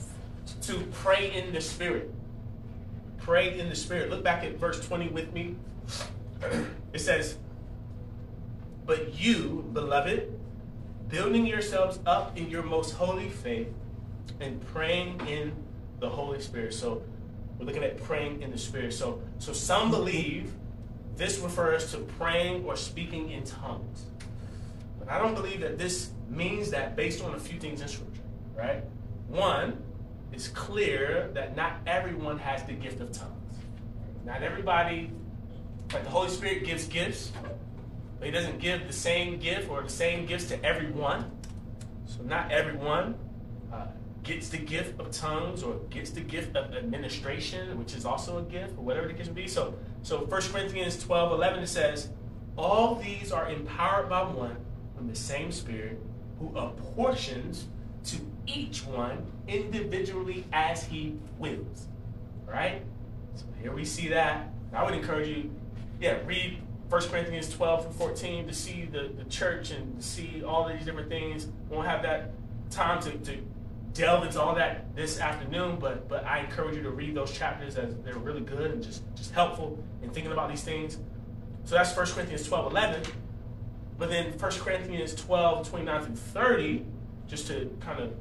To 0.62 0.78
pray 0.92 1.32
in 1.32 1.52
the 1.52 1.60
spirit 1.60 2.12
pray 3.22 3.58
in 3.58 3.68
the 3.68 3.76
Spirit. 3.76 4.10
Look 4.10 4.22
back 4.22 4.44
at 4.44 4.56
verse 4.56 4.84
20 4.86 5.08
with 5.08 5.32
me. 5.32 5.56
It 6.92 7.00
says, 7.00 7.38
But 8.92 9.18
you, 9.18 9.66
beloved, 9.72 10.38
building 11.08 11.46
yourselves 11.46 11.98
up 12.04 12.36
in 12.36 12.50
your 12.50 12.62
most 12.62 12.92
holy 12.92 13.30
faith 13.30 13.68
and 14.38 14.60
praying 14.66 15.18
in 15.26 15.54
the 15.98 16.10
Holy 16.10 16.42
Spirit. 16.42 16.74
So 16.74 17.02
we're 17.58 17.64
looking 17.64 17.84
at 17.84 18.02
praying 18.02 18.42
in 18.42 18.50
the 18.50 18.58
Spirit. 18.58 18.92
So, 18.92 19.22
so 19.38 19.54
some 19.54 19.90
believe 19.90 20.52
this 21.16 21.38
refers 21.38 21.90
to 21.92 22.00
praying 22.00 22.66
or 22.66 22.76
speaking 22.76 23.30
in 23.30 23.44
tongues. 23.44 24.04
But 24.98 25.08
I 25.08 25.18
don't 25.18 25.34
believe 25.34 25.62
that 25.62 25.78
this 25.78 26.10
means 26.28 26.70
that 26.72 26.94
based 26.94 27.24
on 27.24 27.34
a 27.34 27.40
few 27.40 27.58
things 27.58 27.80
in 27.80 27.88
Scripture, 27.88 28.20
right? 28.54 28.84
One, 29.28 29.82
it's 30.34 30.48
clear 30.48 31.30
that 31.32 31.56
not 31.56 31.78
everyone 31.86 32.38
has 32.40 32.62
the 32.64 32.74
gift 32.74 33.00
of 33.00 33.10
tongues. 33.10 33.56
Not 34.26 34.42
everybody, 34.42 35.10
like 35.94 36.04
the 36.04 36.10
Holy 36.10 36.28
Spirit 36.28 36.66
gives 36.66 36.86
gifts, 36.88 37.32
He 38.22 38.30
doesn't 38.30 38.60
give 38.60 38.86
the 38.86 38.92
same 38.92 39.38
gift 39.38 39.68
or 39.68 39.82
the 39.82 39.88
same 39.88 40.26
gifts 40.26 40.46
to 40.48 40.64
everyone. 40.64 41.30
So 42.06 42.22
not 42.22 42.52
everyone 42.52 43.16
uh, 43.72 43.86
gets 44.22 44.48
the 44.48 44.58
gift 44.58 45.00
of 45.00 45.10
tongues 45.10 45.62
or 45.62 45.74
gets 45.90 46.10
the 46.10 46.20
gift 46.20 46.56
of 46.56 46.72
administration, 46.74 47.76
which 47.78 47.94
is 47.94 48.04
also 48.04 48.38
a 48.38 48.42
gift, 48.42 48.78
or 48.78 48.84
whatever 48.84 49.08
the 49.08 49.14
gift 49.14 49.30
may 49.30 49.42
be. 49.42 49.48
So, 49.48 49.74
so 50.02 50.18
1 50.24 50.42
Corinthians 50.42 51.02
12 51.02 51.32
11 51.32 51.62
it 51.64 51.66
says, 51.66 52.10
All 52.56 52.94
these 52.94 53.32
are 53.32 53.50
empowered 53.50 54.08
by 54.08 54.22
one 54.22 54.56
from 54.96 55.08
the 55.08 55.16
same 55.16 55.50
Spirit 55.50 55.98
who 56.38 56.56
apportions 56.56 57.66
to 58.04 58.16
each 58.46 58.84
one 58.84 59.26
individually 59.48 60.44
as 60.52 60.84
he 60.84 61.16
wills. 61.38 61.88
Right? 62.46 62.82
So 63.34 63.46
here 63.60 63.72
we 63.72 63.84
see 63.84 64.08
that. 64.08 64.48
I 64.72 64.84
would 64.84 64.94
encourage 64.94 65.28
you, 65.28 65.50
yeah, 66.00 66.18
read 66.24 66.58
1 66.92 67.08
Corinthians 67.08 67.48
12 67.48 67.84
through 67.84 67.92
14 67.92 68.46
to 68.46 68.52
see 68.52 68.84
the, 68.84 69.10
the 69.16 69.24
church 69.30 69.70
and 69.70 70.04
see 70.04 70.44
all 70.44 70.68
these 70.68 70.84
different 70.84 71.08
things. 71.08 71.48
Won't 71.70 71.88
have 71.88 72.02
that 72.02 72.32
time 72.68 73.00
to, 73.04 73.12
to 73.12 73.38
delve 73.94 74.26
into 74.26 74.38
all 74.38 74.54
that 74.56 74.94
this 74.94 75.18
afternoon, 75.18 75.78
but 75.80 76.06
but 76.06 76.26
I 76.26 76.40
encourage 76.40 76.76
you 76.76 76.82
to 76.82 76.90
read 76.90 77.14
those 77.14 77.32
chapters 77.32 77.76
as 77.76 77.96
they're 78.04 78.18
really 78.18 78.42
good 78.42 78.72
and 78.72 78.82
just, 78.82 79.02
just 79.16 79.32
helpful 79.32 79.82
in 80.02 80.10
thinking 80.10 80.32
about 80.32 80.50
these 80.50 80.60
things. 80.64 80.98
So 81.64 81.76
that's 81.76 81.96
1 81.96 82.06
Corinthians 82.08 82.46
12, 82.46 82.72
11. 82.72 83.02
But 83.96 84.10
then 84.10 84.38
1 84.38 84.50
Corinthians 84.52 85.14
12, 85.14 85.70
29 85.70 86.02
through 86.02 86.16
30, 86.16 86.84
just 87.26 87.46
to 87.46 87.74
kind 87.80 88.00
of 88.00 88.12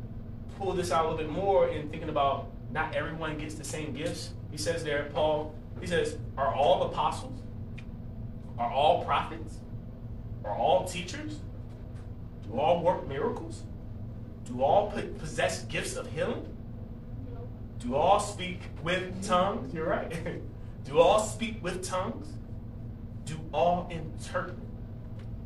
pull 0.57 0.71
this 0.71 0.93
out 0.93 1.07
a 1.07 1.09
little 1.09 1.25
bit 1.25 1.29
more 1.29 1.67
in 1.67 1.89
thinking 1.89 2.07
about 2.07 2.47
not 2.71 2.95
everyone 2.95 3.37
gets 3.37 3.55
the 3.55 3.65
same 3.65 3.91
gifts. 3.91 4.29
He 4.49 4.57
says 4.57 4.81
there, 4.81 5.09
Paul, 5.13 5.53
he 5.81 5.87
says, 5.87 6.17
are 6.37 6.55
all 6.55 6.83
apostles? 6.83 7.41
Are 8.61 8.71
all 8.71 9.03
prophets? 9.03 9.57
Are 10.45 10.55
all 10.55 10.85
teachers? 10.85 11.39
Do 12.43 12.59
all 12.59 12.83
work 12.83 13.07
miracles? 13.07 13.63
Do 14.45 14.61
all 14.61 14.91
possess 14.91 15.63
gifts 15.63 15.95
of 15.95 16.11
healing? 16.11 16.45
Do 17.79 17.95
all 17.95 18.19
speak 18.19 18.59
with 18.83 19.25
tongues? 19.25 19.73
You're 19.73 19.87
right. 19.87 20.13
Do 20.83 20.99
all 20.99 21.19
speak 21.19 21.63
with 21.63 21.83
tongues? 21.83 22.27
Do 23.25 23.39
all 23.51 23.87
interpret? 23.89 24.57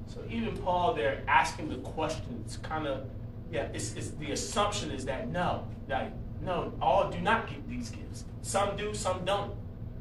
So 0.08 0.21
even 0.30 0.58
Paul 0.58 0.93
there 0.93 1.23
asking 1.25 1.69
the 1.69 1.78
questions 1.78 2.58
kind 2.63 2.86
of 2.86 3.06
yeah, 3.49 3.67
it's, 3.73 3.93
it's 3.95 4.10
the 4.12 4.32
assumption 4.32 4.91
is 4.91 5.06
that 5.06 5.30
no, 5.30 5.65
like, 5.88 6.12
no, 6.41 6.73
all 6.82 7.10
do 7.10 7.21
not 7.21 7.47
get 7.47 7.65
these 7.69 7.91
gifts. 7.91 8.25
Some 8.41 8.75
do, 8.75 8.93
some 8.93 9.23
don't, 9.23 9.54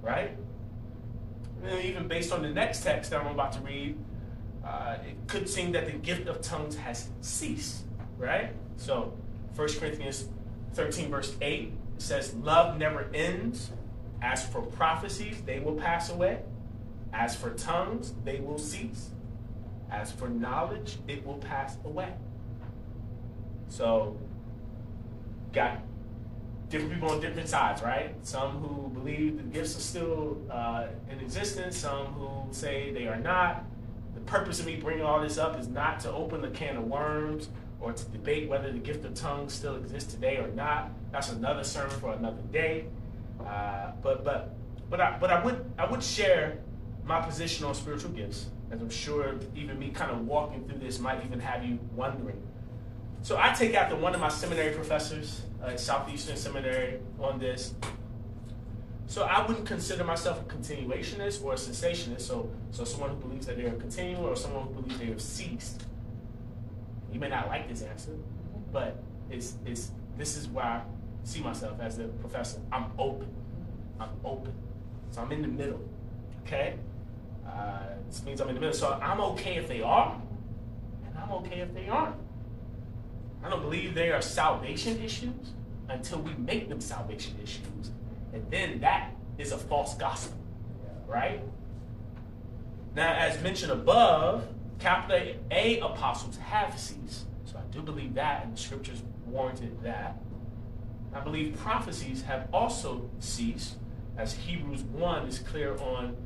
right? 0.03 0.37
Even 1.67 2.09
based 2.09 2.33
on 2.33 2.43
the 2.43 2.51
next 2.51 2.83
text 2.83 3.11
that 3.11 3.21
I'm 3.21 3.27
about 3.27 3.53
to 3.53 3.61
read, 3.61 3.97
uh, 4.65 4.97
it 5.07 5.17
could 5.27 5.49
seem 5.49 5.73
that 5.73 5.87
the 5.87 5.93
gift 5.93 6.29
of 6.29 6.41
tongues 6.41 6.77
has 6.77 7.09
ceased, 7.21 7.85
right? 8.19 8.53
So, 8.77 9.13
1 9.55 9.69
Corinthians 9.79 10.29
13, 10.75 11.11
verse 11.11 11.37
8 11.41 11.73
says, 11.99 12.35
Love 12.35 12.79
never 12.79 13.09
ends. 13.15 13.71
As 14.23 14.45
for 14.47 14.63
prophecies, 14.63 15.43
they 15.43 15.61
will 15.61 15.75
pass 15.75 16.11
away. 16.11 16.41
As 17.13 17.37
for 17.37 17.51
tongues, 17.51 18.15
they 18.25 18.41
will 18.41 18.59
cease. 18.59 19.11
As 19.91 20.11
for 20.11 20.29
knowledge, 20.29 20.99
it 21.07 21.25
will 21.27 21.39
pass 21.39 21.77
away. 21.85 22.13
So, 23.69 24.17
got 25.53 25.81
different 26.75 26.93
people 26.93 27.11
on 27.11 27.21
different 27.21 27.49
sides, 27.49 27.83
right? 27.83 28.15
Some 28.25 28.59
who 28.59 28.89
believe 28.89 29.37
the 29.37 29.45
gifts 29.45 29.77
are 29.77 29.81
still 29.81 30.37
uh, 30.51 30.87
in 31.09 31.21
existence, 31.21 31.77
some 31.77 32.07
who 32.07 32.53
say 32.53 32.91
they 32.91 33.07
are 33.07 33.17
not. 33.17 33.65
The 34.17 34.21
purpose 34.23 34.59
of 34.59 34.67
me 34.67 34.75
bringing 34.75 35.05
all 35.05 35.21
this 35.21 35.39
up 35.39 35.59
is 35.59 35.69
not 35.69 36.01
to 36.01 36.11
open 36.13 36.43
the 36.43 36.49
can 36.49 36.77
of 36.77 36.85
worms 36.85 37.49
or 37.81 37.93
to 37.93 38.05
debate 38.07 38.49
whether 38.49 38.73
the 38.73 38.79
gift 38.79 39.05
of 39.05 39.15
tongues 39.15 39.53
still 39.53 39.77
exists 39.77 40.13
today 40.13 40.39
or 40.39 40.49
not. 40.49 40.91
That's 41.13 41.31
another 41.31 41.63
sermon 41.63 41.97
for 42.01 42.13
another 42.13 42.43
day. 42.53 42.87
Uh, 43.41 43.93
but 44.03 44.25
but 44.25 44.57
but 44.91 45.01
I 45.01 45.17
but 45.21 45.31
I 45.31 45.45
would 45.45 45.65
I 45.79 45.89
would 45.89 46.03
share 46.03 46.59
my 47.05 47.21
position 47.21 47.67
on 47.67 47.75
spiritual 47.77 48.11
gifts, 48.11 48.47
as 48.73 48.81
I'm 48.81 48.91
sure 48.91 49.37
even 49.55 49.79
me 49.79 49.91
kind 49.91 50.11
of 50.11 50.27
walking 50.27 50.67
through 50.67 50.79
this 50.79 50.99
might 50.99 51.25
even 51.25 51.39
have 51.39 51.65
you 51.65 51.79
wondering 51.95 52.43
so 53.25 53.39
I 53.39 53.55
take 53.55 53.73
after 53.73 53.97
one 53.97 54.15
of 54.15 54.21
my 54.21 54.29
seminary 54.29 54.75
professors 54.75 55.41
uh, 55.63 55.69
at 55.69 55.81
Southeastern 55.81 56.37
Seminary 56.37 57.01
on 57.19 57.39
this. 57.39 57.73
So 59.07 59.23
I 59.23 59.47
wouldn't 59.47 59.67
consider 59.67 60.05
myself 60.05 60.43
a 60.43 60.45
continuationist 60.45 61.43
or 61.43 61.55
a 61.55 61.57
cessationist. 61.57 62.21
So, 62.21 62.51
so 62.71 62.85
someone 62.85 63.09
who 63.09 63.17
believes 63.17 63.47
that 63.47 63.57
they 63.57 63.65
are 63.65 63.77
continuing 63.77 64.23
or 64.23 64.37
someone 64.37 64.67
who 64.67 64.75
believes 64.75 64.99
they 64.99 65.07
have 65.07 65.23
ceased. 65.23 65.85
You 67.11 67.19
may 67.19 67.31
not 67.31 67.49
like 67.49 67.67
this 67.67 67.81
answer, 67.81 68.15
but 68.71 69.03
it's, 69.31 69.55
it's, 69.65 69.93
this 70.19 70.37
is 70.37 70.49
where 70.49 70.67
I 70.67 70.83
see 71.23 71.41
myself 71.41 71.81
as 71.81 71.99
a 72.01 72.05
professor. 72.05 72.61
I'm 72.71 72.93
open. 72.99 73.35
I'm 73.99 74.11
open. 74.23 74.53
So 75.13 75.23
I'm 75.23 75.33
in 75.33 75.41
the 75.41 75.49
middle. 75.49 75.81
Okay? 76.47 76.75
Uh, 77.49 77.79
this 78.07 78.23
means 78.23 78.43
I'm 78.43 78.51
in 78.51 78.57
the 78.57 78.61
middle. 78.61 78.77
So 78.77 78.99
I'm 79.01 79.23
okay 79.23 79.57
if 79.57 79.67
they 79.67 79.81
are, 79.81 80.21
and 81.07 81.19
I'm 81.19 81.33
okay 81.33 81.61
if 81.61 81.73
they 81.73 81.89
aren't. 81.89 82.17
I 83.45 83.51
don't 83.51 83.61
believe 83.61 83.95
they 83.95 84.11
are 84.11 84.23
salvation 84.23 85.03
issues 85.03 85.53
until 85.89 86.21
we 86.21 86.33
make 86.35 86.69
them 86.69 86.81
salvation 86.81 87.37
issues. 87.43 87.91
And 88.33 88.51
then 88.51 88.81
that 88.81 89.13
is 89.37 89.53
a 89.53 89.59
false 89.59 89.95
gospel, 89.95 90.39
right? 91.07 91.43
Now, 92.95 93.13
as 93.13 93.41
mentioned 93.43 93.73
above, 93.73 94.49
capital 94.79 95.35
A 95.51 95.79
apostles 95.81 96.39
have 96.39 96.79
ceased. 96.79 97.27
So 97.45 97.59
I 97.59 97.73
do 97.73 97.83
believe 97.83 98.15
that, 98.15 98.45
and 98.45 98.55
the 98.55 98.61
scriptures 98.61 99.03
warranted 99.27 99.83
that. 99.83 100.19
I 101.13 101.21
believe 101.21 101.57
prophecies 101.57 102.23
have 102.23 102.49
also 102.53 103.09
ceased, 103.19 103.77
as 104.17 104.33
Hebrews 104.33 104.83
1 104.85 105.29
is 105.29 105.39
clear 105.41 105.77
on 105.79 106.17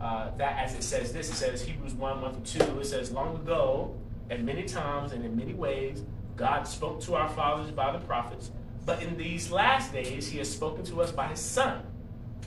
uh, 0.00 0.30
that 0.36 0.58
as 0.58 0.74
it 0.74 0.82
says 0.82 1.12
this. 1.12 1.30
It 1.30 1.34
says, 1.34 1.62
Hebrews 1.62 1.94
1 1.94 2.20
1 2.20 2.44
through 2.44 2.66
2, 2.66 2.80
it 2.80 2.84
says, 2.86 3.12
Long 3.12 3.34
ago, 3.36 3.94
at 4.30 4.42
many 4.42 4.64
times 4.64 5.12
and 5.12 5.24
in 5.24 5.36
many 5.36 5.54
ways, 5.54 6.04
God 6.36 6.68
spoke 6.68 7.00
to 7.02 7.14
our 7.14 7.28
fathers 7.28 7.70
by 7.70 7.92
the 7.92 7.98
prophets, 7.98 8.50
but 8.84 9.02
in 9.02 9.16
these 9.16 9.50
last 9.50 9.92
days, 9.92 10.28
he 10.28 10.38
has 10.38 10.50
spoken 10.50 10.84
to 10.84 11.02
us 11.02 11.10
by 11.10 11.26
his 11.28 11.40
Son, 11.40 11.82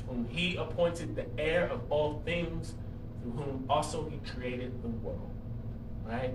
whom 0.07 0.27
he 0.29 0.55
appointed 0.55 1.15
the 1.15 1.25
heir 1.37 1.67
of 1.67 1.81
all 1.91 2.21
things, 2.23 2.75
through 3.21 3.31
whom 3.31 3.65
also 3.69 4.09
he 4.09 4.19
created 4.31 4.81
the 4.81 4.89
world. 4.89 5.31
Right? 6.05 6.33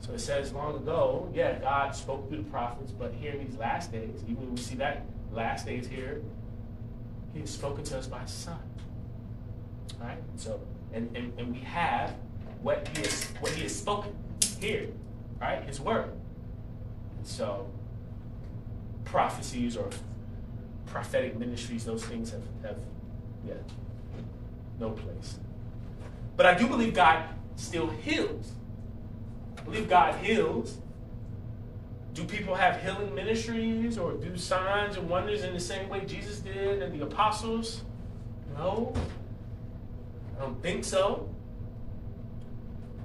So 0.00 0.12
it 0.12 0.20
says 0.20 0.52
long 0.52 0.76
ago, 0.76 1.30
yeah, 1.34 1.58
God 1.58 1.94
spoke 1.94 2.28
through 2.28 2.38
the 2.38 2.50
prophets, 2.50 2.92
but 2.92 3.12
here 3.14 3.32
in 3.32 3.44
these 3.44 3.56
last 3.56 3.90
days, 3.90 4.22
even 4.28 4.50
we 4.50 4.56
see 4.56 4.76
that 4.76 5.06
last 5.32 5.66
days 5.66 5.86
here, 5.86 6.22
he 7.32 7.40
has 7.40 7.50
spoken 7.50 7.84
to 7.84 7.98
us 7.98 8.06
by 8.06 8.20
his 8.20 8.30
son. 8.30 8.58
Right? 10.00 10.18
So 10.36 10.60
and, 10.92 11.14
and, 11.16 11.32
and 11.38 11.52
we 11.52 11.60
have 11.60 12.14
what 12.62 12.88
he 12.88 13.02
has 13.02 13.24
what 13.40 13.52
he 13.52 13.62
has 13.62 13.76
spoken 13.76 14.14
here, 14.60 14.88
right? 15.40 15.62
His 15.64 15.80
word. 15.80 16.10
So 17.22 17.68
prophecies 19.04 19.76
or 19.76 19.88
prophetic 20.86 21.38
ministries, 21.38 21.84
those 21.84 22.04
things 22.04 22.30
have, 22.30 22.42
have 22.62 22.76
yeah, 23.46 23.54
no 24.78 24.90
place. 24.90 25.38
But 26.36 26.46
I 26.46 26.54
do 26.54 26.66
believe 26.66 26.94
God 26.94 27.24
still 27.56 27.88
heals 27.88 28.52
I 29.58 29.62
believe 29.62 29.88
God 29.88 30.14
heals. 30.24 30.78
Do 32.14 32.24
people 32.24 32.54
have 32.54 32.80
healing 32.80 33.14
ministries 33.14 33.98
or 33.98 34.12
do 34.12 34.36
signs 34.36 34.96
and 34.96 35.08
wonders 35.08 35.44
in 35.44 35.52
the 35.52 35.60
same 35.60 35.88
way 35.88 36.04
Jesus 36.04 36.38
did 36.40 36.82
and 36.82 36.98
the 36.98 37.04
apostles? 37.04 37.82
No. 38.56 38.94
I 40.36 40.42
don't 40.42 40.60
think 40.62 40.84
so. 40.84 41.28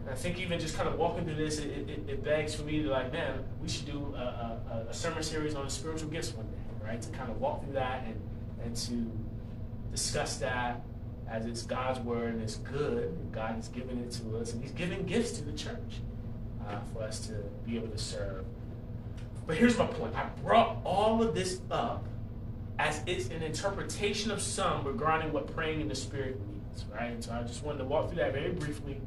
I 0.09 0.15
think 0.15 0.39
even 0.39 0.59
just 0.59 0.75
kind 0.75 0.87
of 0.89 0.97
walking 0.97 1.25
through 1.25 1.35
this, 1.35 1.59
it, 1.59 1.89
it, 1.89 2.09
it, 2.09 2.23
begs 2.23 2.53
for 2.53 2.63
me 2.63 2.83
to 2.83 2.89
like, 2.89 3.11
man, 3.13 3.43
we 3.61 3.69
should 3.69 3.85
do 3.85 4.13
a, 4.15 4.59
a, 4.69 4.85
a, 4.89 4.93
sermon 4.93 5.23
series 5.23 5.55
on 5.55 5.69
spiritual 5.69 6.09
gifts 6.09 6.33
one 6.33 6.45
day, 6.47 6.85
right? 6.85 7.01
To 7.01 7.09
kind 7.09 7.31
of 7.31 7.39
walk 7.39 7.63
through 7.63 7.73
that 7.73 8.03
and, 8.05 8.19
and 8.63 8.75
to 8.75 9.09
discuss 9.91 10.37
that 10.37 10.81
as 11.29 11.45
it's 11.45 11.63
God's 11.63 11.99
word 12.01 12.33
and 12.33 12.43
it's 12.43 12.57
good. 12.57 13.05
And 13.05 13.31
God 13.31 13.55
has 13.55 13.69
given 13.69 13.99
it 13.99 14.11
to 14.11 14.37
us 14.37 14.53
and 14.53 14.61
He's 14.61 14.73
giving 14.73 15.05
gifts 15.05 15.31
to 15.33 15.43
the 15.43 15.53
church 15.53 16.01
uh, 16.67 16.79
for 16.93 17.03
us 17.03 17.25
to 17.27 17.33
be 17.65 17.77
able 17.77 17.89
to 17.89 17.97
serve. 17.97 18.45
But 19.47 19.57
here's 19.57 19.77
my 19.77 19.87
point. 19.87 20.15
I 20.15 20.25
brought 20.43 20.77
all 20.83 21.23
of 21.23 21.33
this 21.33 21.61
up 21.71 22.05
as 22.77 23.01
it's 23.05 23.29
an 23.29 23.41
interpretation 23.41 24.31
of 24.31 24.41
some 24.41 24.85
regarding 24.85 25.31
what 25.31 25.53
praying 25.53 25.81
in 25.81 25.87
the 25.87 25.95
Spirit 25.95 26.39
means, 26.47 26.85
right? 26.93 27.11
And 27.11 27.23
so 27.23 27.31
I 27.31 27.43
just 27.43 27.63
wanted 27.63 27.79
to 27.79 27.85
walk 27.85 28.07
through 28.07 28.17
that 28.17 28.33
very 28.33 28.51
briefly 28.51 28.99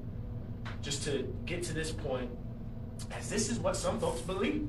just 0.82 1.02
to 1.04 1.34
get 1.44 1.62
to 1.64 1.72
this 1.72 1.90
point, 1.90 2.30
as 3.12 3.28
this 3.28 3.50
is 3.50 3.58
what 3.58 3.76
some 3.76 3.98
folks 3.98 4.20
believe. 4.20 4.68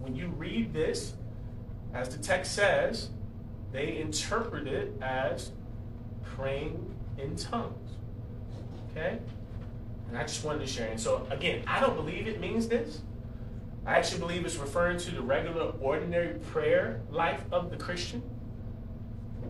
When 0.00 0.14
you 0.14 0.28
read 0.28 0.72
this, 0.72 1.14
as 1.94 2.08
the 2.08 2.22
text 2.22 2.54
says, 2.54 3.10
they 3.72 3.98
interpret 3.98 4.66
it 4.66 4.92
as 5.00 5.52
praying 6.22 6.94
in 7.18 7.36
tongues. 7.36 7.90
Okay? 8.90 9.18
And 10.08 10.18
I 10.18 10.22
just 10.22 10.44
wanted 10.44 10.60
to 10.60 10.66
share. 10.66 10.90
And 10.90 11.00
so, 11.00 11.26
again, 11.30 11.62
I 11.66 11.80
don't 11.80 11.96
believe 11.96 12.26
it 12.26 12.40
means 12.40 12.68
this. 12.68 13.00
I 13.86 13.96
actually 13.96 14.20
believe 14.20 14.44
it's 14.44 14.56
referring 14.56 14.98
to 14.98 15.10
the 15.10 15.22
regular, 15.22 15.72
ordinary 15.80 16.34
prayer 16.38 17.00
life 17.10 17.42
of 17.50 17.70
the 17.70 17.76
Christian. 17.76 18.22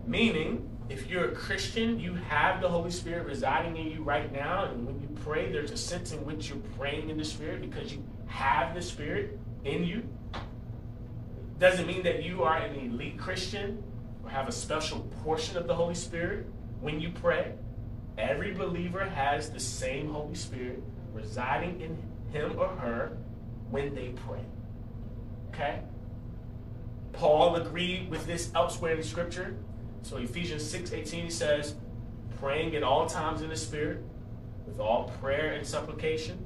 Meaning, 0.07 0.69
if 0.93 1.09
you're 1.09 1.25
a 1.25 1.35
Christian, 1.35 1.99
you 1.99 2.13
have 2.13 2.61
the 2.61 2.69
Holy 2.69 2.91
Spirit 2.91 3.25
residing 3.25 3.77
in 3.77 3.87
you 3.87 4.03
right 4.03 4.31
now. 4.31 4.65
And 4.65 4.85
when 4.85 5.01
you 5.01 5.07
pray, 5.23 5.51
there's 5.51 5.71
a 5.71 5.77
sense 5.77 6.11
in 6.11 6.23
which 6.23 6.49
you're 6.49 6.59
praying 6.77 7.09
in 7.09 7.17
the 7.17 7.25
Spirit 7.25 7.61
because 7.61 7.91
you 7.91 8.03
have 8.27 8.75
the 8.75 8.81
Spirit 8.81 9.39
in 9.65 9.83
you. 9.83 10.07
Doesn't 11.57 11.87
mean 11.87 12.03
that 12.03 12.21
you 12.21 12.43
are 12.43 12.57
an 12.57 12.75
elite 12.75 13.17
Christian 13.17 13.83
or 14.23 14.29
have 14.29 14.47
a 14.47 14.51
special 14.51 14.99
portion 15.23 15.57
of 15.57 15.65
the 15.65 15.73
Holy 15.73 15.95
Spirit 15.95 16.45
when 16.79 16.99
you 16.99 17.09
pray. 17.09 17.53
Every 18.19 18.53
believer 18.53 19.03
has 19.03 19.49
the 19.49 19.59
same 19.59 20.09
Holy 20.09 20.35
Spirit 20.35 20.83
residing 21.11 21.81
in 21.81 21.97
him 22.31 22.59
or 22.59 22.67
her 22.67 23.17
when 23.71 23.95
they 23.95 24.09
pray. 24.27 24.45
Okay? 25.49 25.79
Paul 27.13 27.55
agreed 27.55 28.11
with 28.11 28.27
this 28.27 28.51
elsewhere 28.53 28.95
in 28.95 29.01
scripture. 29.01 29.55
So 30.03 30.17
Ephesians 30.17 30.69
6 30.69 30.93
18 30.93 31.31
says, 31.31 31.75
praying 32.39 32.75
at 32.75 32.83
all 32.83 33.07
times 33.07 33.41
in 33.41 33.49
the 33.49 33.55
Spirit, 33.55 34.03
with 34.67 34.79
all 34.79 35.11
prayer 35.21 35.53
and 35.53 35.65
supplication. 35.65 36.37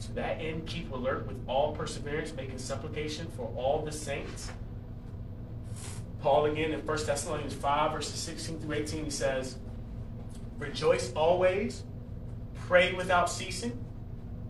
To 0.00 0.12
that 0.12 0.40
end, 0.40 0.66
keep 0.66 0.92
alert 0.92 1.26
with 1.26 1.36
all 1.48 1.74
perseverance, 1.74 2.32
making 2.34 2.58
supplication 2.58 3.26
for 3.36 3.52
all 3.56 3.82
the 3.84 3.90
saints. 3.90 4.50
Paul 6.20 6.46
again 6.46 6.72
in 6.72 6.84
1 6.84 7.06
Thessalonians 7.06 7.54
5, 7.54 7.92
verses 7.92 8.14
16 8.20 8.60
through 8.60 8.74
18, 8.74 9.04
he 9.04 9.10
says, 9.10 9.56
Rejoice 10.58 11.12
always, 11.14 11.84
pray 12.66 12.92
without 12.92 13.30
ceasing, 13.30 13.84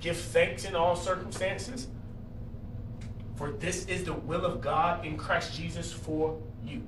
give 0.01 0.17
thanks 0.17 0.65
in 0.65 0.75
all 0.75 0.97
circumstances, 0.97 1.89
for 3.37 3.53
this 3.53 3.87
is 3.87 4.05
the 4.05 4.15
will 4.15 4.45
of 4.45 4.61
God 4.61 5.05
in 5.05 5.17
Christ 5.17 5.55
Jesus 5.55 5.93
for 5.93 6.41
you. 6.65 6.83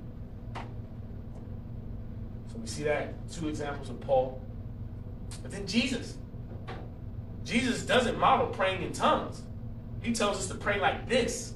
We 2.61 2.67
see 2.67 2.83
that 2.83 3.13
two 3.31 3.49
examples 3.49 3.89
of 3.89 3.99
Paul. 3.99 4.41
But 5.41 5.51
then 5.51 5.65
Jesus. 5.65 6.17
Jesus 7.43 7.85
doesn't 7.85 8.19
model 8.19 8.47
praying 8.47 8.83
in 8.83 8.93
tongues. 8.93 9.41
He 10.01 10.13
tells 10.13 10.37
us 10.37 10.47
to 10.47 10.55
pray 10.55 10.79
like 10.79 11.07
this. 11.07 11.53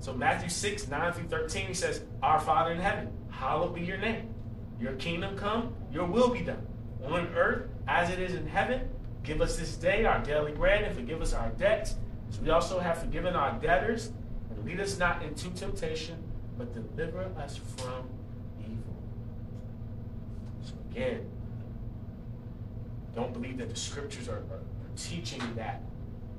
So 0.00 0.12
Matthew 0.12 0.48
6, 0.48 0.88
9 0.88 1.12
through 1.12 1.28
13, 1.28 1.66
he 1.68 1.74
says, 1.74 2.02
Our 2.22 2.40
Father 2.40 2.72
in 2.72 2.80
heaven, 2.80 3.10
hallowed 3.30 3.74
be 3.74 3.82
your 3.82 3.96
name. 3.96 4.34
Your 4.80 4.92
kingdom 4.94 5.36
come, 5.36 5.74
your 5.92 6.06
will 6.06 6.28
be 6.28 6.40
done 6.40 6.66
on 7.04 7.28
earth 7.28 7.68
as 7.86 8.10
it 8.10 8.18
is 8.18 8.34
in 8.34 8.46
heaven. 8.46 8.88
Give 9.22 9.40
us 9.40 9.56
this 9.56 9.76
day 9.76 10.04
our 10.04 10.22
daily 10.22 10.52
bread 10.52 10.82
and 10.82 10.94
forgive 10.94 11.22
us 11.22 11.32
our 11.32 11.48
debts. 11.50 11.94
As 12.28 12.40
we 12.40 12.50
also 12.50 12.78
have 12.78 12.98
forgiven 12.98 13.34
our 13.34 13.58
debtors. 13.60 14.12
And 14.50 14.64
lead 14.64 14.80
us 14.80 14.98
not 14.98 15.22
into 15.22 15.48
temptation, 15.50 16.22
but 16.58 16.74
deliver 16.74 17.24
us 17.38 17.56
from 17.56 18.08
again, 20.94 21.28
don't 23.14 23.32
believe 23.32 23.58
that 23.58 23.68
the 23.68 23.76
scriptures 23.76 24.28
are, 24.28 24.38
are, 24.50 24.60
are 24.60 24.96
teaching 24.96 25.42
that 25.56 25.82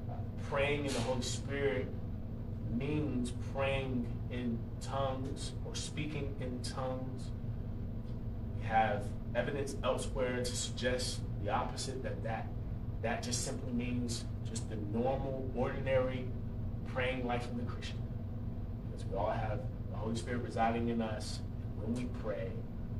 uh, 0.10 0.14
praying 0.50 0.86
in 0.86 0.94
the 0.94 1.00
Holy 1.02 1.22
Spirit 1.22 1.88
means 2.74 3.34
praying 3.54 4.06
in 4.32 4.58
tongues 4.82 5.52
or 5.66 5.76
speaking 5.76 6.36
in 6.40 6.62
tongues. 6.62 7.32
We 8.58 8.66
have 8.66 9.06
evidence 9.36 9.76
elsewhere 9.84 10.38
to 10.38 10.46
suggest 10.46 11.20
the 11.44 11.52
opposite, 11.52 12.02
that 12.04 12.24
that, 12.24 12.48
that 13.02 13.24
just 13.24 13.46
simply 13.46 13.72
means 13.74 14.26
just 14.50 14.70
the 14.70 14.78
normal, 14.94 15.50
ordinary 15.56 16.26
praying 16.88 17.28
life 17.28 17.46
of 17.46 17.58
the 17.58 17.64
Christian. 17.64 18.02
Because 18.90 19.06
we 19.06 19.18
all 19.18 19.32
have 19.32 19.60
the 19.92 19.98
Holy 19.98 20.16
Spirit 20.16 20.44
residing 20.44 20.90
in 20.90 21.02
us. 21.02 21.40
And 21.78 21.96
when 21.96 22.04
we 22.04 22.10
pray, 22.22 22.52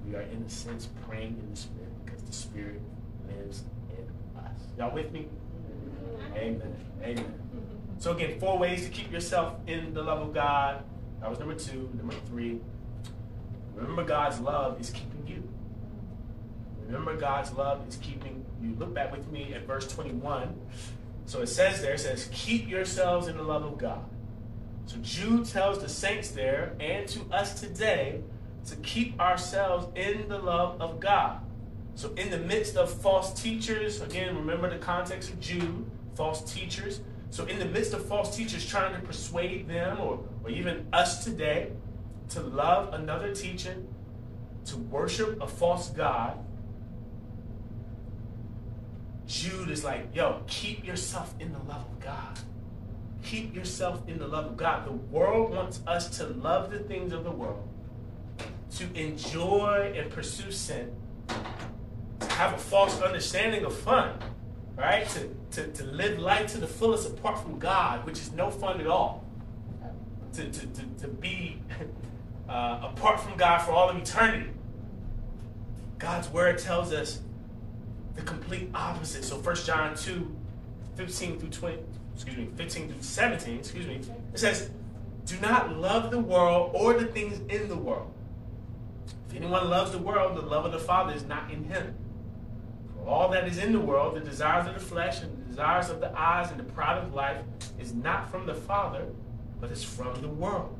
we 0.08 0.16
are 0.16 0.22
in 0.22 0.44
a 0.44 0.50
sense 0.50 0.90
praying 1.08 1.38
in 1.40 1.50
the 1.50 1.56
Spirit 1.56 2.06
because 2.06 2.22
the 2.24 2.34
Spirit 2.34 2.82
lives 3.28 3.64
in 3.90 4.40
us. 4.40 4.52
Y'all 4.78 4.94
with 4.94 5.12
me? 5.12 5.28
Amen. 6.36 6.76
Amen. 7.02 7.34
So 7.98 8.12
again, 8.12 8.40
four 8.40 8.58
ways 8.58 8.84
to 8.84 8.90
keep 8.90 9.12
yourself 9.12 9.56
in 9.68 9.94
the 9.94 10.04
love 10.04 10.22
of 10.22 10.34
God. 10.34 10.84
That 11.22 11.30
was 11.30 11.40
number 11.40 11.56
two. 11.56 11.90
Number 11.96 12.14
three, 12.28 12.60
remember 13.74 14.04
God's 14.04 14.40
love 14.40 14.80
is 14.80 14.90
keeping 14.90 15.26
you. 15.28 15.44
Remember, 16.86 17.18
God's 17.18 17.52
love 17.54 17.88
is 17.88 17.98
keeping 17.98 18.46
you. 18.62 18.76
Look 18.78 18.94
back 18.94 19.12
with 19.12 19.28
me 19.32 19.54
at 19.54 19.66
verse 19.66 19.88
21. 19.88 20.60
So 21.26 21.42
it 21.42 21.48
says 21.48 21.82
there, 21.82 21.94
it 21.94 22.00
says, 22.00 22.30
keep 22.32 22.70
yourselves 22.70 23.28
in 23.28 23.38
the 23.38 23.44
love 23.44 23.64
of 23.64 23.78
God. 23.78 24.06
So 24.86 24.98
Jude 25.02 25.46
tells 25.46 25.80
the 25.80 25.90
saints 25.90 26.30
there 26.30 26.76
and 26.80 27.08
to 27.08 27.22
us 27.32 27.60
today 27.60 28.22
to 28.66 28.76
keep 28.78 29.20
ourselves 29.20 29.88
in 29.96 30.28
the 30.28 30.38
love 30.38 30.82
of 30.82 31.00
God. 31.00 31.40
So, 31.96 32.12
in 32.16 32.30
the 32.30 32.40
midst 32.40 32.76
of 32.76 32.92
false 32.92 33.42
teachers, 33.42 34.02
again, 34.02 34.36
remember 34.36 34.70
the 34.70 34.78
context 34.78 35.30
of 35.30 35.40
Jude, 35.40 35.86
false 36.16 36.54
teachers. 36.54 37.02
So, 37.30 37.46
in 37.46 37.60
the 37.60 37.66
midst 37.66 37.94
of 37.94 38.06
false 38.06 38.36
teachers 38.36 38.66
trying 38.66 38.94
to 38.94 39.02
persuade 39.02 39.68
them 39.68 40.02
or, 40.02 40.24
or 40.44 40.50
even 40.50 40.88
us 40.92 41.24
today 41.24 41.72
to 42.30 42.42
love 42.42 42.94
another 42.94 43.34
teacher, 43.34 43.76
to 44.66 44.78
worship 44.78 45.42
a 45.42 45.48
false 45.48 45.90
God, 45.90 46.38
Jude 49.28 49.70
is 49.70 49.84
like, 49.84 50.14
yo, 50.14 50.42
keep 50.48 50.86
yourself 50.86 51.34
in 51.40 51.52
the 51.52 51.60
love 51.60 51.86
of 51.92 52.00
God. 52.00 52.40
Keep 53.24 53.56
yourself 53.56 54.02
in 54.08 54.20
the 54.20 54.28
love 54.28 54.46
of 54.46 54.58
God. 54.58 54.86
The 54.86 54.92
world 54.92 55.52
wants 55.52 55.82
us 55.88 56.18
to 56.18 56.28
love 56.28 56.72
the 56.72 56.80
things 56.80 57.12
of 57.12 57.24
the 57.24 57.32
world, 57.32 57.68
to 58.72 58.94
enjoy 58.94 59.94
and 59.96 60.10
pursue 60.12 60.52
sin, 60.52 60.92
to 62.20 62.34
have 62.34 62.54
a 62.54 62.58
false 62.58 63.02
understanding 63.02 63.64
of 63.66 63.76
fun, 63.76 64.18
right? 64.76 65.08
To, 65.10 65.30
to, 65.52 65.72
to 65.72 65.84
live 65.86 66.20
life 66.20 66.52
to 66.54 66.58
the 66.58 66.68
fullest 66.68 67.10
apart 67.10 67.40
from 67.40 67.60
God, 67.60 68.06
which 68.06 68.20
is 68.20 68.32
no 68.32 68.50
fun 68.50 68.82
at 68.82 68.88
all. 68.88 69.24
To, 70.34 70.44
to, 70.44 70.68
to, 70.68 70.86
to 71.02 71.08
be 71.08 71.62
uh, 72.50 72.80
apart 72.84 73.20
from 73.22 73.38
God 73.38 73.60
for 73.60 73.72
all 73.72 73.90
of 73.90 73.98
eternity. 73.98 74.52
God's 75.98 76.30
word 76.30 76.58
tells 76.58 76.92
us 76.92 77.22
the 78.16 78.22
complete 78.22 78.70
opposite. 78.74 79.24
So 79.24 79.38
1 79.38 79.56
John 79.58 79.96
2, 79.96 80.36
15 80.96 81.40
through 81.40 81.50
20, 81.50 81.80
excuse 82.14 82.38
me, 82.38 82.50
15 82.56 82.90
through 82.90 83.02
17, 83.02 83.60
excuse 83.60 83.88
me, 83.88 84.02
it 84.34 84.40
says, 84.40 84.70
Do 85.26 85.38
not 85.40 85.76
love 85.78 86.12
the 86.12 86.20
world 86.20 86.72
or 86.74 86.94
the 86.94 87.06
things 87.06 87.40
in 87.50 87.70
the 87.70 87.78
world. 87.78 88.14
Anyone 89.36 89.70
loves 89.70 89.92
the 89.92 89.98
world, 90.00 90.38
the 90.38 90.42
love 90.42 90.66
of 90.66 90.72
the 90.72 90.80
Father 90.80 91.14
is 91.14 91.26
not 91.26 91.52
in 91.52 91.66
him. 91.66 91.96
For 92.96 93.08
all 93.08 93.30
that 93.30 93.48
is 93.48 93.58
in 93.58 93.74
the 93.74 93.80
world, 93.80 94.16
the 94.16 94.22
desires 94.22 94.68
of 94.68 94.74
the 94.74 94.80
flesh 94.80 95.22
and 95.22 95.38
the 95.38 95.50
desires 95.50 95.90
of 95.90 96.00
the 96.00 96.18
eyes 96.18 96.52
and 96.52 96.60
the 96.60 96.64
pride 96.64 96.98
of 96.98 97.14
life, 97.14 97.42
is 97.80 97.94
not 97.94 98.32
from 98.32 98.46
the 98.46 98.54
Father, 98.54 99.08
but 99.60 99.72
is 99.72 99.84
from 99.84 100.22
the 100.22 100.30
world. 100.30 100.78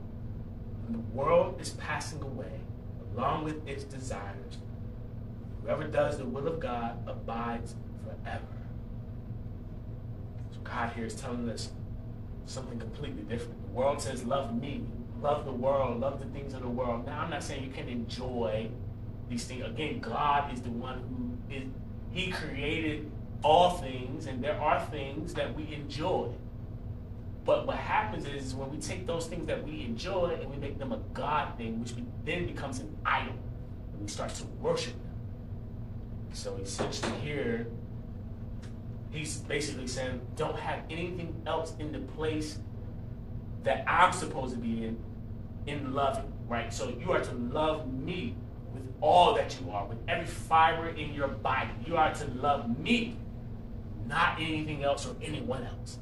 And 0.88 0.96
the 0.96 1.16
world 1.16 1.60
is 1.60 1.72
passing 1.72 2.22
away 2.22 2.62
along 3.16 3.44
with 3.44 3.68
its 3.68 3.84
desires. 3.84 4.58
Whoever 5.62 5.86
does 5.86 6.18
the 6.18 6.26
will 6.26 6.48
of 6.48 6.60
God 6.60 6.98
abides 7.08 7.76
forever. 8.04 8.46
So 10.52 10.60
God 10.64 10.94
here 10.96 11.06
is 11.06 11.16
telling 11.16 11.50
us 11.50 11.72
something 12.46 12.80
completely 12.80 13.24
different. 13.24 13.62
The 13.68 13.74
world 13.74 14.02
says, 14.02 14.24
love 14.24 14.60
me, 14.60 14.84
love 15.26 15.44
the 15.44 15.52
world, 15.52 16.00
love 16.00 16.20
the 16.20 16.28
things 16.28 16.54
of 16.54 16.62
the 16.62 16.70
world. 16.70 17.06
Now, 17.08 17.22
I'm 17.22 17.32
not 17.32 17.44
saying 17.44 17.64
you 17.64 17.72
can 17.72 17.90
enjoy 17.90 18.70
these 19.28 19.46
things. 19.46 19.66
Again, 19.66 20.00
God 20.00 20.54
is 20.54 20.62
the 20.62 20.70
one 20.70 21.00
who 21.10 21.56
is, 21.56 21.64
He 22.12 22.32
created 22.32 23.12
all 23.44 23.72
things, 23.72 24.28
and 24.28 24.44
there 24.44 24.60
are 24.62 24.86
things 24.86 25.34
that 25.34 25.56
we 25.56 25.74
enjoy. 25.74 26.30
But 27.44 27.66
what 27.66 27.78
happens 27.78 28.26
is 28.28 28.54
when 28.54 28.70
we 28.72 28.78
take 28.78 29.08
those 29.08 29.26
things 29.26 29.48
that 29.48 29.64
we 29.64 29.82
enjoy 29.82 30.38
and 30.40 30.50
we 30.50 30.58
make 30.58 30.78
them 30.78 30.92
a 30.92 31.00
God 31.14 31.58
thing, 31.58 31.80
which 31.80 31.94
then 32.24 32.46
becomes 32.46 32.80
an 32.80 32.96
idol, 33.04 33.34
and 33.94 34.02
we 34.02 34.08
start 34.08 34.30
to 34.36 34.46
worship 34.62 34.94
them. 34.94 35.14
So 36.34 36.56
essentially 36.58 37.18
here, 37.20 37.68
he's 39.10 39.38
basically 39.38 39.88
saying, 39.88 40.22
don't 40.36 40.58
have 40.58 40.82
anything 40.92 41.42
else 41.48 41.74
in 41.80 41.92
the 41.92 42.00
place 42.00 42.60
that 43.64 43.84
I'm 43.88 44.14
supposed 44.14 44.54
to 44.54 44.60
be 44.60 44.86
in, 44.86 44.98
in 45.68 45.94
loving, 45.94 46.32
right? 46.48 46.74
So 46.74 46.90
you 46.90 47.12
are 47.12 47.22
to 47.22 47.34
love 47.34 47.92
me 47.92 48.36
with 48.74 48.84
all 49.02 49.34
that 49.36 49.58
you 49.60 49.72
are, 49.72 49.86
with 49.86 49.98
every 50.08 50.26
fiber 50.26 50.90
in 50.90 51.14
your 51.14 51.28
body. 51.28 51.72
You 51.86 51.98
are 51.98 52.14
to 52.14 52.26
love 52.32 52.80
me, 52.80 53.18
not 54.08 54.40
anything 54.40 54.84
else 54.84 55.08
or 55.08 55.16
anyone 55.22 55.64
else. 55.64 56.00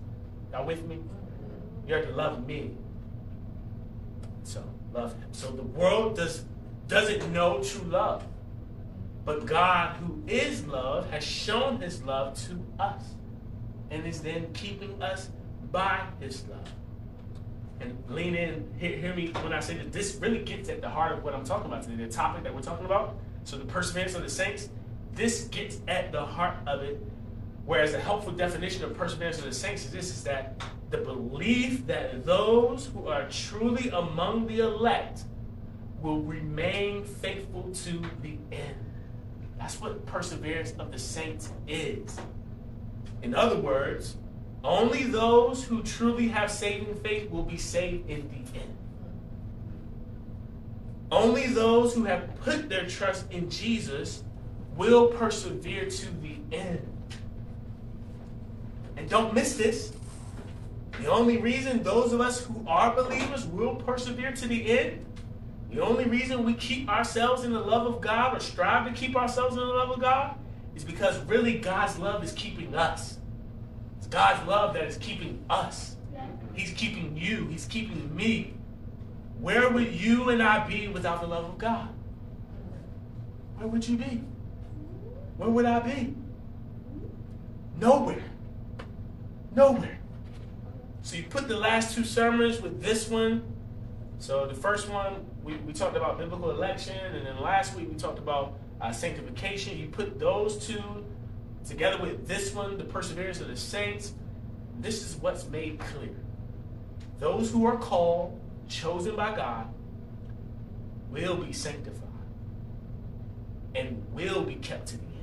Y'all 0.51 0.65
with 0.65 0.83
me? 0.85 0.99
You 1.87 1.95
are 1.95 2.01
to 2.01 2.11
love 2.11 2.45
me. 2.45 2.77
So 4.43 4.63
love 4.93 5.13
him. 5.13 5.29
So 5.31 5.51
the 5.51 5.63
world 5.63 6.17
does 6.17 6.45
doesn't 6.87 7.31
know 7.31 7.63
true 7.63 7.83
love. 7.89 8.25
But 9.25 9.45
God, 9.45 9.95
who 9.97 10.21
is 10.27 10.65
love, 10.65 11.09
has 11.11 11.23
shown 11.23 11.79
his 11.79 12.03
love 12.03 12.35
to 12.47 12.61
us 12.77 13.03
and 13.89 14.05
is 14.05 14.21
then 14.21 14.51
keeping 14.53 15.01
us 15.01 15.29
by 15.71 16.01
his 16.19 16.45
love. 16.47 16.69
And 17.83 18.03
lean 18.07 18.35
in, 18.35 18.73
hear, 18.77 18.95
hear 18.97 19.13
me 19.13 19.31
when 19.41 19.51
I 19.51 19.59
say 19.59 19.75
that 19.75 19.91
this 19.91 20.15
really 20.15 20.39
gets 20.39 20.69
at 20.69 20.81
the 20.81 20.89
heart 20.89 21.11
of 21.11 21.23
what 21.23 21.33
I'm 21.33 21.43
talking 21.43 21.65
about 21.65 21.83
today, 21.83 22.03
the 22.03 22.11
topic 22.11 22.43
that 22.43 22.53
we're 22.53 22.61
talking 22.61 22.85
about. 22.85 23.15
So, 23.43 23.57
the 23.57 23.65
perseverance 23.65 24.15
of 24.15 24.21
the 24.21 24.29
saints, 24.29 24.69
this 25.13 25.45
gets 25.45 25.79
at 25.87 26.11
the 26.11 26.25
heart 26.25 26.55
of 26.65 26.81
it. 26.81 27.01
Whereas 27.65 27.93
a 27.93 27.99
helpful 27.99 28.33
definition 28.33 28.83
of 28.83 28.95
perseverance 28.95 29.37
of 29.37 29.45
the 29.45 29.53
saints 29.53 29.85
is 29.85 29.91
this 29.91 30.09
is 30.09 30.23
that 30.23 30.61
the 30.89 30.97
belief 30.97 31.87
that 31.87 32.25
those 32.25 32.87
who 32.87 33.07
are 33.07 33.27
truly 33.29 33.89
among 33.89 34.47
the 34.47 34.59
elect 34.59 35.23
will 36.01 36.19
remain 36.19 37.03
faithful 37.03 37.71
to 37.73 38.01
the 38.21 38.37
end. 38.51 38.75
That's 39.57 39.79
what 39.79 40.05
perseverance 40.05 40.73
of 40.77 40.91
the 40.91 40.99
saints 40.99 41.51
is. 41.67 42.19
In 43.21 43.33
other 43.33 43.57
words, 43.57 44.17
only 44.63 45.03
those 45.03 45.63
who 45.63 45.83
truly 45.83 46.27
have 46.29 46.51
saving 46.51 46.95
faith 46.95 47.29
will 47.29 47.43
be 47.43 47.57
saved 47.57 48.09
in 48.09 48.29
the 48.29 48.59
end. 48.59 48.77
Only 51.11 51.47
those 51.47 51.93
who 51.93 52.05
have 52.05 52.35
put 52.41 52.69
their 52.69 52.87
trust 52.87 53.31
in 53.31 53.49
Jesus 53.49 54.23
will 54.75 55.07
persevere 55.07 55.89
to 55.89 56.11
the 56.21 56.37
end. 56.51 56.87
And 58.97 59.09
don't 59.09 59.33
miss 59.33 59.55
this. 59.55 59.93
The 60.99 61.07
only 61.07 61.37
reason 61.37 61.83
those 61.83 62.13
of 62.13 62.21
us 62.21 62.43
who 62.45 62.63
are 62.67 62.95
believers 62.95 63.45
will 63.45 63.75
persevere 63.75 64.31
to 64.31 64.47
the 64.47 64.79
end 64.79 65.05
the 65.73 65.81
only 65.81 66.05
reason 66.05 66.43
we 66.45 66.53
keep 66.53 66.87
ourselves 66.87 67.43
in 67.43 67.51
the 67.51 67.59
love 67.59 67.87
of 67.87 67.99
God 67.99 68.37
or 68.37 68.39
strive 68.39 68.85
to 68.85 68.93
keep 68.93 69.15
ourselves 69.15 69.55
in 69.55 69.59
the 69.59 69.73
love 69.73 69.89
of 69.89 69.99
God 69.99 70.35
is 70.75 70.83
because 70.83 71.17
really 71.25 71.57
God's 71.57 71.97
love 71.97 72.23
is 72.23 72.31
keeping 72.33 72.75
us. 72.75 73.17
God's 74.13 74.47
love 74.47 74.75
that 74.75 74.83
is 74.83 74.97
keeping 74.97 75.43
us. 75.49 75.95
He's 76.53 76.69
keeping 76.73 77.17
you. 77.17 77.47
He's 77.47 77.65
keeping 77.65 78.15
me. 78.15 78.53
Where 79.39 79.71
would 79.71 79.91
you 79.91 80.29
and 80.29 80.41
I 80.43 80.67
be 80.67 80.87
without 80.87 81.21
the 81.21 81.25
love 81.25 81.45
of 81.45 81.57
God? 81.57 81.89
Where 83.57 83.67
would 83.67 83.87
you 83.87 83.97
be? 83.97 84.21
Where 85.37 85.49
would 85.49 85.65
I 85.65 85.79
be? 85.79 86.13
Nowhere. 87.79 88.23
Nowhere. 89.55 89.97
So 91.01 91.15
you 91.15 91.23
put 91.23 91.47
the 91.47 91.57
last 91.57 91.95
two 91.95 92.03
sermons 92.03 92.61
with 92.61 92.83
this 92.83 93.09
one. 93.09 93.41
So 94.19 94.45
the 94.45 94.53
first 94.53 94.89
one, 94.89 95.25
we, 95.43 95.55
we 95.55 95.73
talked 95.73 95.97
about 95.97 96.19
biblical 96.19 96.51
election, 96.51 96.97
and 97.15 97.25
then 97.25 97.41
last 97.41 97.75
week 97.75 97.89
we 97.89 97.95
talked 97.95 98.19
about 98.19 98.59
uh, 98.79 98.91
sanctification. 98.91 99.75
You 99.79 99.87
put 99.87 100.19
those 100.19 100.67
two 100.67 101.03
together 101.67 102.01
with 102.01 102.27
this 102.27 102.53
one, 102.53 102.77
the 102.77 102.83
perseverance 102.83 103.39
of 103.39 103.47
the 103.47 103.57
saints, 103.57 104.13
this 104.79 105.03
is 105.03 105.15
what's 105.15 105.47
made 105.49 105.79
clear. 105.79 106.15
Those 107.19 107.51
who 107.51 107.65
are 107.65 107.77
called, 107.77 108.39
chosen 108.67 109.15
by 109.15 109.35
God, 109.35 109.67
will 111.09 111.37
be 111.37 111.53
sanctified 111.53 112.03
and 113.75 114.03
will 114.13 114.43
be 114.43 114.55
kept 114.55 114.87
to 114.87 114.97
the 114.97 115.03
end. 115.03 115.13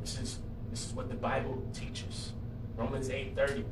This 0.00 0.18
is, 0.18 0.38
this 0.70 0.86
is 0.86 0.92
what 0.92 1.08
the 1.08 1.16
Bible 1.16 1.62
teaches. 1.74 2.32
Romans 2.76 3.08
8:30. 3.08 3.64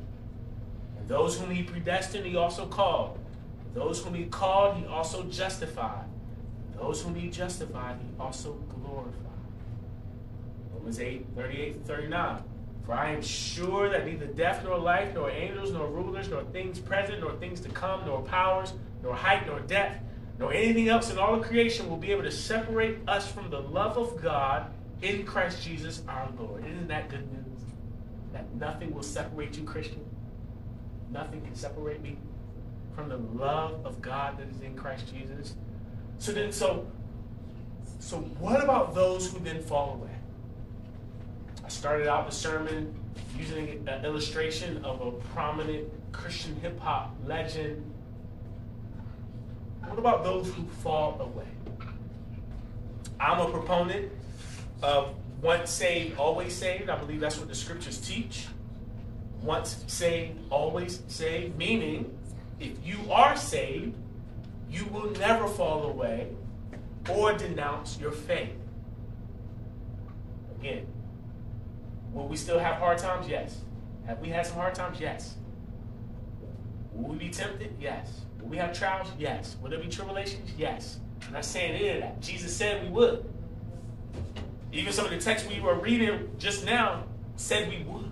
And 0.97 1.07
those 1.07 1.39
whom 1.39 1.49
he 1.49 1.63
predestined, 1.63 2.25
he 2.25 2.35
also 2.35 2.65
called. 2.67 3.17
Those 3.73 4.03
whom 4.03 4.13
he 4.13 4.25
called, 4.25 4.77
he 4.77 4.85
also 4.85 5.23
justified. 5.23 6.05
Those 6.75 7.01
whom 7.01 7.15
he 7.15 7.29
justified, 7.29 7.97
he 8.01 8.07
also 8.19 8.53
glorified. 8.53 9.15
Romans 10.79 10.99
8, 10.99 11.25
38 11.35 11.85
39. 11.85 12.43
For 12.85 12.93
I 12.93 13.11
am 13.11 13.21
sure 13.21 13.89
that 13.89 14.05
neither 14.05 14.25
death 14.25 14.63
nor 14.63 14.77
life, 14.77 15.13
nor 15.13 15.29
angels, 15.29 15.71
nor 15.71 15.87
rulers, 15.87 16.29
nor 16.29 16.43
things 16.45 16.79
present, 16.79 17.19
nor 17.19 17.33
things 17.33 17.59
to 17.61 17.69
come, 17.69 18.05
nor 18.05 18.21
powers, 18.23 18.73
nor 19.03 19.13
height, 19.13 19.45
nor 19.45 19.59
depth, 19.59 19.99
nor 20.39 20.51
anything 20.53 20.89
else 20.89 21.11
in 21.11 21.19
all 21.19 21.35
of 21.35 21.45
creation 21.45 21.87
will 21.89 21.97
be 21.97 22.11
able 22.11 22.23
to 22.23 22.31
separate 22.31 22.97
us 23.07 23.31
from 23.31 23.51
the 23.51 23.59
love 23.59 23.97
of 23.97 24.19
God 24.21 24.71
in 25.01 25.25
Christ 25.25 25.61
Jesus 25.61 26.01
our 26.07 26.29
Lord. 26.39 26.65
Isn't 26.65 26.87
that 26.87 27.09
good 27.09 27.31
news? 27.31 27.61
That 28.33 28.51
nothing 28.55 28.93
will 28.93 29.03
separate 29.03 29.55
you, 29.57 29.63
Christian. 29.63 30.03
Nothing 31.11 31.41
can 31.41 31.55
separate 31.55 32.01
me 32.01 32.17
from 32.95 33.09
the 33.09 33.17
love 33.17 33.85
of 33.85 34.01
God 34.01 34.37
that 34.39 34.49
is 34.49 34.61
in 34.61 34.75
Christ 34.75 35.13
Jesus. 35.13 35.55
So 36.17 36.31
then, 36.31 36.51
so, 36.51 36.87
so 37.99 38.17
what 38.39 38.63
about 38.63 38.95
those 38.95 39.31
who 39.31 39.39
then 39.39 39.61
fall 39.61 39.93
away? 39.93 40.18
I 41.69 41.71
started 41.71 42.07
out 42.07 42.25
the 42.27 42.35
sermon 42.35 42.95
using 43.37 43.87
an 43.87 44.03
illustration 44.03 44.83
of 44.83 45.01
a 45.01 45.11
prominent 45.35 45.87
Christian 46.11 46.59
hip 46.61 46.79
hop 46.79 47.15
legend. 47.27 47.93
What 49.85 49.99
about 49.99 50.23
those 50.23 50.51
who 50.51 50.65
fall 50.81 51.21
away? 51.21 51.45
I'm 53.19 53.39
a 53.39 53.51
proponent 53.51 54.11
of 54.81 55.13
once 55.43 55.69
saved, 55.69 56.17
always 56.17 56.55
saved. 56.55 56.89
I 56.89 56.97
believe 56.97 57.19
that's 57.19 57.37
what 57.37 57.47
the 57.47 57.53
scriptures 57.53 57.99
teach. 57.99 58.47
Once 59.43 59.83
saved, 59.85 60.39
always 60.49 61.03
saved, 61.07 61.55
meaning 61.55 62.17
if 62.59 62.83
you 62.83 62.97
are 63.11 63.37
saved, 63.37 63.93
you 64.71 64.85
will 64.85 65.11
never 65.11 65.47
fall 65.47 65.83
away 65.83 66.29
or 67.11 67.33
denounce 67.33 67.99
your 67.99 68.11
faith. 68.11 68.57
Again, 70.59 70.87
will 72.13 72.27
we 72.27 72.35
still 72.35 72.59
have 72.59 72.77
hard 72.77 72.97
times? 72.97 73.27
Yes. 73.27 73.61
Have 74.05 74.19
we 74.19 74.29
had 74.29 74.45
some 74.45 74.55
hard 74.55 74.75
times? 74.75 74.99
Yes. 74.99 75.35
Will 76.93 77.11
we 77.11 77.17
be 77.17 77.29
tempted? 77.29 77.75
Yes. 77.79 78.21
Will 78.41 78.49
we 78.49 78.57
have 78.57 78.77
trials? 78.77 79.07
Yes. 79.17 79.57
Will 79.61 79.69
there 79.69 79.79
be 79.79 79.87
tribulations? 79.87 80.51
Yes. 80.57 80.99
I'm 81.27 81.33
not 81.33 81.45
saying 81.45 81.75
any 81.75 81.89
of 81.89 82.01
that. 82.01 82.21
Jesus 82.21 82.55
said 82.55 82.83
we 82.83 82.89
would. 82.89 83.31
Even 84.71 84.93
some 84.93 85.05
of 85.05 85.11
the 85.11 85.17
texts 85.17 85.47
we 85.49 85.59
were 85.59 85.75
reading 85.75 86.29
just 86.37 86.65
now 86.65 87.03
said 87.35 87.69
we 87.69 87.83
would. 87.83 88.11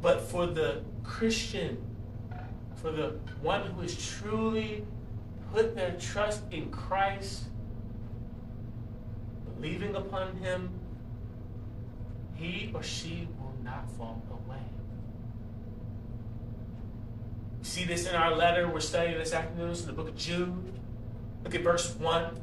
But 0.00 0.20
for 0.22 0.46
the 0.46 0.82
Christian, 1.02 1.78
for 2.76 2.90
the 2.90 3.18
one 3.40 3.62
who 3.62 3.82
has 3.82 3.96
truly 4.18 4.84
put 5.52 5.74
their 5.74 5.92
trust 5.92 6.42
in 6.50 6.70
Christ, 6.70 7.44
believing 9.56 9.94
upon 9.94 10.36
Him, 10.36 10.70
he 12.34 12.70
or 12.74 12.82
she 12.82 13.28
will 13.38 13.54
not 13.62 13.90
fall 13.92 14.22
away. 14.30 14.58
See 17.62 17.84
this 17.84 18.06
in 18.06 18.14
our 18.14 18.34
letter 18.34 18.68
we're 18.68 18.80
studying 18.80 19.18
this 19.18 19.32
afternoon, 19.32 19.70
in 19.70 19.86
the 19.86 19.92
book 19.92 20.08
of 20.08 20.16
Jude. 20.16 20.74
Look 21.42 21.54
at 21.54 21.62
verse 21.62 21.94
1. 21.94 22.40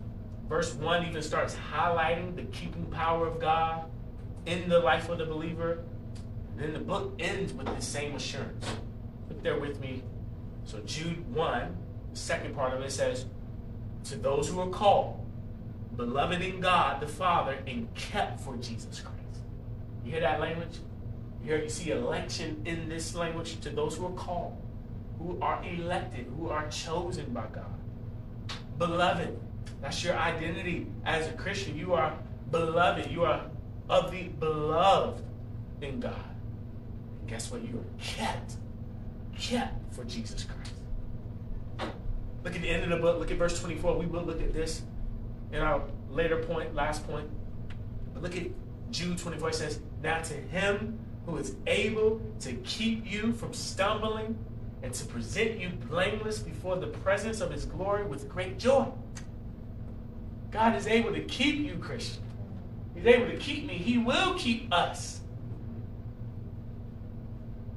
Verse 0.49 0.73
1 0.73 1.07
even 1.07 1.21
starts 1.21 1.55
highlighting 1.71 2.35
the 2.35 2.43
keeping 2.43 2.85
power 2.87 3.27
of 3.27 3.39
God 3.39 3.85
in 4.45 4.67
the 4.67 4.79
life 4.79 5.09
of 5.09 5.17
the 5.17 5.25
believer. 5.25 5.83
And 6.51 6.59
then 6.59 6.73
the 6.73 6.79
book 6.79 7.13
ends 7.19 7.53
with 7.53 7.67
the 7.67 7.81
same 7.81 8.15
assurance. 8.15 8.65
Look 9.29 9.41
there 9.43 9.59
with 9.59 9.79
me. 9.79 10.03
So, 10.65 10.79
Jude 10.79 11.33
1, 11.33 11.77
the 12.11 12.17
second 12.17 12.55
part 12.55 12.73
of 12.73 12.81
it 12.81 12.91
says, 12.91 13.25
To 14.05 14.15
those 14.15 14.49
who 14.49 14.59
are 14.59 14.69
called, 14.69 15.25
beloved 15.95 16.41
in 16.41 16.59
God 16.59 17.01
the 17.01 17.07
Father, 17.07 17.57
and 17.65 17.93
kept 17.95 18.41
for 18.41 18.57
Jesus 18.57 18.99
Christ. 18.99 19.20
Hear 20.11 20.19
that 20.19 20.41
language? 20.41 20.77
You 21.41 21.53
hear 21.53 21.63
you 21.63 21.69
see 21.69 21.91
election 21.91 22.61
in 22.65 22.89
this 22.89 23.15
language 23.15 23.61
to 23.61 23.69
those 23.69 23.95
who 23.95 24.07
are 24.07 24.11
called, 24.11 24.61
who 25.17 25.39
are 25.41 25.63
elected, 25.63 26.25
who 26.37 26.49
are 26.49 26.67
chosen 26.67 27.31
by 27.33 27.45
God. 27.53 27.79
Beloved, 28.77 29.39
that's 29.81 30.03
your 30.03 30.17
identity 30.17 30.87
as 31.05 31.29
a 31.29 31.31
Christian. 31.31 31.77
You 31.77 31.93
are 31.93 32.13
beloved. 32.51 33.09
You 33.09 33.23
are 33.23 33.45
of 33.87 34.11
the 34.11 34.23
beloved 34.23 35.23
in 35.79 36.01
God. 36.01 36.25
And 37.21 37.29
guess 37.29 37.49
what? 37.49 37.61
You 37.61 37.77
are 37.77 38.03
kept, 38.03 38.55
kept 39.39 39.95
for 39.95 40.03
Jesus 40.03 40.43
Christ. 40.43 41.93
Look 42.43 42.53
at 42.53 42.61
the 42.61 42.69
end 42.69 42.83
of 42.83 42.89
the 42.89 42.97
book. 42.97 43.17
Look 43.17 43.31
at 43.31 43.37
verse 43.37 43.57
24. 43.61 43.97
We 43.97 44.07
will 44.07 44.23
look 44.23 44.41
at 44.41 44.51
this 44.51 44.81
in 45.53 45.61
our 45.61 45.81
later 46.09 46.43
point, 46.43 46.75
last 46.75 47.07
point. 47.07 47.29
But 48.13 48.23
look 48.23 48.35
at 48.35 48.47
Jude 48.91 49.17
24. 49.17 49.49
It 49.49 49.55
says, 49.55 49.79
Now 50.03 50.21
to 50.21 50.33
him 50.33 50.99
who 51.25 51.37
is 51.37 51.55
able 51.67 52.21
to 52.41 52.53
keep 52.53 53.09
you 53.09 53.33
from 53.33 53.53
stumbling 53.53 54.37
and 54.83 54.93
to 54.93 55.05
present 55.05 55.59
you 55.59 55.69
blameless 55.89 56.39
before 56.39 56.77
the 56.77 56.87
presence 56.87 57.41
of 57.41 57.51
his 57.51 57.65
glory 57.65 58.03
with 58.03 58.27
great 58.27 58.57
joy. 58.57 58.87
God 60.51 60.75
is 60.75 60.87
able 60.87 61.13
to 61.13 61.21
keep 61.21 61.59
you, 61.59 61.75
Christian. 61.75 62.23
He's 62.93 63.05
able 63.05 63.27
to 63.27 63.37
keep 63.37 63.65
me. 63.65 63.75
He 63.75 63.97
will 63.97 64.33
keep 64.35 64.71
us. 64.73 65.21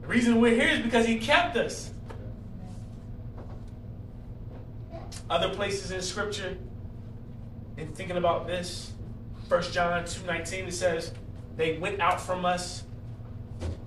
The 0.03 0.09
reason 0.09 0.41
we're 0.41 0.55
here 0.55 0.69
is 0.69 0.81
because 0.81 1.07
He 1.07 1.19
kept 1.19 1.57
us. 1.57 1.91
Other 5.31 5.55
places 5.55 5.91
in 5.93 6.03
Scripture, 6.03 6.59
in 7.79 7.89
thinking 7.93 8.17
about 8.17 8.47
this, 8.47 8.93
1 9.49 9.63
John 9.73 10.03
2.19, 10.03 10.69
it 10.69 10.75
says, 10.75 11.13
They 11.57 11.79
went 11.79 12.01
out 12.01 12.21
from 12.21 12.45
us, 12.45 12.85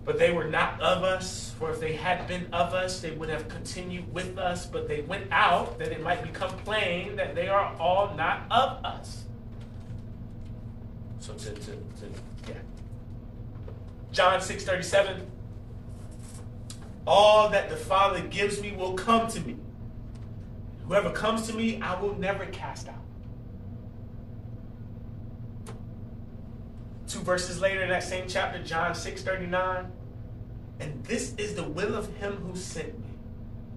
but 0.06 0.18
they 0.18 0.32
were 0.32 0.46
not 0.46 0.80
of 0.82 1.04
us. 1.04 1.54
For 1.60 1.72
if 1.72 1.80
they 1.80 1.94
had 1.94 2.28
been 2.28 2.48
of 2.54 2.74
us, 2.74 3.02
they 3.02 3.12
would 3.12 3.30
have 3.30 3.50
continued 3.50 4.14
with 4.14 4.38
us. 4.38 4.66
But 4.66 4.88
they 4.88 5.02
went 5.02 5.28
out 5.32 5.78
that 5.80 5.92
it 5.92 6.02
might 6.02 6.24
become 6.24 6.52
plain 6.60 7.16
that 7.18 7.36
they 7.36 7.48
are 7.48 7.76
all 7.80 8.16
not 8.16 8.44
of 8.50 8.84
us. 8.86 9.26
So 11.20 11.34
to, 11.34 11.52
to, 11.52 11.72
to 11.72 12.10
yeah. 12.48 12.56
John 14.12 14.40
6 14.40 14.64
37. 14.64 15.32
All 17.06 17.50
that 17.50 17.70
the 17.70 17.76
Father 17.76 18.22
gives 18.22 18.62
me 18.62 18.74
will 18.74 18.94
come 18.94 19.28
to 19.30 19.40
me. 19.42 19.58
Whoever 20.88 21.10
comes 21.10 21.48
to 21.48 21.54
me, 21.54 21.82
I 21.82 22.00
will 22.00 22.18
never 22.18 22.46
cast 22.46 22.88
out. 22.88 22.96
Two 27.08 27.20
verses 27.20 27.62
later 27.62 27.82
in 27.82 27.90
that 27.90 28.04
same 28.04 28.26
chapter, 28.28 28.62
John 28.62 28.94
6 28.94 29.22
39. 29.22 29.92
And 30.80 31.04
this 31.06 31.34
is 31.36 31.56
the 31.56 31.64
will 31.64 31.96
of 31.96 32.14
him 32.18 32.36
who 32.36 32.56
sent 32.56 33.00
me, 33.00 33.08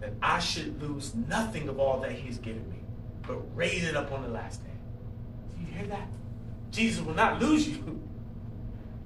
that 0.00 0.12
I 0.20 0.38
should 0.40 0.82
lose 0.82 1.14
nothing 1.14 1.68
of 1.68 1.78
all 1.78 2.00
that 2.00 2.12
he's 2.12 2.38
given 2.38 2.68
me, 2.68 2.80
but 3.26 3.36
raise 3.56 3.84
it 3.84 3.96
up 3.96 4.12
on 4.12 4.22
the 4.22 4.28
last 4.28 4.62
day. 4.64 4.70
Do 5.56 5.64
you 5.64 5.72
hear 5.72 5.86
that? 5.86 6.08
Jesus 6.70 7.04
will 7.04 7.14
not 7.14 7.40
lose 7.40 7.68
you. 7.68 8.00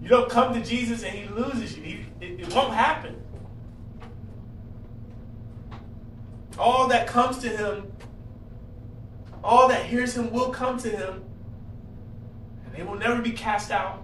You 0.01 0.09
don't 0.09 0.31
come 0.31 0.55
to 0.55 0.63
Jesus 0.63 1.03
and 1.03 1.15
he 1.15 1.29
loses 1.29 1.77
you. 1.77 1.83
He, 1.83 2.07
it, 2.21 2.41
it 2.41 2.55
won't 2.55 2.75
happen. 2.75 3.23
All 6.59 6.89
that 6.89 7.07
comes 7.07 7.39
to 7.39 7.49
him, 7.49 7.93
all 9.43 9.69
that 9.69 9.87
hears 9.87 10.17
him 10.17 10.33
will 10.33 10.51
come 10.51 10.79
to 10.79 10.89
him, 10.89 11.25
and 12.65 12.75
they 12.75 12.83
will 12.83 12.97
never 12.97 13.21
be 13.21 13.33
cast 13.33 13.71
out. 13.71 14.04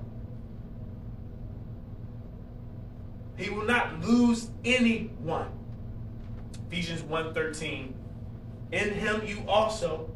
He 3.41 3.49
will 3.49 3.65
not 3.65 4.01
lose 4.01 4.51
anyone. 4.67 5.49
Ephesians 6.67 7.03
1:13. 7.03 7.95
In 8.71 8.91
him 8.95 9.23
you 9.27 9.43
also, 9.49 10.11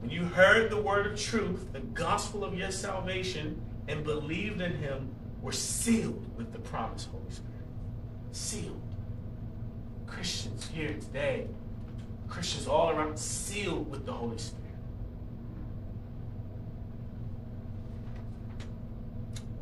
when 0.00 0.10
you 0.10 0.26
heard 0.26 0.70
the 0.70 0.80
word 0.80 1.06
of 1.06 1.18
truth, 1.18 1.72
the 1.72 1.80
gospel 1.80 2.44
of 2.44 2.54
your 2.54 2.70
salvation, 2.70 3.62
and 3.88 4.04
believed 4.04 4.60
in 4.60 4.76
him, 4.76 5.14
were 5.40 5.50
sealed 5.50 6.36
with 6.36 6.52
the 6.52 6.58
promised 6.58 7.08
Holy 7.10 7.30
Spirit. 7.30 7.64
Sealed. 8.32 8.82
Christians 10.06 10.68
here 10.68 10.92
today, 10.92 11.48
Christians 12.28 12.68
all 12.68 12.90
around, 12.90 13.18
sealed 13.18 13.90
with 13.90 14.04
the 14.04 14.12
Holy 14.12 14.36
Spirit. 14.36 14.67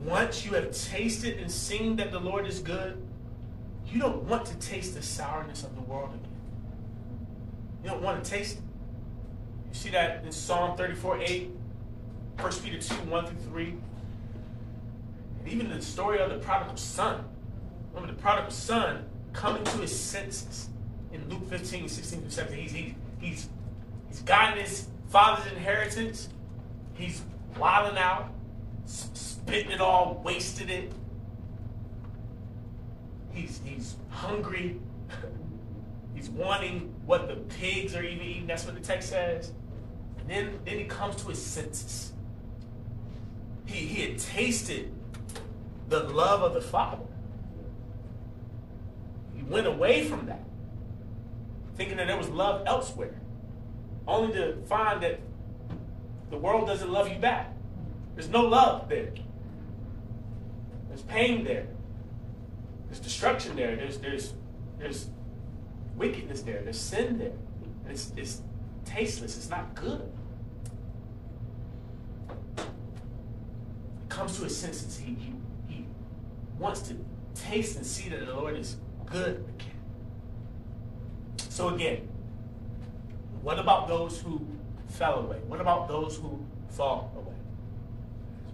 Once 0.07 0.46
you 0.46 0.52
have 0.52 0.70
tasted 0.70 1.38
and 1.38 1.50
seen 1.50 1.96
that 1.96 2.12
the 2.12 2.20
Lord 2.20 2.46
is 2.46 2.61
good, 2.61 3.02
you 3.88 4.00
don't 4.00 4.22
want 4.22 4.46
to 4.46 4.54
taste 4.57 4.94
the 4.94 5.02
sourness 5.02 5.64
of 5.64 5.74
the 5.74 5.82
world 5.82 6.11
again. 6.11 6.30
You 7.82 7.90
don't 7.90 8.02
want 8.02 8.22
to 8.22 8.30
taste 8.30 8.59
it. 8.59 8.62
You 9.68 9.74
see 9.74 9.90
that 9.90 10.24
in 10.24 10.30
Psalm 10.30 10.76
34 10.76 11.22
8, 11.22 11.50
1 12.38 12.52
Peter 12.62 12.78
2 12.78 12.94
1 12.94 13.26
through 13.26 13.50
3. 13.50 13.74
And 15.40 15.48
even 15.48 15.70
the 15.70 15.82
story 15.82 16.20
of 16.20 16.30
the 16.30 16.38
prodigal 16.38 16.76
son. 16.76 17.24
Remember 17.92 18.14
the 18.14 18.20
prodigal 18.20 18.50
son 18.52 19.04
coming 19.32 19.64
to 19.64 19.78
his 19.78 19.98
senses 19.98 20.68
in 21.12 21.28
Luke 21.28 21.48
15 21.48 21.88
16 21.88 22.20
through 22.20 22.30
17. 22.30 22.62
He's, 22.62 22.72
he's, 22.72 22.94
he's, 23.20 23.48
he's 24.09 24.22
gotten 24.22 24.59
his 24.61 24.86
father's 25.09 25.50
inheritance, 25.52 26.28
he's 26.94 27.22
wilding 27.59 27.98
out 27.98 28.30
spitting 28.87 29.70
it 29.70 29.80
all, 29.80 30.22
wasted 30.24 30.70
it. 30.70 30.93
He's, 33.32 33.61
he's 33.64 33.97
hungry. 34.09 34.80
he's 36.14 36.30
wanting 36.30 36.95
what 37.05 37.28
the 37.28 37.37
pigs 37.37 37.95
are 37.95 38.03
even 38.03 38.24
eating. 38.24 38.47
That's 38.47 38.64
what 38.64 38.74
the 38.74 38.80
text 38.80 39.11
says. 39.11 39.53
And 40.18 40.28
then, 40.30 40.59
then 40.64 40.78
he 40.78 40.84
comes 40.84 41.16
to 41.16 41.28
his 41.28 41.45
senses. 41.45 42.12
He, 43.66 43.87
he 43.87 44.03
had 44.03 44.18
tasted 44.18 44.93
the 45.89 46.01
love 46.05 46.43
of 46.43 46.55
the 46.55 46.61
Father. 46.61 47.05
He 49.34 49.43
went 49.43 49.66
away 49.66 50.05
from 50.05 50.26
that, 50.26 50.43
thinking 51.76 51.97
that 51.99 52.07
there 52.07 52.16
was 52.16 52.28
love 52.28 52.62
elsewhere, 52.66 53.20
only 54.09 54.32
to 54.34 54.57
find 54.66 55.03
that 55.03 55.20
the 56.30 56.39
world 56.39 56.66
doesn't 56.66 56.91
love 56.91 57.09
you 57.09 57.18
back. 57.18 57.55
There's 58.16 58.28
no 58.28 58.42
love 58.42 58.88
there. 58.88 59.12
There's 60.88 61.02
pain 61.02 61.44
there. 61.44 61.66
There's 62.86 63.00
destruction 63.00 63.54
there. 63.54 63.76
There's 63.76 63.98
there's 63.98 64.32
there's 64.78 65.10
wickedness 65.96 66.42
there. 66.42 66.62
There's 66.62 66.80
sin 66.80 67.18
there. 67.18 67.32
It's 67.88 68.12
it's 68.16 68.42
tasteless. 68.84 69.36
It's 69.36 69.50
not 69.50 69.74
good. 69.74 70.10
It 72.58 74.08
comes 74.08 74.38
to 74.38 74.44
his 74.44 74.56
senses. 74.56 74.98
He, 74.98 75.14
he, 75.14 75.32
he 75.68 75.86
wants 76.58 76.80
to 76.82 76.96
taste 77.34 77.76
and 77.76 77.84
see 77.84 78.08
that 78.08 78.24
the 78.24 78.32
Lord 78.34 78.56
is 78.56 78.76
good 79.04 79.44
again. 79.58 79.76
So, 81.50 81.68
again, 81.68 82.08
what 83.42 83.58
about 83.58 83.88
those 83.88 84.20
who 84.20 84.40
fell 84.88 85.20
away? 85.20 85.38
What 85.46 85.60
about 85.60 85.88
those 85.88 86.16
who 86.16 86.38
fall 86.70 87.12
away? 87.16 87.36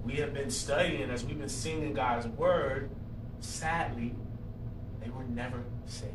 We 0.05 0.14
have 0.14 0.34
been 0.34 0.50
studying, 0.50 1.11
as 1.11 1.24
we've 1.24 1.38
been 1.38 1.48
singing 1.48 1.92
God's 1.94 2.26
word, 2.26 2.90
sadly, 3.40 4.14
they 5.03 5.11
were 5.11 5.24
never 5.24 5.62
saved. 5.86 6.12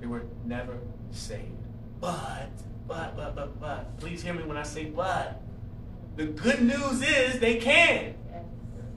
They 0.00 0.06
were 0.06 0.24
never 0.44 0.78
saved. 1.10 1.56
But, 2.00 2.50
but, 2.86 3.16
but, 3.16 3.34
but, 3.34 3.60
but, 3.60 3.98
please 3.98 4.22
hear 4.22 4.34
me 4.34 4.42
when 4.42 4.56
I 4.56 4.62
say 4.62 4.86
but. 4.86 5.40
The 6.16 6.26
good 6.26 6.62
news 6.62 7.02
is 7.02 7.38
they 7.40 7.56
can. 7.56 8.14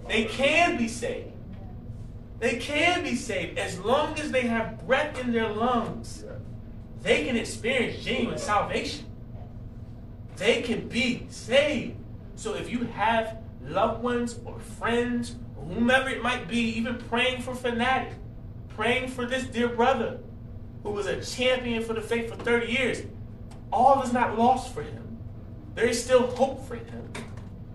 They 0.07 0.25
can 0.25 0.77
be 0.77 0.87
saved. 0.87 1.31
They 2.39 2.57
can 2.57 3.03
be 3.03 3.15
saved 3.15 3.57
as 3.57 3.79
long 3.79 4.19
as 4.19 4.31
they 4.31 4.47
have 4.47 4.85
breath 4.85 5.17
in 5.19 5.31
their 5.31 5.49
lungs. 5.49 6.25
They 7.01 7.25
can 7.25 7.37
experience 7.37 8.03
genuine 8.03 8.37
salvation. 8.37 9.05
They 10.35 10.61
can 10.61 10.87
be 10.87 11.25
saved. 11.29 12.02
So 12.43 12.55
if 12.55 12.69
you 12.69 12.83
have 12.87 13.37
loved 13.61 14.03
ones 14.03 14.37
or 14.43 14.59
friends 14.59 15.37
or 15.55 15.63
whomever 15.63 16.09
it 16.09 16.21
might 16.21 16.49
be, 16.49 16.59
even 16.77 16.97
praying 16.97 17.41
for 17.41 17.53
Phanatik, 17.53 18.11
praying 18.67 19.11
for 19.11 19.25
this 19.25 19.45
dear 19.45 19.69
brother 19.69 20.19
who 20.83 20.91
was 20.91 21.05
a 21.05 21.23
champion 21.23 21.81
for 21.81 21.93
the 21.93 22.01
faith 22.01 22.29
for 22.29 22.35
30 22.35 22.67
years, 22.69 23.03
all 23.71 24.03
is 24.03 24.11
not 24.11 24.37
lost 24.37 24.73
for 24.73 24.83
him. 24.83 25.19
There 25.73 25.85
is 25.85 26.03
still 26.03 26.27
hope 26.31 26.67
for 26.67 26.75
him. 26.75 27.13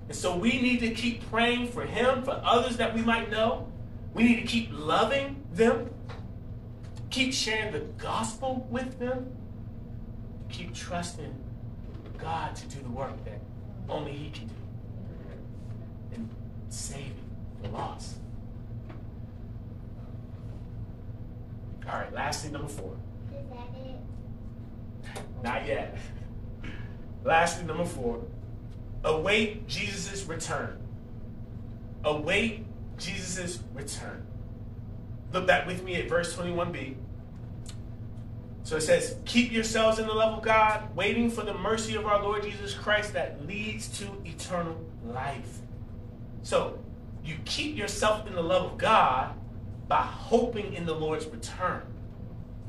And 0.07 0.15
so 0.15 0.37
we 0.37 0.61
need 0.61 0.81
to 0.81 0.91
keep 0.91 1.27
praying 1.31 1.69
for 1.69 1.87
him, 1.87 2.23
for 2.23 2.39
others 2.45 2.77
that 2.77 2.95
we 2.95 3.01
might 3.01 3.31
know. 3.31 3.73
We 4.13 4.23
need 4.23 4.37
to 4.37 4.47
keep 4.47 4.69
loving 4.71 5.43
them, 5.51 5.89
keep 7.09 7.33
sharing 7.33 7.73
the 7.73 7.87
gospel 7.97 8.69
with 8.71 8.99
them, 8.99 9.35
keep 10.51 10.75
trusting 10.75 11.43
God 12.19 12.55
to 12.55 12.67
do 12.67 12.83
the 12.83 12.91
work 12.91 13.25
that 13.25 13.41
only 13.89 14.13
He 14.13 14.31
can 14.31 14.47
do 14.47 14.55
and 16.15 16.29
save 16.69 17.13
the 17.63 17.69
lost. 17.69 18.17
All 21.89 21.95
right, 21.99 22.13
lastly, 22.13 22.51
number 22.51 22.69
four. 22.69 22.97
Is 23.31 23.49
that 23.51 23.69
it? 23.81 25.15
Not 25.43 25.67
yet. 25.67 25.97
Lastly, 27.25 27.65
number 27.67 27.85
four, 27.85 28.25
await 29.05 29.67
Jesus' 29.67 30.25
return. 30.25 30.79
Await 32.05 32.65
Jesus' 32.99 33.63
return. 33.75 34.27
Look 35.33 35.47
back 35.47 35.67
with 35.67 35.83
me 35.83 35.97
at 35.97 36.09
verse 36.09 36.35
21b. 36.37 36.97
So 38.69 38.77
it 38.77 38.83
says, 38.83 39.17
Keep 39.25 39.51
yourselves 39.51 39.99
in 39.99 40.07
the 40.07 40.13
love 40.13 40.37
of 40.37 40.45
God, 40.45 40.95
waiting 40.95 41.31
for 41.31 41.41
the 41.41 41.55
mercy 41.55 41.95
of 41.95 42.05
our 42.05 42.23
Lord 42.23 42.43
Jesus 42.43 42.75
Christ 42.75 43.15
that 43.15 43.47
leads 43.47 43.89
to 43.99 44.05
eternal 44.27 44.79
life. 45.07 45.61
So 46.43 46.79
you 47.25 47.37
keep 47.47 47.79
yourself 47.79 48.27
in 48.27 48.35
the 48.35 48.43
love 48.43 48.71
of 48.71 48.77
God 48.77 49.35
by 49.89 50.03
hoping 50.03 50.75
in 50.75 50.85
the 50.85 50.93
Lord's 50.93 51.25
return. 51.25 51.81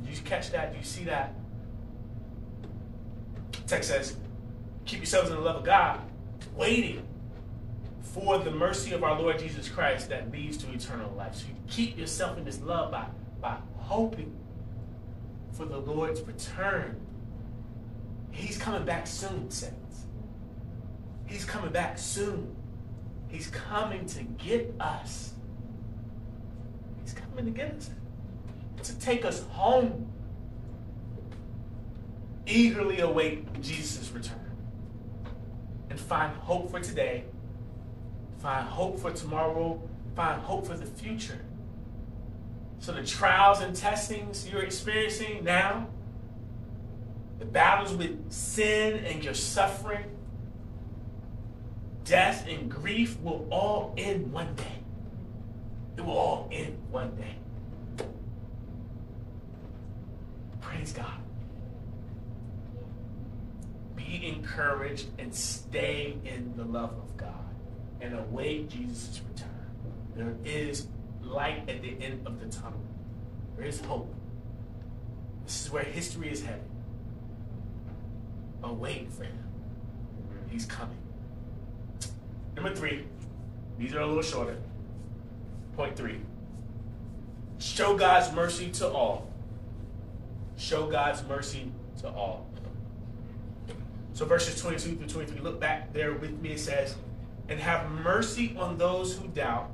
Did 0.06 0.16
you 0.16 0.24
catch 0.24 0.52
that? 0.52 0.72
Do 0.72 0.78
you 0.78 0.86
see 0.86 1.04
that? 1.04 1.34
Text 3.68 3.90
says, 3.90 4.16
Keep 4.86 5.00
yourselves 5.00 5.32
in 5.32 5.36
the 5.36 5.42
love 5.42 5.58
of 5.58 5.66
God, 5.66 6.00
waiting 6.56 7.06
for 8.02 8.38
the 8.38 8.52
mercy 8.52 8.94
of 8.94 9.04
our 9.04 9.20
Lord 9.20 9.38
Jesus 9.38 9.68
Christ 9.68 10.08
that 10.08 10.32
leads 10.32 10.56
to 10.60 10.72
eternal 10.72 11.12
life. 11.18 11.36
So 11.36 11.48
you 11.48 11.56
keep 11.68 11.98
yourself 11.98 12.38
in 12.38 12.46
this 12.46 12.62
love 12.62 12.90
by, 12.90 13.08
by 13.42 13.58
hoping 13.76 14.39
for 15.60 15.66
the 15.66 15.78
Lord's 15.78 16.22
return. 16.22 16.98
He's 18.32 18.58
coming 18.58 18.86
back 18.86 19.06
soon, 19.06 19.52
saints. 19.52 20.06
He's 21.28 21.44
coming 21.44 21.72
back 21.72 21.98
soon. 21.98 22.56
He's 23.28 23.48
coming 23.48 24.06
to 24.06 24.24
get 24.24 24.74
us. 24.80 25.34
He's 27.02 27.14
coming 27.14 27.44
to 27.44 27.52
get 27.52 27.72
us. 27.72 27.90
To 28.84 29.00
take 29.00 29.26
us 29.26 29.44
home. 29.50 30.10
Eagerly 32.48 33.02
await 33.02 33.62
Jesus' 33.62 34.10
return. 34.12 34.40
And 35.90 36.00
find 36.00 36.34
hope 36.38 36.72
for 36.72 36.80
today. 36.80 37.26
Find 38.38 38.66
hope 38.66 38.98
for 38.98 39.12
tomorrow. 39.12 39.84
Find 40.16 40.42
hope 40.42 40.66
for 40.66 40.78
the 40.78 40.86
future. 40.86 41.42
So 42.80 42.94
the 42.94 43.04
trials 43.04 43.60
and 43.60 43.76
testings 43.76 44.48
you're 44.50 44.64
experiencing 44.64 45.44
now, 45.44 45.88
the 47.38 47.46
battles 47.46 47.94
with 47.94 48.32
sin 48.32 49.04
and 49.06 49.24
your 49.24 49.34
suffering, 49.34 50.06
death 52.06 52.48
and 52.48 52.72
grief 52.72 53.20
will 53.20 53.48
all 53.52 53.94
end 53.98 54.32
one 54.32 54.56
day. 54.56 54.80
It 55.98 56.06
will 56.06 56.18
all 56.18 56.50
end 56.52 56.78
one 56.90 57.16
day. 57.16 57.36
Praise 60.62 60.94
God. 60.94 61.20
Be 63.96 64.26
encouraged 64.26 65.08
and 65.20 65.36
stay 65.36 66.18
in 66.24 66.54
the 66.56 66.64
love 66.64 66.92
of 66.92 67.18
God 67.18 67.34
and 68.00 68.16
await 68.16 68.70
Jesus' 68.70 69.22
return. 69.30 69.50
There 70.16 70.36
is 70.46 70.88
light 71.30 71.70
at 71.70 71.82
the 71.82 71.96
end 72.02 72.26
of 72.26 72.40
the 72.40 72.48
tunnel. 72.48 72.82
There 73.56 73.66
is 73.66 73.82
hope. 73.82 74.14
This 75.46 75.66
is 75.66 75.72
where 75.72 75.84
history 75.84 76.32
is 76.32 76.44
headed. 76.44 76.64
Await 78.64 79.12
for 79.12 79.24
him. 79.24 79.38
He's 80.50 80.66
coming. 80.66 80.98
Number 82.56 82.76
three, 82.76 83.06
these 83.78 83.94
are 83.94 84.00
a 84.00 84.08
little 84.08 84.24
shorter. 84.24 84.58
Point 85.76 85.96
three. 85.96 86.20
Show 87.60 87.96
God's 87.96 88.34
mercy 88.34 88.70
to 88.72 88.90
all. 88.90 89.32
Show 90.58 90.88
God's 90.88 91.24
mercy 91.24 91.72
to 92.02 92.10
all. 92.10 92.48
So 94.14 94.26
verses 94.26 94.60
22 94.62 94.96
through 94.98 95.08
23, 95.08 95.40
look 95.40 95.60
back 95.60 95.94
there 95.94 96.14
with 96.14 96.40
me. 96.42 96.52
It 96.52 96.60
says, 96.60 96.96
And 97.48 97.60
have 97.60 97.90
mercy 97.90 98.56
on 98.58 98.78
those 98.78 99.16
who 99.16 99.28
doubt 99.30 99.72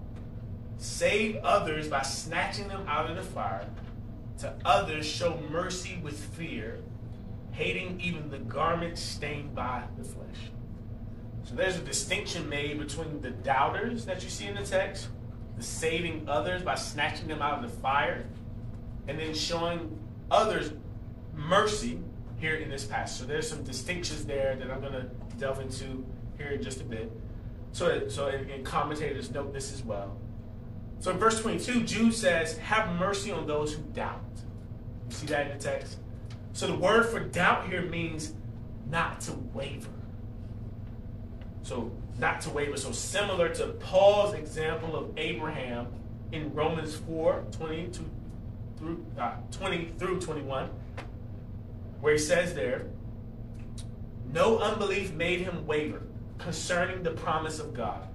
Save 0.77 1.37
others 1.37 1.87
by 1.87 2.01
snatching 2.01 2.67
them 2.67 2.85
out 2.87 3.09
of 3.09 3.15
the 3.15 3.23
fire. 3.23 3.67
To 4.39 4.53
others, 4.65 5.05
show 5.05 5.39
mercy 5.49 5.99
with 6.03 6.19
fear, 6.35 6.79
hating 7.51 8.01
even 8.01 8.29
the 8.29 8.39
garment 8.39 8.97
stained 8.97 9.55
by 9.55 9.83
the 9.97 10.03
flesh. 10.03 10.51
So 11.43 11.55
there's 11.55 11.77
a 11.77 11.81
distinction 11.81 12.49
made 12.49 12.79
between 12.79 13.21
the 13.21 13.29
doubters 13.29 14.05
that 14.05 14.23
you 14.23 14.29
see 14.29 14.47
in 14.47 14.55
the 14.55 14.65
text, 14.65 15.07
the 15.57 15.63
saving 15.63 16.25
others 16.27 16.63
by 16.63 16.75
snatching 16.75 17.27
them 17.27 17.41
out 17.41 17.63
of 17.63 17.71
the 17.71 17.77
fire, 17.77 18.25
and 19.07 19.17
then 19.17 19.33
showing 19.33 19.97
others 20.29 20.71
mercy 21.33 21.99
here 22.37 22.55
in 22.55 22.69
this 22.69 22.83
passage. 22.83 23.19
So 23.19 23.25
there's 23.25 23.47
some 23.49 23.63
distinctions 23.63 24.25
there 24.25 24.55
that 24.55 24.69
I'm 24.69 24.81
going 24.81 24.93
to 24.93 25.05
delve 25.37 25.61
into 25.61 26.05
here 26.37 26.47
in 26.47 26.61
just 26.61 26.81
a 26.81 26.83
bit. 26.83 27.11
So, 27.71 28.07
so 28.09 28.27
and 28.27 28.65
commentators 28.65 29.31
note 29.31 29.53
this 29.53 29.73
as 29.73 29.83
well. 29.83 30.17
So 30.99 31.11
in 31.11 31.17
verse 31.17 31.41
22, 31.41 31.83
Jude 31.83 32.13
says, 32.13 32.57
Have 32.57 32.97
mercy 32.97 33.31
on 33.31 33.45
those 33.45 33.73
who 33.73 33.81
doubt. 33.93 34.21
You 35.09 35.15
see 35.15 35.27
that 35.27 35.47
in 35.51 35.57
the 35.57 35.63
text? 35.63 35.97
So 36.53 36.67
the 36.67 36.75
word 36.75 37.05
for 37.07 37.19
doubt 37.19 37.67
here 37.67 37.83
means 37.83 38.33
not 38.89 39.21
to 39.21 39.33
waver. 39.53 39.89
So 41.63 41.91
not 42.17 42.41
to 42.41 42.49
waver. 42.49 42.77
So 42.77 42.91
similar 42.91 43.49
to 43.55 43.67
Paul's 43.67 44.33
example 44.33 44.95
of 44.95 45.11
Abraham 45.17 45.87
in 46.31 46.53
Romans 46.53 46.95
4, 46.95 47.45
20 47.51 47.89
through, 48.77 49.05
uh, 49.19 49.35
20 49.51 49.93
through 49.97 50.21
21, 50.21 50.69
where 52.01 52.13
he 52.13 52.19
says 52.19 52.53
there, 52.53 52.87
No 54.31 54.59
unbelief 54.59 55.13
made 55.13 55.41
him 55.41 55.67
waver 55.67 56.01
concerning 56.37 57.03
the 57.03 57.11
promise 57.11 57.59
of 57.59 57.73
God 57.73 58.07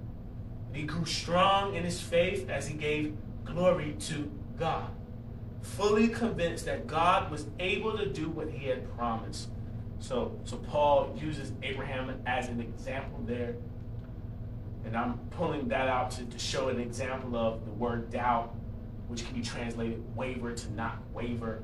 he 0.73 0.83
grew 0.83 1.05
strong 1.05 1.75
in 1.75 1.83
his 1.83 1.99
faith 1.99 2.49
as 2.49 2.67
he 2.67 2.75
gave 2.75 3.15
glory 3.43 3.95
to 3.99 4.31
God, 4.57 4.89
fully 5.61 6.07
convinced 6.07 6.65
that 6.65 6.87
God 6.87 7.29
was 7.29 7.47
able 7.59 7.97
to 7.97 8.05
do 8.05 8.29
what 8.29 8.49
he 8.49 8.67
had 8.67 8.89
promised. 8.95 9.49
So, 9.99 10.39
so 10.45 10.57
Paul 10.57 11.15
uses 11.21 11.51
Abraham 11.61 12.21
as 12.25 12.47
an 12.47 12.59
example 12.59 13.19
there. 13.25 13.55
And 14.85 14.97
I'm 14.97 15.19
pulling 15.31 15.67
that 15.67 15.87
out 15.87 16.11
to, 16.11 16.25
to 16.25 16.39
show 16.39 16.69
an 16.69 16.79
example 16.79 17.35
of 17.35 17.65
the 17.65 17.71
word 17.71 18.09
doubt, 18.09 18.55
which 19.07 19.25
can 19.25 19.35
be 19.35 19.43
translated 19.43 20.03
waver 20.15 20.53
to 20.53 20.73
not 20.73 20.97
waver. 21.13 21.61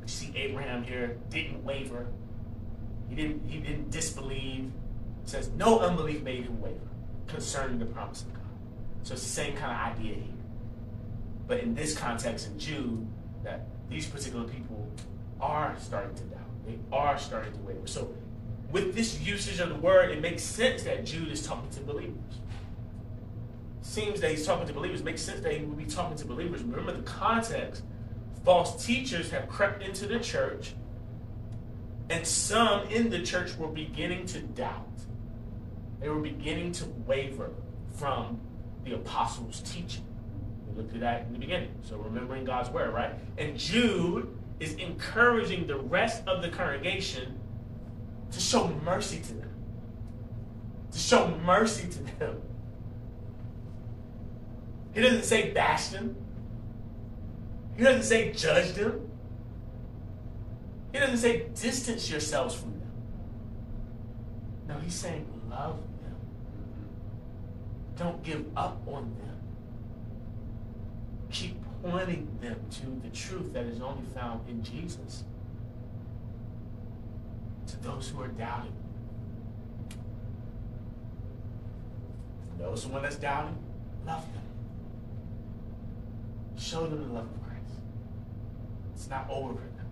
You 0.00 0.08
see 0.08 0.32
Abraham 0.36 0.82
here 0.82 1.18
didn't 1.28 1.62
waver. 1.62 2.06
He 3.08 3.16
didn't, 3.16 3.46
he 3.46 3.58
didn't 3.58 3.90
disbelieve. 3.90 4.70
It 5.24 5.28
says 5.28 5.50
no 5.50 5.80
unbelief 5.80 6.22
made 6.22 6.44
him 6.44 6.60
waver 6.60 6.91
concerning 7.32 7.78
the 7.78 7.86
promise 7.86 8.22
of 8.22 8.34
God. 8.34 8.42
So 9.02 9.14
it's 9.14 9.22
the 9.22 9.28
same 9.28 9.56
kind 9.56 9.72
of 9.72 9.98
idea 9.98 10.14
here. 10.14 10.34
But 11.46 11.60
in 11.60 11.74
this 11.74 11.96
context 11.96 12.46
in 12.46 12.58
Jude, 12.58 13.06
that 13.42 13.66
these 13.88 14.06
particular 14.06 14.44
people 14.44 14.88
are 15.40 15.74
starting 15.80 16.14
to 16.14 16.22
doubt. 16.24 16.38
They 16.66 16.78
are 16.92 17.18
starting 17.18 17.52
to 17.52 17.58
waver. 17.60 17.86
So 17.86 18.14
with 18.70 18.94
this 18.94 19.20
usage 19.20 19.58
of 19.60 19.68
the 19.68 19.74
word, 19.74 20.10
it 20.10 20.20
makes 20.20 20.42
sense 20.42 20.84
that 20.84 21.04
Jude 21.04 21.32
is 21.32 21.44
talking 21.44 21.68
to 21.70 21.80
believers. 21.80 22.14
Seems 23.80 24.20
that 24.20 24.30
he's 24.30 24.46
talking 24.46 24.66
to 24.66 24.72
believers. 24.72 25.02
Makes 25.02 25.22
sense 25.22 25.40
that 25.40 25.52
he 25.52 25.64
would 25.64 25.76
be 25.76 25.84
talking 25.84 26.16
to 26.16 26.24
believers. 26.24 26.62
Remember 26.62 26.92
the 26.92 27.02
context. 27.02 27.82
False 28.44 28.84
teachers 28.84 29.30
have 29.30 29.48
crept 29.48 29.82
into 29.82 30.06
the 30.06 30.18
church, 30.18 30.74
and 32.10 32.26
some 32.26 32.88
in 32.88 33.08
the 33.08 33.22
church 33.22 33.56
were 33.56 33.68
beginning 33.68 34.26
to 34.26 34.40
doubt. 34.40 34.88
They 36.02 36.08
were 36.08 36.20
beginning 36.20 36.72
to 36.72 36.86
waver 37.06 37.50
from 37.92 38.40
the 38.84 38.94
apostles' 38.94 39.62
teaching. 39.64 40.04
We 40.68 40.76
looked 40.76 40.94
at 40.94 41.00
that 41.00 41.26
in 41.26 41.32
the 41.32 41.38
beginning. 41.38 41.70
So 41.82 41.96
remembering 41.96 42.44
God's 42.44 42.70
word, 42.70 42.92
right? 42.92 43.14
And 43.38 43.56
Jude 43.56 44.36
is 44.58 44.74
encouraging 44.74 45.68
the 45.68 45.76
rest 45.76 46.26
of 46.26 46.42
the 46.42 46.48
congregation 46.48 47.38
to 48.32 48.40
show 48.40 48.68
mercy 48.84 49.20
to 49.20 49.34
them. 49.34 49.50
To 50.90 50.98
show 50.98 51.28
mercy 51.44 51.88
to 51.88 52.02
them. 52.18 52.42
He 54.94 55.00
doesn't 55.00 55.24
say 55.24 55.52
bash 55.52 55.88
them. 55.88 56.16
He 57.76 57.84
doesn't 57.84 58.02
say 58.02 58.32
judge 58.32 58.72
them. 58.72 59.08
He 60.92 60.98
doesn't 60.98 61.18
say 61.18 61.46
distance 61.54 62.10
yourselves 62.10 62.54
from 62.54 62.72
them. 62.72 62.92
No, 64.68 64.78
he's 64.80 64.94
saying 64.94 65.26
love 65.48 65.76
them. 65.76 65.91
Don't 67.96 68.22
give 68.22 68.44
up 68.56 68.80
on 68.86 69.14
them. 69.18 69.38
Keep 71.30 71.56
pointing 71.82 72.28
them 72.40 72.56
to 72.70 72.86
the 73.02 73.14
truth 73.14 73.52
that 73.52 73.64
is 73.64 73.80
only 73.80 74.04
found 74.14 74.48
in 74.48 74.62
Jesus. 74.62 75.24
To 77.66 77.82
those 77.82 78.08
who 78.08 78.22
are 78.22 78.28
doubting. 78.28 78.72
Those 82.58 82.86
one 82.86 83.02
that's 83.02 83.16
doubting, 83.16 83.56
love 84.06 84.24
them. 84.32 84.42
Show 86.56 86.86
them 86.86 87.02
the 87.02 87.14
love 87.14 87.24
of 87.24 87.42
Christ. 87.42 87.80
It's 88.94 89.08
not 89.08 89.26
over 89.28 89.54
for 89.54 89.60
them. 89.60 89.86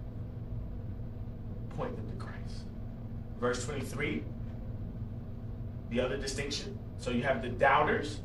Point 1.77 1.97
them 1.97 2.07
to 2.11 2.17
Christ. 2.25 2.65
Verse 3.41 3.65
23, 3.65 4.23
the 5.91 6.01
other 6.01 6.17
distinction. 6.17 6.79
So 7.01 7.11
you 7.11 7.23
have 7.23 7.43
the 7.43 7.49
doubters 7.49 8.21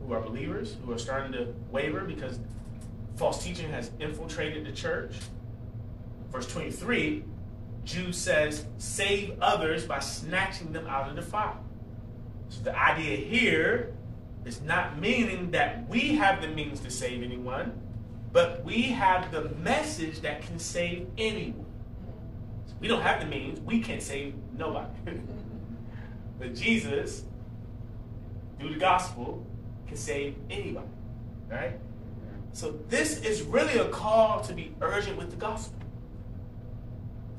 who 0.00 0.12
are 0.14 0.20
believers, 0.20 0.76
who 0.84 0.92
are 0.92 0.98
starting 0.98 1.32
to 1.32 1.52
waver 1.70 2.00
because 2.02 2.38
false 3.16 3.44
teaching 3.44 3.68
has 3.70 3.90
infiltrated 3.98 4.64
the 4.64 4.72
church. 4.72 5.16
Verse 6.30 6.46
23, 6.46 7.24
Jude 7.84 8.14
says, 8.14 8.64
save 8.78 9.36
others 9.40 9.86
by 9.86 9.98
snatching 9.98 10.72
them 10.72 10.86
out 10.86 11.10
of 11.10 11.16
the 11.16 11.22
fire. 11.22 11.58
So 12.48 12.62
the 12.62 12.78
idea 12.78 13.16
here 13.16 13.92
is 14.44 14.62
not 14.62 15.00
meaning 15.00 15.50
that 15.50 15.88
we 15.88 16.14
have 16.14 16.40
the 16.40 16.48
means 16.48 16.78
to 16.80 16.90
save 16.90 17.22
anyone, 17.24 17.80
but 18.32 18.64
we 18.64 18.82
have 18.82 19.32
the 19.32 19.48
message 19.56 20.20
that 20.20 20.42
can 20.42 20.60
save 20.60 21.08
anyone. 21.18 21.66
So 22.66 22.74
we 22.80 22.86
don't 22.86 23.02
have 23.02 23.20
the 23.20 23.26
means, 23.26 23.60
we 23.60 23.80
can't 23.80 24.02
save 24.02 24.34
nobody. 24.56 24.92
but 26.38 26.54
Jesus, 26.54 27.24
through 28.58 28.74
the 28.74 28.80
gospel, 28.80 29.46
can 29.86 29.96
save 29.96 30.36
anybody. 30.50 30.86
Right? 31.48 31.78
So 32.52 32.78
this 32.88 33.20
is 33.20 33.42
really 33.42 33.78
a 33.78 33.88
call 33.88 34.40
to 34.40 34.52
be 34.52 34.74
urgent 34.80 35.18
with 35.18 35.30
the 35.30 35.36
gospel. 35.36 35.78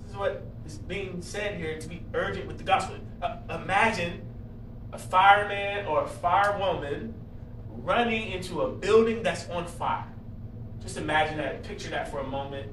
This 0.04 0.12
is 0.12 0.18
what 0.18 0.46
is 0.66 0.78
being 0.78 1.22
said 1.22 1.58
here 1.58 1.80
to 1.80 1.88
be 1.88 2.04
urgent 2.14 2.46
with 2.46 2.58
the 2.58 2.64
gospel. 2.64 2.98
Uh, 3.22 3.38
imagine 3.50 4.22
a 4.94 4.98
fireman 4.98 5.86
or 5.88 6.04
a 6.04 6.08
firewoman 6.08 7.14
running 7.70 8.32
into 8.32 8.62
a 8.62 8.72
building 8.72 9.24
that's 9.24 9.50
on 9.50 9.66
fire. 9.66 10.06
Just 10.82 10.98
imagine 10.98 11.38
that, 11.38 11.64
picture 11.64 11.90
that 11.90 12.12
for 12.12 12.20
a 12.20 12.28
moment. 12.28 12.72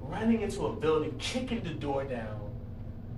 Running 0.00 0.42
into 0.42 0.66
a 0.66 0.72
building, 0.72 1.14
kicking 1.18 1.62
the 1.62 1.70
door 1.70 2.04
down, 2.04 2.40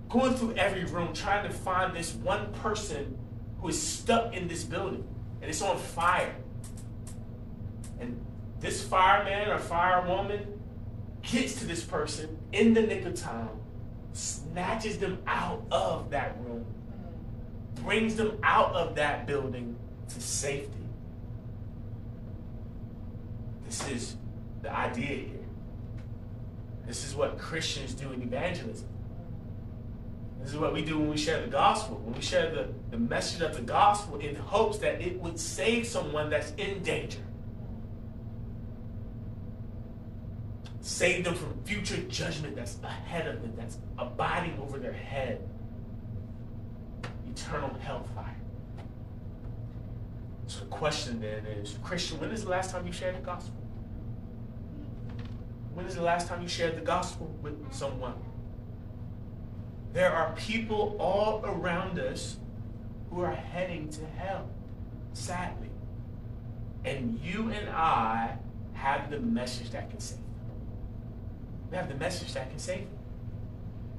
going 0.09 0.35
through 0.35 0.55
every 0.55 0.85
room, 0.85 1.12
trying 1.12 1.47
to 1.47 1.55
find 1.55 1.95
this 1.95 2.14
one 2.14 2.53
person 2.55 3.19
who 3.61 3.69
is 3.69 3.81
stuck 3.81 4.35
in 4.35 4.49
this 4.49 4.65
building 4.65 5.07
and 5.41 5.51
it's 5.51 5.63
on 5.63 5.79
fire. 5.79 6.35
And 8.01 8.25
this 8.61 8.83
fireman 8.83 9.49
or 9.49 9.59
firewoman 9.59 10.47
gets 11.23 11.55
to 11.57 11.67
this 11.67 11.85
person 11.85 12.39
in 12.53 12.75
the 12.75 12.83
nick 12.83 13.05
of 13.05 13.15
time, 13.15 13.51
snatches 14.13 14.99
them 14.99 15.19
out 15.27 15.65
of 15.71 16.11
that 16.11 16.37
room, 16.41 16.65
brings 17.77 18.17
them 18.17 18.39
out 18.43 18.75
of 18.75 18.95
that 18.97 19.27
building 19.27 19.77
to 20.09 20.21
safety. 20.21 20.73
This 23.67 23.89
is 23.91 24.17
the 24.63 24.75
idea 24.75 25.07
here. 25.07 25.35
This 26.87 27.07
is 27.07 27.15
what 27.15 27.39
Christians 27.39 27.93
do 27.93 28.13
in 28.13 28.23
evangelism. 28.23 28.89
This 30.41 30.51
is 30.51 30.57
what 30.57 30.72
we 30.72 30.82
do 30.82 30.99
when 30.99 31.11
we 31.11 31.16
share 31.16 31.41
the 31.43 31.49
gospel. 31.49 31.97
When 31.97 32.14
we 32.14 32.22
share 32.22 32.51
the, 32.51 32.68
the 32.91 32.99
message 32.99 33.43
of 33.43 33.55
the 33.55 33.62
gospel 33.62 34.18
in 34.18 34.34
hopes 34.36 34.78
that 34.78 35.01
it 35.01 35.20
would 35.20 35.39
save 35.39 35.86
someone 35.86 36.30
that's 36.30 36.53
in 36.53 36.82
danger. 36.82 37.18
Save 40.80 41.24
them 41.24 41.34
from 41.34 41.62
future 41.64 41.99
judgment 42.09 42.57
that's 42.57 42.78
ahead 42.82 43.26
of 43.26 43.43
them, 43.43 43.53
that's 43.57 43.78
abiding 43.99 44.59
over 44.59 44.78
their 44.78 44.93
head. 44.93 45.47
Eternal 47.28 47.74
hellfire. 47.80 48.36
So 50.47 50.61
the 50.61 50.66
question 50.66 51.20
then 51.20 51.45
is, 51.45 51.76
Christian, 51.82 52.18
when 52.20 52.30
is 52.30 52.45
the 52.45 52.51
last 52.51 52.70
time 52.70 52.86
you 52.86 52.93
shared 52.93 53.16
the 53.16 53.20
gospel? 53.20 53.55
When 55.74 55.84
is 55.84 55.95
the 55.95 56.03
last 56.03 56.26
time 56.26 56.41
you 56.41 56.49
shared 56.49 56.76
the 56.76 56.80
gospel 56.80 57.26
with 57.43 57.70
someone? 57.70 58.14
There 59.93 60.12
are 60.12 60.34
people 60.36 60.97
all 60.99 61.45
around 61.45 61.99
us 61.99 62.36
who 63.11 63.22
are 63.22 63.34
heading 63.34 63.89
to 63.91 64.05
hell, 64.07 64.49
sadly. 65.12 65.70
And 66.84 67.18
you 67.22 67.51
and 67.51 67.68
I 67.70 68.36
have 68.74 69.11
the 69.11 69.18
message 69.18 69.70
that 69.70 69.91
can 69.91 70.01
save 70.01 70.18
them. 70.18 70.26
We 71.70 71.76
have 71.76 71.89
the 71.89 71.97
message 71.97 72.34
that 72.34 72.51
can 72.51 72.59
save 72.59 72.80
them. 72.80 72.99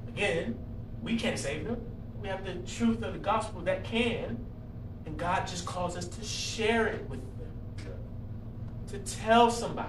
Again, 0.08 0.58
we 1.02 1.16
can't 1.16 1.38
save 1.38 1.66
them. 1.66 1.80
We 2.20 2.28
have 2.28 2.44
the 2.44 2.54
truth 2.70 3.02
of 3.02 3.12
the 3.12 3.18
gospel 3.18 3.60
that 3.62 3.84
can, 3.84 4.38
and 5.06 5.16
God 5.16 5.46
just 5.46 5.66
calls 5.66 5.96
us 5.96 6.06
to 6.06 6.24
share 6.24 6.86
it 6.86 7.08
with 7.08 7.20
them, 7.38 7.52
to 8.88 8.98
tell 8.98 9.50
somebody, 9.50 9.88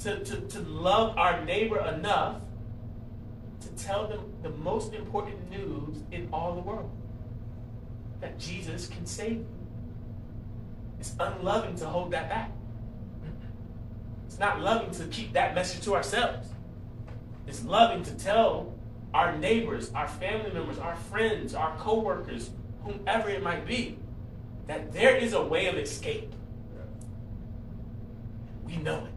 to, 0.00 0.22
to, 0.24 0.40
to 0.40 0.60
love 0.60 1.16
our 1.16 1.44
neighbor 1.44 1.78
enough 1.78 2.42
to 3.62 3.84
tell 3.84 4.06
them 4.06 4.20
the 4.42 4.50
most 4.50 4.94
important 4.94 5.50
news 5.50 6.02
in 6.10 6.28
all 6.32 6.54
the 6.54 6.60
world 6.60 6.90
that 8.20 8.38
Jesus 8.38 8.86
can 8.86 9.04
save 9.06 9.38
you. 9.38 9.46
It's 10.98 11.14
unloving 11.18 11.74
to 11.76 11.86
hold 11.86 12.12
that 12.12 12.28
back. 12.28 12.52
It's 14.26 14.38
not 14.38 14.60
loving 14.60 14.90
to 14.92 15.04
keep 15.06 15.32
that 15.32 15.54
message 15.54 15.82
to 15.84 15.94
ourselves. 15.94 16.48
It's 17.46 17.64
loving 17.64 18.02
to 18.04 18.14
tell 18.14 18.72
our 19.12 19.36
neighbors, 19.36 19.90
our 19.94 20.08
family 20.08 20.52
members, 20.52 20.78
our 20.78 20.96
friends, 20.96 21.54
our 21.54 21.76
coworkers, 21.76 22.50
whomever 22.84 23.28
it 23.28 23.42
might 23.42 23.66
be, 23.66 23.98
that 24.68 24.92
there 24.92 25.16
is 25.16 25.32
a 25.34 25.42
way 25.42 25.66
of 25.66 25.76
escape. 25.76 26.32
We 28.64 28.76
know 28.76 29.04
it. 29.04 29.12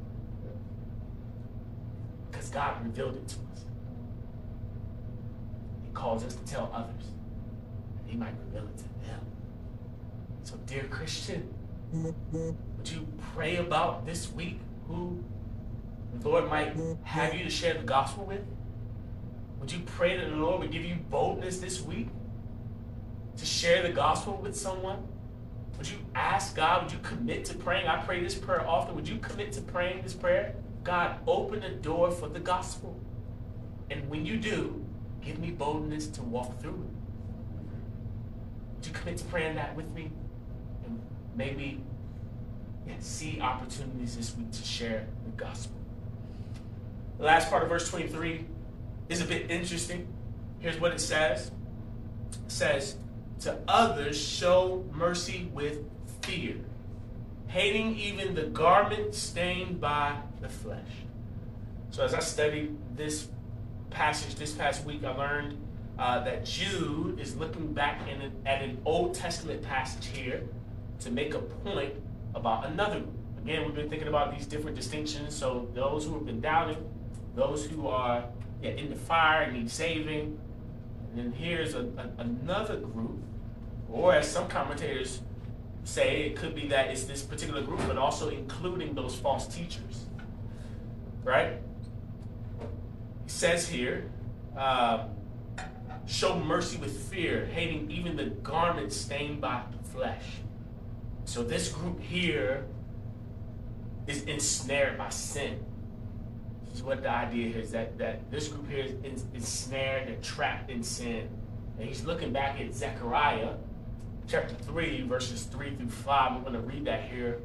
Because 2.29 2.49
God 2.49 2.83
revealed 2.83 3.15
it 3.15 3.27
to 3.29 3.35
us. 3.35 3.44
Calls 5.95 6.23
us 6.23 6.35
to 6.35 6.45
tell 6.45 6.69
others. 6.73 7.07
And 7.99 8.07
he 8.07 8.15
might 8.15 8.33
reveal 8.45 8.67
it 8.69 8.77
to 8.77 8.83
them. 8.83 9.21
So, 10.43 10.57
dear 10.67 10.83
Christian, 10.83 11.51
would 11.91 12.89
you 12.91 13.07
pray 13.33 13.55
about 13.55 14.05
this 14.05 14.31
week 14.31 14.59
who 14.87 15.23
the 16.13 16.29
Lord 16.29 16.49
might 16.49 16.75
have 17.03 17.33
you 17.33 17.43
to 17.43 17.49
share 17.49 17.73
the 17.73 17.83
gospel 17.83 18.25
with? 18.25 18.41
Would 19.59 19.71
you 19.71 19.79
pray 19.79 20.17
that 20.17 20.29
the 20.29 20.35
Lord 20.35 20.59
would 20.59 20.71
give 20.71 20.85
you 20.85 20.97
boldness 21.09 21.57
this 21.57 21.81
week 21.81 22.09
to 23.37 23.45
share 23.45 23.81
the 23.81 23.89
gospel 23.89 24.37
with 24.37 24.55
someone? 24.55 25.07
Would 25.77 25.89
you 25.89 25.97
ask 26.13 26.55
God, 26.55 26.83
would 26.83 26.91
you 26.91 26.99
commit 26.99 27.45
to 27.45 27.55
praying? 27.55 27.87
I 27.87 28.01
pray 28.03 28.21
this 28.21 28.35
prayer 28.35 28.67
often. 28.67 28.95
Would 28.95 29.07
you 29.07 29.17
commit 29.17 29.51
to 29.53 29.61
praying 29.61 30.03
this 30.03 30.13
prayer? 30.13 30.55
God, 30.83 31.17
open 31.25 31.61
the 31.61 31.69
door 31.69 32.11
for 32.11 32.29
the 32.29 32.39
gospel. 32.39 32.99
And 33.89 34.07
when 34.09 34.25
you 34.25 34.37
do, 34.37 34.84
give 35.25 35.39
me 35.39 35.51
boldness 35.51 36.07
to 36.07 36.21
walk 36.21 36.61
through 36.61 36.87
would 38.85 38.93
you 38.93 38.99
commit 38.99 39.17
to 39.17 39.25
praying 39.25 39.55
that 39.55 39.75
with 39.75 39.91
me? 39.93 40.11
And 40.85 41.01
maybe 41.35 41.81
yeah, 42.87 42.93
see 42.99 43.39
opportunities 43.41 44.15
this 44.15 44.35
week 44.37 44.51
to 44.51 44.63
share 44.63 45.07
the 45.25 45.31
gospel. 45.31 45.75
The 47.17 47.23
last 47.23 47.49
part 47.49 47.63
of 47.63 47.69
verse 47.69 47.89
23 47.89 48.45
is 49.09 49.21
a 49.21 49.25
bit 49.25 49.49
interesting. 49.49 50.07
Here's 50.59 50.79
what 50.79 50.91
it 50.91 50.99
says. 50.99 51.51
It 52.31 52.51
says, 52.51 52.97
to 53.39 53.57
others 53.67 54.21
show 54.21 54.85
mercy 54.93 55.49
with 55.51 55.79
fear, 56.21 56.57
hating 57.47 57.97
even 57.97 58.35
the 58.35 58.43
garment 58.43 59.15
stained 59.15 59.81
by 59.81 60.17
the 60.41 60.49
flesh. 60.49 60.79
So 61.89 62.03
as 62.03 62.13
I 62.13 62.19
studied 62.19 62.77
this 62.95 63.29
passage 63.95 64.35
this 64.35 64.51
past 64.51 64.85
week, 64.85 65.05
I 65.05 65.15
learned 65.15 65.57
uh, 65.97 66.21
that 66.25 66.43
Jude 66.43 67.17
is 67.17 67.37
looking 67.37 67.73
back 67.73 68.01
in 68.09 68.31
at 68.45 68.61
an 68.61 68.77
Old 68.83 69.15
Testament 69.15 69.63
passage 69.63 70.07
here 70.07 70.43
to 70.99 71.11
make 71.11 71.33
a 71.33 71.39
point 71.39 71.93
about 72.35 72.65
another 72.65 72.99
group. 72.99 73.13
Again, 73.37 73.65
we've 73.65 73.75
been 73.75 73.89
thinking 73.89 74.09
about 74.09 74.35
these 74.37 74.45
different 74.45 74.75
distinctions. 74.75 75.33
So 75.33 75.69
those 75.73 76.05
who 76.05 76.13
have 76.15 76.25
been 76.25 76.41
doubting, 76.41 76.77
those 77.35 77.65
who 77.65 77.87
are 77.87 78.25
yeah, 78.61 78.71
in 78.71 78.89
the 78.89 78.97
fire 78.97 79.43
and 79.43 79.53
need 79.53 79.71
saving, 79.71 80.37
and 81.09 81.17
then 81.17 81.31
here's 81.31 81.73
a, 81.73 81.83
a, 81.97 82.21
another 82.21 82.75
group, 82.75 83.21
or 83.89 84.13
as 84.13 84.29
some 84.29 84.49
commentators 84.49 85.21
say, 85.85 86.23
it 86.23 86.35
could 86.35 86.53
be 86.53 86.67
that 86.67 86.89
it's 86.89 87.05
this 87.05 87.21
particular 87.21 87.61
group, 87.61 87.79
but 87.87 87.97
also 87.97 88.27
including 88.29 88.93
those 88.93 89.15
false 89.15 89.47
teachers. 89.47 90.07
Right? 91.23 91.61
Says 93.27 93.67
here, 93.67 94.09
uh, 94.57 95.07
show 96.05 96.39
mercy 96.39 96.77
with 96.77 97.09
fear, 97.09 97.45
hating 97.45 97.89
even 97.91 98.15
the 98.15 98.25
garment 98.25 98.93
stained 98.93 99.41
by 99.41 99.63
the 99.71 99.89
flesh. 99.89 100.23
So 101.25 101.43
this 101.43 101.69
group 101.69 101.99
here 101.99 102.65
is 104.07 104.23
ensnared 104.23 104.97
by 104.97 105.09
sin. 105.09 105.63
This 106.65 106.75
is 106.75 106.83
what 106.83 107.01
the 107.01 107.09
idea 107.09 107.55
is 107.55 107.71
that, 107.71 107.97
that 107.97 108.29
this 108.29 108.47
group 108.47 108.69
here 108.69 108.85
is 109.03 109.23
ensnared 109.33 110.07
and 110.07 110.23
trapped 110.23 110.69
in 110.69 110.83
sin. 110.83 111.29
And 111.79 111.87
he's 111.87 112.05
looking 112.05 112.31
back 112.31 112.59
at 112.59 112.73
Zechariah 112.73 113.55
chapter 114.27 114.55
3, 114.55 115.03
verses 115.03 115.43
3 115.43 115.75
through 115.75 115.89
5. 115.89 116.31
I'm 116.31 116.41
going 116.41 116.53
to 116.53 116.59
read 116.59 116.85
that 116.85 117.09
here. 117.09 117.41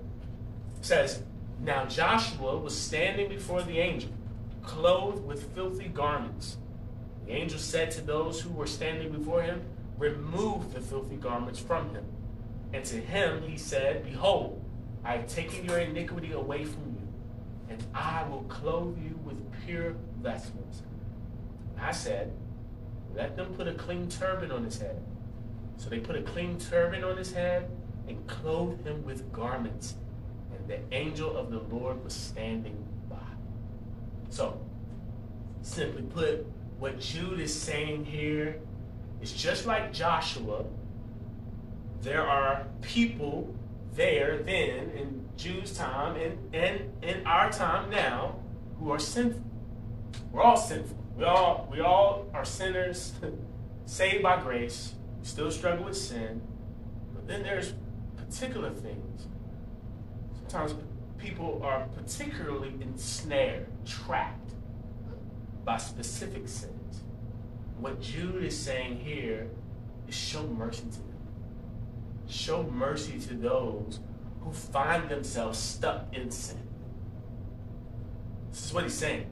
It 0.78 0.85
says, 0.85 1.22
Now 1.61 1.87
Joshua 1.87 2.59
was 2.59 2.78
standing 2.78 3.28
before 3.28 3.62
the 3.62 3.78
angel, 3.78 4.11
clothed 4.63 5.25
with 5.25 5.55
filthy 5.55 5.89
garments. 5.89 6.57
The 7.27 7.33
angel 7.33 7.59
said 7.59 7.91
to 7.93 8.01
those 8.01 8.41
who 8.41 8.51
were 8.51 8.67
standing 8.67 9.13
before 9.13 9.43
him, 9.43 9.63
Remove 9.99 10.73
the 10.73 10.81
filthy 10.81 11.17
garments 11.17 11.61
from 11.61 11.91
him. 11.95 12.05
And 12.73 12.85
to 12.87 12.97
him 12.97 13.43
he 13.43 13.59
said, 13.59 14.05
Behold, 14.05 14.65
I 15.05 15.17
have 15.17 15.27
taken 15.29 15.65
your 15.65 15.79
iniquity 15.79 16.33
away 16.33 16.65
from 16.65 16.97
you, 16.99 17.09
and 17.69 17.85
I 17.95 18.23
will 18.29 18.43
clothe 18.45 18.99
you 18.99 19.19
with 19.25 19.39
pure 19.65 19.95
vestments. 20.21 20.83
I 21.81 21.93
said, 21.93 22.33
Let 23.15 23.37
them 23.37 23.55
put 23.55 23.69
a 23.69 23.75
clean 23.75 24.09
turban 24.09 24.51
on 24.51 24.65
his 24.65 24.79
head. 24.79 25.03
So 25.77 25.89
they 25.89 25.99
put 25.99 26.17
a 26.17 26.23
clean 26.23 26.59
turban 26.59 27.05
on 27.05 27.17
his 27.17 27.33
head 27.33 27.71
and 28.07 28.27
clothed 28.27 28.87
him 28.87 29.05
with 29.05 29.33
garments. 29.33 29.95
And 30.55 30.69
the 30.69 30.81
angel 30.95 31.37
of 31.37 31.51
the 31.51 31.61
Lord 31.75 32.05
was 32.05 32.13
standing. 32.13 32.77
So, 34.31 34.61
simply 35.62 36.03
put, 36.03 36.47
what 36.78 36.99
Jude 36.99 37.41
is 37.41 37.55
saying 37.55 38.05
here 38.05 38.61
is 39.20 39.33
just 39.33 39.66
like 39.66 39.93
Joshua, 39.93 40.64
there 42.03 42.26
are 42.26 42.66
people 42.81 43.55
there 43.95 44.39
then 44.39 44.91
in 44.91 45.28
Jude's 45.37 45.76
time 45.76 46.16
and, 46.16 46.55
and 46.55 46.93
in 47.03 47.26
our 47.26 47.51
time 47.51 47.91
now 47.91 48.37
who 48.78 48.91
are 48.91 48.99
sinful. 48.99 49.43
We're 50.33 50.43
all 50.43 50.57
sinful. 50.57 50.97
We 51.16 51.24
all 51.24 51.68
we 51.70 51.81
all 51.81 52.26
are 52.33 52.45
sinners, 52.45 53.12
saved 53.87 54.22
by 54.22 54.41
grace. 54.41 54.95
Still 55.22 55.51
struggle 55.51 55.85
with 55.85 55.97
sin. 55.97 56.41
But 57.14 57.26
then 57.26 57.43
there's 57.43 57.74
particular 58.16 58.70
things. 58.70 59.26
Sometimes 60.35 60.74
people 61.18 61.61
are 61.62 61.87
particularly 61.95 62.74
ensnared, 62.81 63.66
trapped 63.85 64.53
by 65.64 65.76
specific 65.76 66.49
sins. 66.49 67.03
What 67.78 68.01
Jude 68.01 68.45
is 68.45 68.59
saying 68.59 69.01
here 69.01 69.51
is 70.09 70.14
show 70.14 70.47
mercy 70.47 70.85
to 70.91 70.99
them 70.99 71.11
show 72.31 72.62
mercy 72.62 73.18
to 73.18 73.35
those 73.35 74.01
who 74.41 74.53
find 74.53 75.09
themselves 75.09 75.59
stuck 75.59 76.07
in 76.14 76.31
sin. 76.31 76.59
This 78.51 78.66
is 78.66 78.72
what 78.72 78.85
he's 78.85 78.95
saying. 78.95 79.26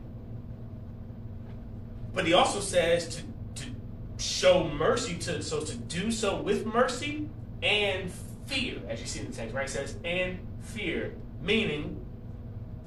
But 2.14 2.26
he 2.26 2.34
also 2.34 2.60
says 2.60 3.22
to, 3.54 3.62
to 3.62 3.70
show 4.18 4.68
mercy 4.68 5.16
to 5.18 5.42
so 5.42 5.60
to 5.60 5.76
do 5.76 6.10
so 6.10 6.40
with 6.40 6.66
mercy 6.66 7.28
and 7.62 8.10
fear, 8.46 8.80
as 8.88 9.00
you 9.00 9.06
see 9.06 9.20
in 9.20 9.30
the 9.30 9.32
text, 9.32 9.54
right? 9.54 9.66
It 9.66 9.70
says 9.70 9.96
and 10.04 10.38
fear, 10.60 11.14
meaning 11.40 11.97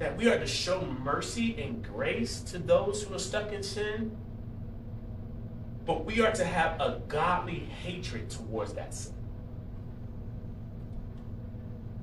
that 0.02 0.16
we 0.16 0.28
are 0.28 0.38
to 0.38 0.46
show 0.46 0.84
mercy 0.84 1.62
and 1.62 1.84
grace 1.84 2.40
to 2.40 2.58
those 2.58 3.04
who 3.04 3.14
are 3.14 3.20
stuck 3.20 3.52
in 3.52 3.62
sin, 3.62 4.16
but 5.86 6.04
we 6.04 6.20
are 6.20 6.32
to 6.32 6.44
have 6.44 6.80
a 6.80 7.00
godly 7.06 7.60
hatred 7.84 8.28
towards 8.28 8.72
that 8.72 8.92
sin. 8.92 9.14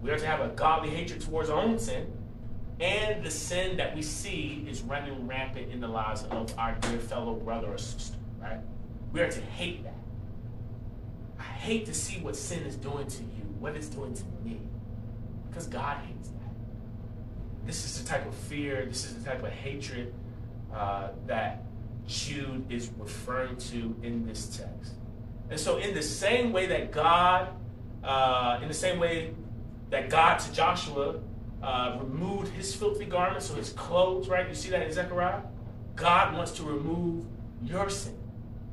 We 0.02 0.12
are 0.12 0.18
to 0.18 0.26
have 0.26 0.40
a 0.40 0.48
godly 0.50 0.90
hatred 0.90 1.20
towards 1.20 1.50
our 1.50 1.60
own 1.60 1.78
sin 1.78 2.14
and 2.80 3.24
the 3.24 3.32
sin 3.32 3.76
that 3.78 3.94
we 3.94 4.02
see 4.02 4.66
is 4.70 4.82
running 4.82 5.28
rampant 5.28 5.72
in 5.72 5.82
the 5.82 5.88
lives 5.88 6.24
of 6.32 6.58
our 6.58 6.76
dear 6.76 7.00
fellow 7.00 7.34
brother 7.34 7.68
or 7.68 7.78
sister, 7.78 8.18
right? 8.42 8.60
We 9.12 9.20
are 9.20 9.30
to 9.30 9.42
hate 9.42 9.84
that. 9.84 9.98
I 11.38 11.44
hate 11.44 11.86
to 11.88 11.94
see 11.94 12.20
what 12.22 12.38
sin 12.38 12.64
is 12.64 12.78
doing 12.78 13.08
to 13.08 13.24
you, 13.24 13.44
what 13.60 13.76
it's 13.76 13.88
doing 13.88 14.14
to 14.14 14.24
me, 14.46 14.62
because 15.50 15.68
God 15.68 15.98
hates. 16.06 16.29
This 17.70 17.86
is 17.86 18.02
the 18.02 18.10
type 18.10 18.26
of 18.26 18.34
fear, 18.34 18.84
this 18.88 19.06
is 19.06 19.14
the 19.14 19.30
type 19.30 19.44
of 19.44 19.52
hatred 19.52 20.12
uh, 20.74 21.10
that 21.28 21.66
Jude 22.08 22.66
is 22.68 22.90
referring 22.98 23.58
to 23.58 23.96
in 24.02 24.26
this 24.26 24.58
text. 24.58 24.94
And 25.52 25.60
so, 25.60 25.78
in 25.78 25.94
the 25.94 26.02
same 26.02 26.52
way 26.52 26.66
that 26.66 26.92
God, 26.92 27.50
uh, 28.04 28.58
in 28.64 28.68
the 28.68 28.74
same 28.74 28.98
way 28.98 29.36
that 29.92 30.10
God 30.10 30.40
to 30.40 30.52
Joshua 30.52 31.20
uh, 31.62 32.00
removed 32.02 32.48
his 32.54 32.76
filthy 32.76 33.06
garments, 33.06 33.46
so 33.46 33.54
his 33.54 33.70
clothes, 33.74 34.28
right? 34.28 34.50
You 34.50 34.56
see 34.56 34.72
that 34.72 34.82
in 34.82 34.92
Zechariah? 34.92 35.44
God 35.96 36.34
wants 36.34 36.54
to 36.54 36.64
remove 36.64 37.28
your 37.64 37.88
sin, 37.92 38.18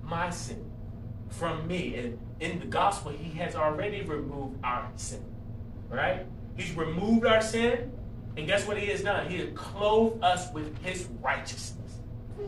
my 0.05 0.31
sin, 0.31 0.71
from 1.29 1.69
me. 1.69 1.97
And 1.97 2.19
in 2.41 2.61
the 2.61 2.67
gospel, 2.67 3.13
he 3.13 3.37
has 3.41 3.57
already 3.57 4.01
removed 4.01 4.59
our 4.65 4.91
sin, 4.97 5.23
right? 5.91 6.25
He's 6.57 6.73
removed 6.73 7.27
our 7.27 7.43
sin, 7.43 7.93
and 8.37 8.47
guess 8.47 8.67
what 8.67 8.77
he 8.79 8.87
has 8.87 9.03
done? 9.03 9.29
He 9.29 9.39
has 9.39 9.49
clothed 9.55 10.23
us 10.23 10.53
with 10.53 10.77
his 10.85 11.09
righteousness. 11.23 11.99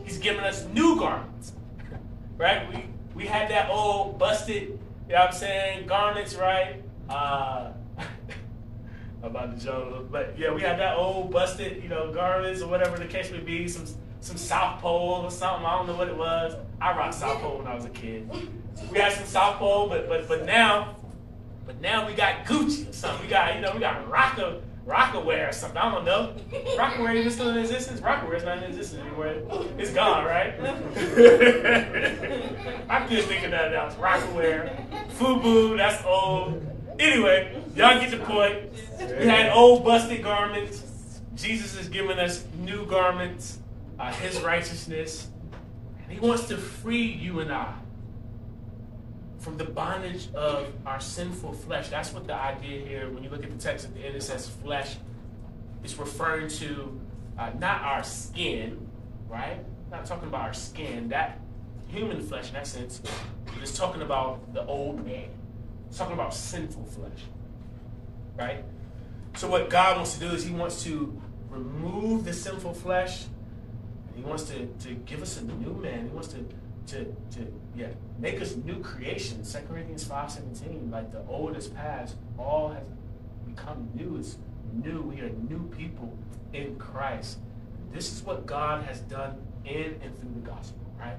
He's 0.03 0.19
given 0.19 0.43
us 0.43 0.65
new 0.67 0.97
garments, 0.97 1.53
right? 2.37 2.71
We, 2.71 2.85
we 3.15 3.25
had 3.25 3.49
that 3.49 3.69
old 3.69 4.19
busted, 4.19 4.63
you 4.63 4.69
know 5.09 5.15
what 5.15 5.29
I'm 5.29 5.33
saying, 5.33 5.87
garments, 5.87 6.35
right? 6.35 6.83
Uh, 7.09 7.71
about 9.23 9.57
the 9.57 9.65
jungle. 9.65 10.07
But 10.09 10.37
yeah, 10.37 10.53
we 10.53 10.61
had 10.61 10.77
that 10.79 10.95
old 10.95 11.31
busted, 11.31 11.81
you 11.81 11.89
know, 11.89 12.13
garments 12.13 12.61
or 12.61 12.67
whatever 12.67 12.97
the 12.97 13.05
case 13.05 13.31
may 13.31 13.39
be, 13.39 13.67
some 13.67 13.85
some 14.21 14.37
South 14.37 14.81
Pole 14.81 15.21
or 15.23 15.31
something. 15.31 15.65
I 15.65 15.77
don't 15.77 15.87
know 15.87 15.95
what 15.95 16.09
it 16.09 16.17
was. 16.17 16.53
I 16.81 16.95
rocked 16.95 17.15
South 17.15 17.39
Pole 17.39 17.59
when 17.59 17.67
I 17.67 17.73
was 17.73 17.85
a 17.85 17.89
kid. 17.89 18.29
We 18.91 18.99
had 18.99 19.13
some 19.13 19.25
South 19.25 19.55
Pole, 19.55 19.87
but 19.87 20.07
but 20.07 20.27
but 20.27 20.45
now, 20.45 20.95
but 21.65 21.81
now 21.81 22.05
we 22.05 22.13
got 22.13 22.45
Gucci 22.45 22.89
or 22.89 22.93
something. 22.93 23.25
We 23.25 23.29
got 23.29 23.55
you 23.55 23.61
know 23.61 23.71
we 23.73 23.79
got 23.79 24.07
Rocka 24.09 24.61
Rocawear 24.89 25.49
or 25.49 25.51
something. 25.51 25.77
I 25.77 25.91
don't 25.91 26.03
know. 26.03 26.33
Rocawear 26.51 27.15
even 27.15 27.31
still 27.31 27.49
in 27.49 27.57
existence? 27.57 28.01
Rocawear 28.01 28.37
is 28.37 28.43
not 28.43 28.57
in 28.57 28.63
existence 28.63 29.03
anymore. 29.03 29.35
It's 29.77 29.91
gone, 29.91 30.25
right? 30.25 30.59
I 32.89 33.05
couldn't 33.07 33.25
think 33.25 33.45
of 33.45 33.51
that 33.51 33.73
else. 33.73 33.93
Rocawear, 33.95 35.07
Fubu, 35.11 35.77
that's 35.77 36.03
old. 36.03 36.65
Anyway, 36.97 37.61
y'all 37.75 37.99
get 37.99 38.09
the 38.09 38.17
point. 38.17 38.57
We 38.99 39.27
had 39.27 39.51
old 39.51 39.85
busted 39.85 40.23
garments. 40.23 40.83
Jesus 41.35 41.79
is 41.79 41.87
giving 41.87 42.17
us 42.17 42.43
new 42.57 42.87
garments, 42.87 43.59
uh, 43.99 44.11
his 44.13 44.41
righteousness. 44.41 45.27
And 46.03 46.11
he 46.11 46.19
wants 46.19 46.47
to 46.47 46.57
free 46.57 47.05
you 47.05 47.41
and 47.41 47.53
I 47.53 47.75
from 49.39 49.57
the 49.57 49.63
bondage 49.63 50.27
of 50.33 50.67
our 50.85 50.99
sinful 50.99 51.53
flesh. 51.53 51.89
That's 51.89 52.13
what 52.13 52.27
the 52.27 52.35
idea 52.35 52.85
here, 52.85 53.09
when 53.09 53.23
you 53.23 53.29
look 53.29 53.43
at 53.43 53.49
the 53.49 53.57
text 53.57 53.85
at 53.85 53.93
the 53.93 54.05
end, 54.05 54.15
it 54.15 54.23
says 54.23 54.47
flesh. 54.47 54.97
It's 55.83 55.97
referring 55.97 56.49
to 56.49 56.99
uh, 57.37 57.51
not 57.57 57.81
our 57.81 58.03
skin, 58.03 58.85
right? 59.29 59.59
Not 59.89 60.05
talking 60.05 60.27
about 60.27 60.41
our 60.41 60.53
skin. 60.53 61.07
That 61.09 61.39
human 61.87 62.21
flesh, 62.21 62.49
in 62.49 62.53
that 62.55 62.67
sense, 62.67 63.01
it's 63.61 63.77
talking 63.77 64.01
about 64.01 64.53
the 64.53 64.65
old 64.65 65.05
man 65.05 65.29
It's 65.87 65.97
talking 65.97 66.13
about 66.13 66.33
sinful 66.33 66.85
flesh. 66.85 67.23
Right? 68.37 68.63
So 69.35 69.49
what 69.49 69.69
God 69.69 69.97
wants 69.97 70.15
to 70.15 70.19
do 70.19 70.27
is 70.27 70.45
he 70.45 70.53
wants 70.53 70.83
to 70.83 71.19
remove 71.49 72.25
the 72.25 72.33
sinful 72.33 72.73
flesh. 72.73 73.25
And 74.07 74.17
he 74.17 74.21
wants 74.21 74.43
to, 74.43 74.65
to 74.65 74.93
give 74.93 75.21
us 75.21 75.39
a 75.39 75.45
new 75.45 75.73
man. 75.73 76.07
He 76.07 76.13
wants 76.13 76.29
to 76.29 76.45
to, 76.89 77.05
to 77.05 77.53
yeah, 77.75 77.87
make 78.19 78.41
us 78.41 78.55
new 78.55 78.79
creations. 78.79 79.53
2 79.53 79.59
Corinthians 79.67 80.03
5 80.03 80.31
17, 80.31 80.89
like 80.91 81.11
the 81.11 81.23
old 81.27 81.55
is 81.55 81.67
past, 81.67 82.15
all 82.37 82.69
has 82.69 82.83
become 83.47 83.89
new. 83.93 84.17
It's 84.17 84.37
new. 84.73 85.01
We 85.01 85.21
are 85.21 85.29
new 85.29 85.67
people 85.77 86.17
in 86.53 86.77
Christ. 86.77 87.37
This 87.91 88.11
is 88.11 88.23
what 88.23 88.45
God 88.45 88.83
has 88.83 88.99
done 89.01 89.37
in 89.65 89.99
and 90.03 90.17
through 90.19 90.33
the 90.33 90.49
gospel, 90.49 90.79
right? 90.99 91.17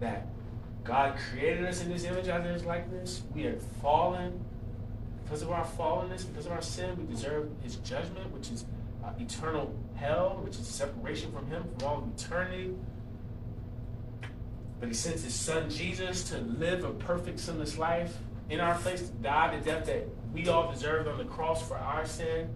That 0.00 0.26
God 0.84 1.18
created 1.30 1.64
us 1.66 1.82
in 1.82 1.90
his 1.90 2.04
image 2.04 2.28
after 2.28 2.52
his 2.52 2.64
likeness. 2.64 3.22
We 3.34 3.46
are 3.46 3.58
fallen. 3.82 4.44
Because 5.24 5.42
of 5.42 5.50
our 5.50 5.64
fallenness, 5.64 6.26
because 6.26 6.46
of 6.46 6.52
our 6.52 6.62
sin, 6.62 6.96
we 6.96 7.12
deserve 7.12 7.50
his 7.62 7.76
judgment, 7.76 8.32
which 8.32 8.50
is 8.50 8.64
uh, 9.04 9.10
eternal 9.20 9.74
hell, 9.94 10.40
which 10.42 10.58
is 10.58 10.66
separation 10.66 11.30
from 11.32 11.46
him 11.48 11.64
from 11.78 11.88
all 11.88 12.12
eternity. 12.16 12.74
But 14.80 14.88
he 14.88 14.94
sent 14.94 15.20
his 15.20 15.34
son 15.34 15.68
Jesus 15.68 16.24
to 16.30 16.38
live 16.38 16.84
a 16.84 16.90
perfect 16.90 17.40
sinless 17.40 17.78
life 17.78 18.16
in 18.48 18.60
our 18.60 18.76
place, 18.76 19.02
to 19.02 19.12
die 19.14 19.56
the 19.56 19.64
death 19.64 19.86
that 19.86 20.06
we 20.32 20.48
all 20.48 20.70
deserved 20.70 21.08
on 21.08 21.18
the 21.18 21.24
cross 21.24 21.66
for 21.66 21.76
our 21.76 22.06
sin. 22.06 22.48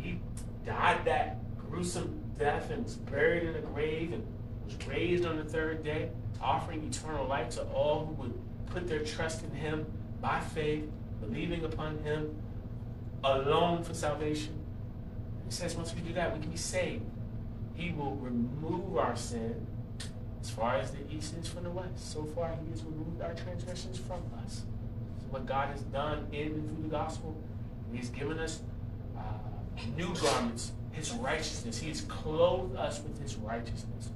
He 0.00 0.18
died 0.64 1.04
that 1.04 1.38
gruesome 1.68 2.20
death 2.38 2.70
and 2.70 2.84
was 2.84 2.96
buried 2.96 3.44
in 3.44 3.54
a 3.56 3.60
grave 3.60 4.12
and 4.12 4.26
was 4.64 4.74
raised 4.86 5.24
on 5.26 5.36
the 5.36 5.44
third 5.44 5.84
day, 5.84 6.10
offering 6.40 6.82
eternal 6.84 7.26
life 7.26 7.50
to 7.50 7.62
all 7.64 8.06
who 8.06 8.12
would 8.22 8.34
put 8.66 8.88
their 8.88 9.04
trust 9.04 9.44
in 9.44 9.50
him 9.50 9.86
by 10.20 10.40
faith, 10.40 10.84
believing 11.20 11.64
upon 11.64 11.98
him 11.98 12.34
alone 13.22 13.82
for 13.82 13.94
salvation. 13.94 14.58
He 15.46 15.52
says 15.52 15.76
once 15.76 15.94
we 15.94 16.00
do 16.00 16.14
that, 16.14 16.34
we 16.34 16.40
can 16.40 16.50
be 16.50 16.56
saved. 16.56 17.04
He 17.74 17.92
will 17.92 18.16
remove 18.16 18.96
our 18.96 19.16
sin 19.16 19.66
as 20.44 20.50
far 20.50 20.74
as 20.76 20.90
the 20.90 20.98
east 21.10 21.34
is 21.40 21.48
from 21.48 21.64
the 21.64 21.70
west, 21.70 22.12
so 22.12 22.22
far 22.22 22.54
he 22.62 22.70
has 22.70 22.84
removed 22.84 23.22
our 23.22 23.32
transgressions 23.32 23.96
from 23.96 24.20
us. 24.44 24.64
So 25.18 25.26
what 25.30 25.46
God 25.46 25.70
has 25.70 25.80
done 25.84 26.26
in 26.32 26.48
and 26.48 26.68
through 26.68 26.82
the 26.82 26.90
gospel, 26.90 27.34
he 27.90 27.96
has 27.96 28.10
given 28.10 28.38
us 28.38 28.60
uh, 29.16 29.22
new 29.96 30.14
garments, 30.16 30.72
his 30.92 31.12
righteousness. 31.12 31.78
He 31.78 31.88
has 31.88 32.02
clothed 32.02 32.76
us 32.76 33.00
with 33.00 33.18
his 33.22 33.36
righteousness. 33.36 34.10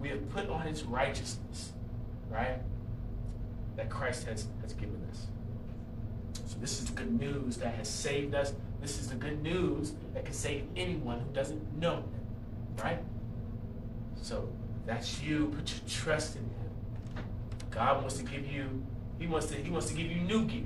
We 0.00 0.08
have 0.08 0.26
put 0.30 0.48
on 0.48 0.62
his 0.62 0.82
righteousness, 0.84 1.74
right? 2.30 2.58
That 3.76 3.90
Christ 3.90 4.26
has, 4.28 4.46
has 4.62 4.72
given 4.72 5.06
us. 5.10 5.26
So 6.46 6.56
this 6.58 6.80
is 6.80 6.86
the 6.86 6.94
good 6.94 7.20
news 7.20 7.58
that 7.58 7.74
has 7.74 7.86
saved 7.86 8.34
us. 8.34 8.54
This 8.80 8.98
is 8.98 9.10
the 9.10 9.16
good 9.16 9.42
news 9.42 9.92
that 10.14 10.24
can 10.24 10.32
save 10.32 10.64
anyone 10.74 11.20
who 11.20 11.34
doesn't 11.34 11.78
know 11.78 11.96
him, 11.96 12.04
right? 12.82 13.00
So 14.22 14.48
that's 14.86 15.20
you. 15.20 15.52
Put 15.56 15.72
your 15.72 15.88
trust 15.88 16.36
in 16.36 16.42
Him. 16.42 17.24
God 17.70 18.00
wants 18.00 18.16
to 18.18 18.22
give 18.22 18.50
you. 18.50 18.82
He 19.18 19.26
wants 19.26 19.48
to. 19.48 19.56
He 19.56 19.70
wants 19.70 19.88
to 19.88 19.94
give 19.94 20.06
you 20.06 20.20
new 20.20 20.44
gear. 20.46 20.62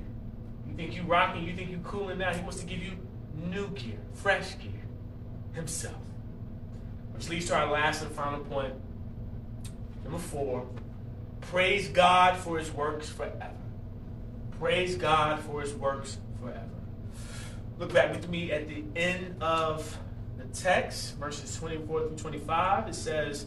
You 0.68 0.74
think 0.76 0.94
you're 0.94 1.06
rocking. 1.06 1.44
You 1.44 1.56
think 1.56 1.70
you're 1.70 1.80
cooling 1.80 2.18
now. 2.18 2.32
He 2.32 2.42
wants 2.42 2.60
to 2.60 2.66
give 2.66 2.82
you 2.82 2.92
new 3.34 3.68
gear, 3.68 3.98
fresh 4.12 4.58
gear, 4.58 4.82
Himself. 5.54 5.96
Which 7.14 7.28
leads 7.28 7.46
to 7.46 7.56
our 7.56 7.70
last 7.70 8.02
and 8.02 8.10
final 8.12 8.40
point. 8.40 8.74
Number 10.04 10.18
four. 10.18 10.66
Praise 11.40 11.88
God 11.88 12.36
for 12.36 12.58
His 12.58 12.70
works 12.70 13.08
forever. 13.08 13.50
Praise 14.58 14.96
God 14.96 15.40
for 15.40 15.62
His 15.62 15.72
works 15.74 16.18
forever. 16.40 16.60
Look 17.78 17.94
back 17.94 18.12
with 18.12 18.28
me 18.28 18.52
at 18.52 18.68
the 18.68 18.84
end 18.94 19.42
of 19.42 19.98
the 20.36 20.44
text, 20.56 21.16
verses 21.16 21.56
24 21.56 22.08
through 22.08 22.16
25. 22.16 22.88
It 22.88 22.94
says. 22.94 23.46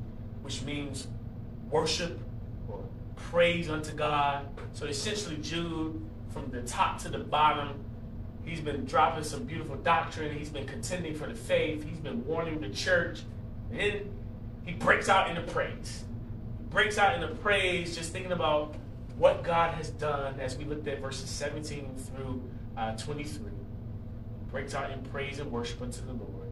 which 0.41 0.61
means 0.63 1.07
worship 1.69 2.19
or 2.69 2.83
praise 3.15 3.69
unto 3.69 3.93
God. 3.93 4.47
So 4.73 4.85
essentially, 4.85 5.37
Jude, 5.37 6.01
from 6.29 6.49
the 6.51 6.61
top 6.61 6.99
to 6.99 7.09
the 7.09 7.19
bottom, 7.19 7.83
he's 8.45 8.61
been 8.61 8.85
dropping 8.85 9.23
some 9.23 9.43
beautiful 9.43 9.75
doctrine. 9.77 10.37
He's 10.37 10.49
been 10.49 10.67
contending 10.67 11.15
for 11.15 11.27
the 11.27 11.35
faith. 11.35 11.83
He's 11.83 11.99
been 11.99 12.25
warning 12.25 12.61
the 12.61 12.69
church. 12.69 13.21
And 13.69 13.79
then 13.79 14.09
he 14.65 14.73
breaks 14.73 15.09
out 15.09 15.29
into 15.29 15.41
praise. 15.51 16.03
He 16.57 16.65
breaks 16.65 16.97
out 16.97 17.15
into 17.15 17.33
praise, 17.35 17.95
just 17.95 18.11
thinking 18.11 18.31
about 18.31 18.75
what 19.17 19.43
God 19.43 19.75
has 19.75 19.89
done 19.89 20.39
as 20.39 20.57
we 20.57 20.65
looked 20.65 20.87
at 20.87 20.99
verses 20.99 21.29
17 21.29 21.95
through 21.95 22.41
uh, 22.77 22.95
23. 22.97 23.51
Breaks 24.49 24.73
out 24.73 24.91
in 24.91 25.01
praise 25.03 25.39
and 25.39 25.51
worship 25.51 25.81
unto 25.81 26.01
the 26.05 26.13
Lord. 26.13 26.51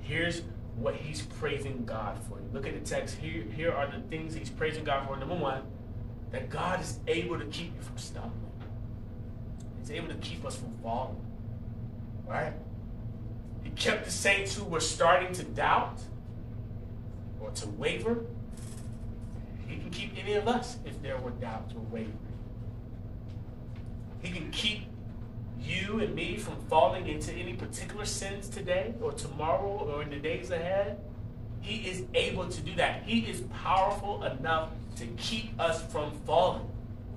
Here's 0.00 0.42
what 0.76 0.94
he's 0.94 1.22
praising 1.22 1.84
God 1.84 2.18
for. 2.28 2.38
Look 2.52 2.66
at 2.66 2.74
the 2.74 2.88
text, 2.88 3.16
here, 3.16 3.44
here 3.54 3.72
are 3.72 3.90
the 3.90 4.00
things 4.08 4.34
he's 4.34 4.50
praising 4.50 4.84
God 4.84 5.06
for. 5.06 5.16
Number 5.16 5.34
one, 5.34 5.62
that 6.30 6.50
God 6.50 6.80
is 6.80 6.98
able 7.06 7.38
to 7.38 7.46
keep 7.46 7.74
you 7.74 7.82
from 7.82 7.96
stumbling. 7.96 8.32
He's 9.78 9.90
able 9.90 10.08
to 10.08 10.14
keep 10.16 10.44
us 10.44 10.56
from 10.56 10.76
falling. 10.82 11.16
Right? 12.26 12.52
He 13.62 13.70
kept 13.70 14.04
the 14.04 14.10
saints 14.10 14.54
who 14.54 14.64
were 14.64 14.80
starting 14.80 15.32
to 15.34 15.44
doubt 15.44 16.00
or 17.40 17.50
to 17.50 17.68
waver. 17.70 18.24
He 19.66 19.76
can 19.76 19.90
keep 19.90 20.12
any 20.18 20.34
of 20.34 20.46
us 20.46 20.76
if 20.84 21.00
there 21.02 21.16
were 21.18 21.30
doubts 21.30 21.74
or 21.74 21.80
wavering. 21.90 22.18
He 24.20 24.30
can 24.30 24.50
keep 24.50 24.82
you 25.66 26.00
and 26.00 26.14
me 26.14 26.36
from 26.36 26.56
falling 26.68 27.08
into 27.08 27.32
any 27.32 27.54
particular 27.54 28.04
sins 28.04 28.48
today 28.48 28.94
or 29.00 29.12
tomorrow 29.12 29.88
or 29.90 30.02
in 30.02 30.10
the 30.10 30.16
days 30.16 30.50
ahead. 30.50 30.98
He 31.60 31.88
is 31.88 32.04
able 32.14 32.48
to 32.48 32.60
do 32.60 32.74
that. 32.76 33.02
He 33.04 33.20
is 33.20 33.42
powerful 33.52 34.22
enough 34.24 34.70
to 34.96 35.06
keep 35.16 35.58
us 35.60 35.82
from 35.90 36.12
falling. 36.24 36.66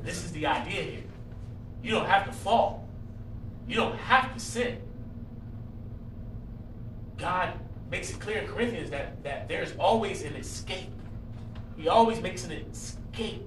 This 0.01 0.23
is 0.25 0.31
the 0.31 0.47
idea 0.47 0.81
here. 0.81 1.03
You 1.83 1.91
don't 1.91 2.07
have 2.07 2.25
to 2.25 2.31
fall. 2.31 2.87
You 3.67 3.75
don't 3.75 3.95
have 3.95 4.33
to 4.33 4.39
sin. 4.39 4.81
God 7.17 7.53
makes 7.91 8.09
it 8.09 8.19
clear 8.19 8.39
in 8.39 8.47
Corinthians 8.47 8.89
that, 8.89 9.23
that 9.23 9.47
there's 9.47 9.73
always 9.77 10.23
an 10.23 10.35
escape. 10.35 10.89
He 11.77 11.87
always 11.87 12.21
makes 12.21 12.45
an 12.45 12.51
escape. 12.51 13.45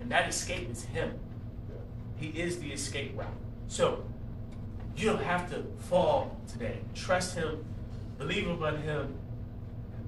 And 0.00 0.10
that 0.10 0.28
escape 0.28 0.70
is 0.70 0.84
Him. 0.84 1.18
He 2.16 2.28
is 2.28 2.58
the 2.58 2.72
escape 2.72 3.16
route. 3.16 3.28
So 3.68 4.04
you 4.96 5.06
don't 5.06 5.22
have 5.22 5.50
to 5.50 5.64
fall 5.78 6.36
today. 6.50 6.78
Trust 6.94 7.34
Him, 7.34 7.64
believe 8.18 8.48
upon 8.48 8.78
Him, 8.78 9.14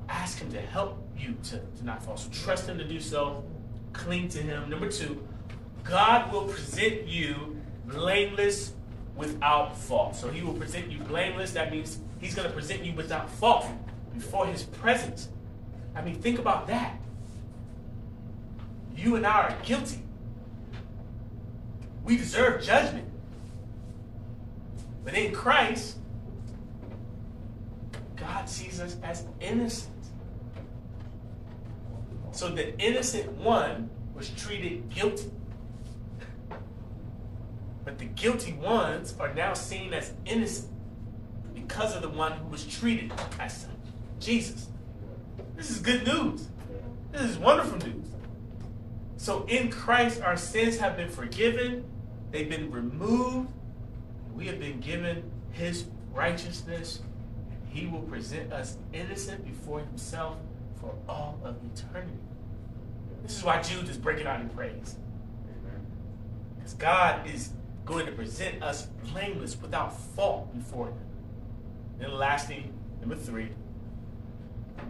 ask 0.09 0.39
Him 0.39 0.51
to 0.53 0.61
help 0.61 1.03
you 1.17 1.35
to, 1.45 1.59
to 1.59 1.85
not 1.85 2.03
fall. 2.05 2.17
So 2.17 2.31
trust 2.31 2.69
Him 2.69 2.79
to 2.79 2.85
do 2.85 3.01
so. 3.01 3.45
Cling 3.93 4.29
to 4.31 4.39
Him. 4.39 4.69
Number 4.69 4.91
two, 4.91 5.27
God 5.85 6.33
will 6.33 6.47
present 6.47 7.07
you 7.07 7.61
blameless 7.87 8.73
without 9.17 9.77
fault. 9.77 10.17
So 10.17 10.29
He 10.29 10.43
will 10.43 10.55
present 10.55 10.91
you 10.91 10.99
blameless. 10.99 11.53
That 11.53 11.71
means 11.71 11.99
He's 12.21 12.35
going 12.35 12.49
to 12.49 12.55
present 12.55 12.85
you 12.85 12.93
without 12.95 13.31
fault 13.31 13.67
before 14.15 14.47
His 14.47 14.65
presence. 14.65 15.29
I 15.95 16.03
mean, 16.03 16.21
think 16.21 16.39
about 16.39 16.67
that. 16.67 16.99
You 18.97 19.17
and 19.17 19.27
I 19.27 19.49
are 19.49 19.57
guilty. 19.63 20.03
We 22.05 22.17
deserve 22.17 22.63
judgment. 22.63 23.09
But 25.05 25.15
in 25.15 25.33
Christ, 25.33 25.99
God 28.17 28.49
sees 28.49 28.81
us 28.81 28.97
as 29.03 29.25
innocent. 29.41 29.93
So 32.33 32.49
the 32.49 32.77
innocent 32.79 33.31
one 33.33 33.91
was 34.15 34.31
treated 34.31 34.89
guilty. 34.89 35.31
But 37.85 37.99
the 37.99 38.07
guilty 38.07 38.55
ones 38.55 39.15
are 39.21 39.33
now 39.35 39.53
seen 39.53 39.93
as 39.93 40.13
innocent 40.25 40.73
because 41.55 41.95
of 41.95 42.03
the 42.03 42.09
one 42.09 42.33
who 42.33 42.49
was 42.49 42.67
treated 42.67 43.13
as 43.39 43.59
such 43.63 43.71
Jesus. 44.21 44.69
This 45.55 45.71
is 45.71 45.79
good 45.81 46.07
news. 46.07 46.49
This 47.13 47.23
is 47.23 47.39
wonderful 47.39 47.79
news. 47.79 48.07
So 49.17 49.45
in 49.45 49.71
Christ, 49.71 50.23
our 50.23 50.37
sins 50.37 50.79
have 50.79 50.97
been 50.97 51.11
forgiven 51.11 51.85
they've 52.31 52.49
been 52.49 52.71
removed. 52.71 53.49
We 54.35 54.47
have 54.47 54.59
been 54.59 54.81
given 54.81 55.31
his 55.53 55.85
righteousness. 56.13 57.01
And 57.51 57.69
he 57.69 57.87
will 57.87 58.03
present 58.03 58.53
us 58.53 58.77
innocent 58.93 59.45
before 59.45 59.81
himself 59.81 60.37
for 60.81 60.95
all 61.09 61.39
of 61.45 61.57
eternity. 61.73 62.19
This 63.23 63.39
is 63.39 63.45
why 63.45 63.63
Jude 63.63 63.89
is 63.89 63.97
breaking 63.97 64.27
out 64.27 64.41
in 64.41 64.49
praise. 64.51 64.97
Because 66.57 66.75
God 66.75 67.27
is 67.29 67.51
going 67.85 68.07
to 68.07 68.13
present 68.13 68.63
us 68.63 68.87
blameless 69.13 69.61
without 69.61 69.99
fault 70.15 70.55
before 70.55 70.89
him. 70.89 70.99
And 72.01 72.13
lastly, 72.15 72.71
number 73.01 73.17
three, 73.17 73.49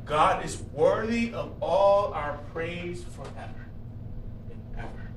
God 0.04 0.44
is 0.44 0.62
worthy 0.72 1.32
of 1.32 1.52
all 1.60 2.12
our 2.12 2.38
praise 2.52 3.04
forever 3.04 3.66
and 4.50 4.60
ever. 4.78 5.10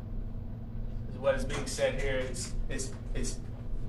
Is 1.11 1.19
what 1.19 1.35
is 1.35 1.45
being 1.45 1.65
said 1.65 1.99
here. 2.01 2.17
It's, 2.17 2.53
it's, 2.69 2.91
it's, 3.13 3.37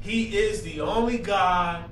he 0.01 0.37
is 0.37 0.63
the 0.63 0.81
only 0.81 1.19
God 1.19 1.91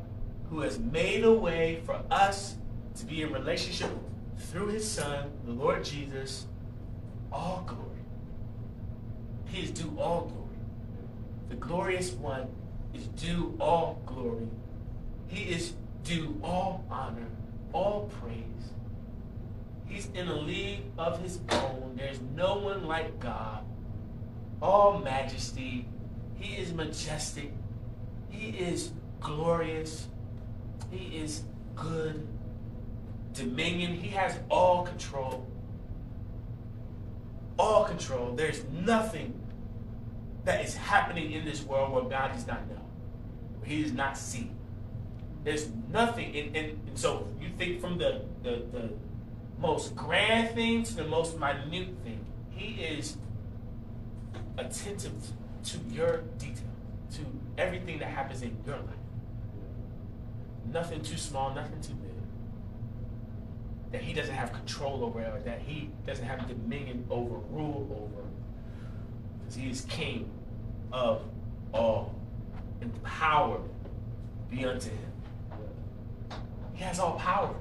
who 0.50 0.60
has 0.60 0.78
made 0.78 1.24
a 1.24 1.32
way 1.32 1.80
for 1.84 2.00
us 2.10 2.56
to 2.96 3.04
be 3.04 3.22
in 3.22 3.32
relationship 3.32 3.90
through 4.38 4.68
his 4.68 4.88
Son, 4.88 5.30
the 5.44 5.52
Lord 5.52 5.84
Jesus, 5.84 6.46
all 7.32 7.64
glory. 7.66 7.82
He 9.46 9.62
is 9.62 9.70
due 9.70 9.96
all 9.98 10.26
glory. 10.26 10.46
The 11.48 11.56
glorious 11.56 12.12
one 12.12 12.48
is 12.94 13.06
due 13.08 13.56
all 13.60 14.00
glory. 14.06 14.48
He 15.26 15.44
is 15.44 15.74
due 16.04 16.38
all 16.42 16.84
honor, 16.90 17.26
all 17.72 18.10
praise. 18.20 18.44
He's 19.86 20.08
in 20.14 20.28
a 20.28 20.34
league 20.34 20.82
of 20.98 21.20
his 21.20 21.40
own. 21.50 21.94
There's 21.96 22.20
no 22.34 22.58
one 22.58 22.86
like 22.86 23.18
God. 23.20 23.64
All 24.60 24.98
majesty. 24.98 25.86
He 26.34 26.54
is 26.56 26.72
majestic. 26.72 27.52
He 28.30 28.48
is 28.50 28.92
glorious. 29.20 30.08
He 30.90 31.18
is 31.18 31.42
good. 31.74 32.26
Dominion. 33.32 33.94
He 33.94 34.08
has 34.08 34.38
all 34.50 34.84
control. 34.84 35.46
All 37.58 37.84
control. 37.84 38.34
There's 38.34 38.64
nothing 38.64 39.34
that 40.44 40.64
is 40.64 40.76
happening 40.76 41.32
in 41.32 41.44
this 41.44 41.62
world 41.62 41.92
where 41.92 42.04
God 42.04 42.32
does 42.32 42.46
not 42.46 42.68
know. 42.68 42.80
where 43.58 43.68
He 43.68 43.82
does 43.82 43.92
not 43.92 44.16
see. 44.16 44.50
There's 45.44 45.68
nothing. 45.92 46.36
And, 46.36 46.56
and, 46.56 46.80
and 46.88 46.98
so 46.98 47.28
you 47.40 47.48
think 47.56 47.80
from 47.80 47.98
the, 47.98 48.22
the, 48.42 48.62
the 48.72 48.90
most 49.58 49.94
grand 49.94 50.54
thing 50.54 50.82
to 50.84 50.94
the 50.94 51.04
most 51.04 51.38
minute 51.38 51.94
thing. 52.04 52.24
He 52.50 52.82
is 52.82 53.16
attentive 54.58 55.12
to 55.64 55.78
your 55.90 56.22
detail, 56.38 56.64
to 57.16 57.22
everything 57.58 57.98
that 57.98 58.08
happens 58.08 58.42
in 58.42 58.56
your 58.66 58.76
life. 58.76 58.84
Nothing 60.72 61.02
too 61.02 61.16
small, 61.16 61.54
nothing 61.54 61.80
too 61.80 61.94
big. 61.94 62.12
That 63.92 64.02
he 64.02 64.12
doesn't 64.12 64.34
have 64.34 64.52
control 64.52 65.04
over, 65.04 65.20
or 65.20 65.40
that 65.44 65.60
he 65.60 65.90
doesn't 66.06 66.24
have 66.24 66.46
dominion 66.48 67.06
over, 67.10 67.36
rule 67.50 67.86
over. 67.90 68.24
Because 69.38 69.54
he 69.54 69.70
is 69.70 69.82
king 69.82 70.30
of 70.92 71.22
all. 71.72 72.14
And 72.80 73.02
power 73.02 73.60
be 74.50 74.66
unto 74.66 74.90
him. 74.90 75.12
He 76.74 76.84
has 76.84 76.98
all 76.98 77.14
power. 77.14 77.54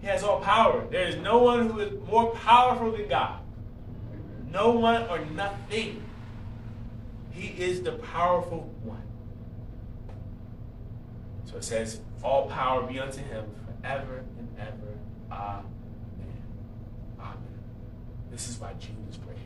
He 0.00 0.06
has 0.06 0.22
all 0.22 0.40
power. 0.40 0.86
There 0.90 1.08
is 1.08 1.16
no 1.16 1.38
one 1.38 1.68
who 1.68 1.80
is 1.80 1.92
more 2.08 2.30
powerful 2.30 2.92
than 2.92 3.08
God. 3.08 3.40
No 4.50 4.70
one 4.70 5.02
or 5.08 5.18
nothing. 5.26 6.02
He 7.40 7.62
is 7.62 7.80
the 7.80 7.92
powerful 7.92 8.70
one. 8.82 9.02
So 11.46 11.56
it 11.56 11.64
says, 11.64 12.00
All 12.22 12.50
power 12.50 12.82
be 12.82 13.00
unto 13.00 13.20
him 13.22 13.46
forever 13.80 14.24
and 14.38 14.48
ever. 14.58 14.98
Amen. 15.32 15.64
Amen. 17.18 17.36
This 18.30 18.48
is 18.48 18.58
why 18.58 18.74
Jude 18.74 18.94
prayed. 19.24 19.38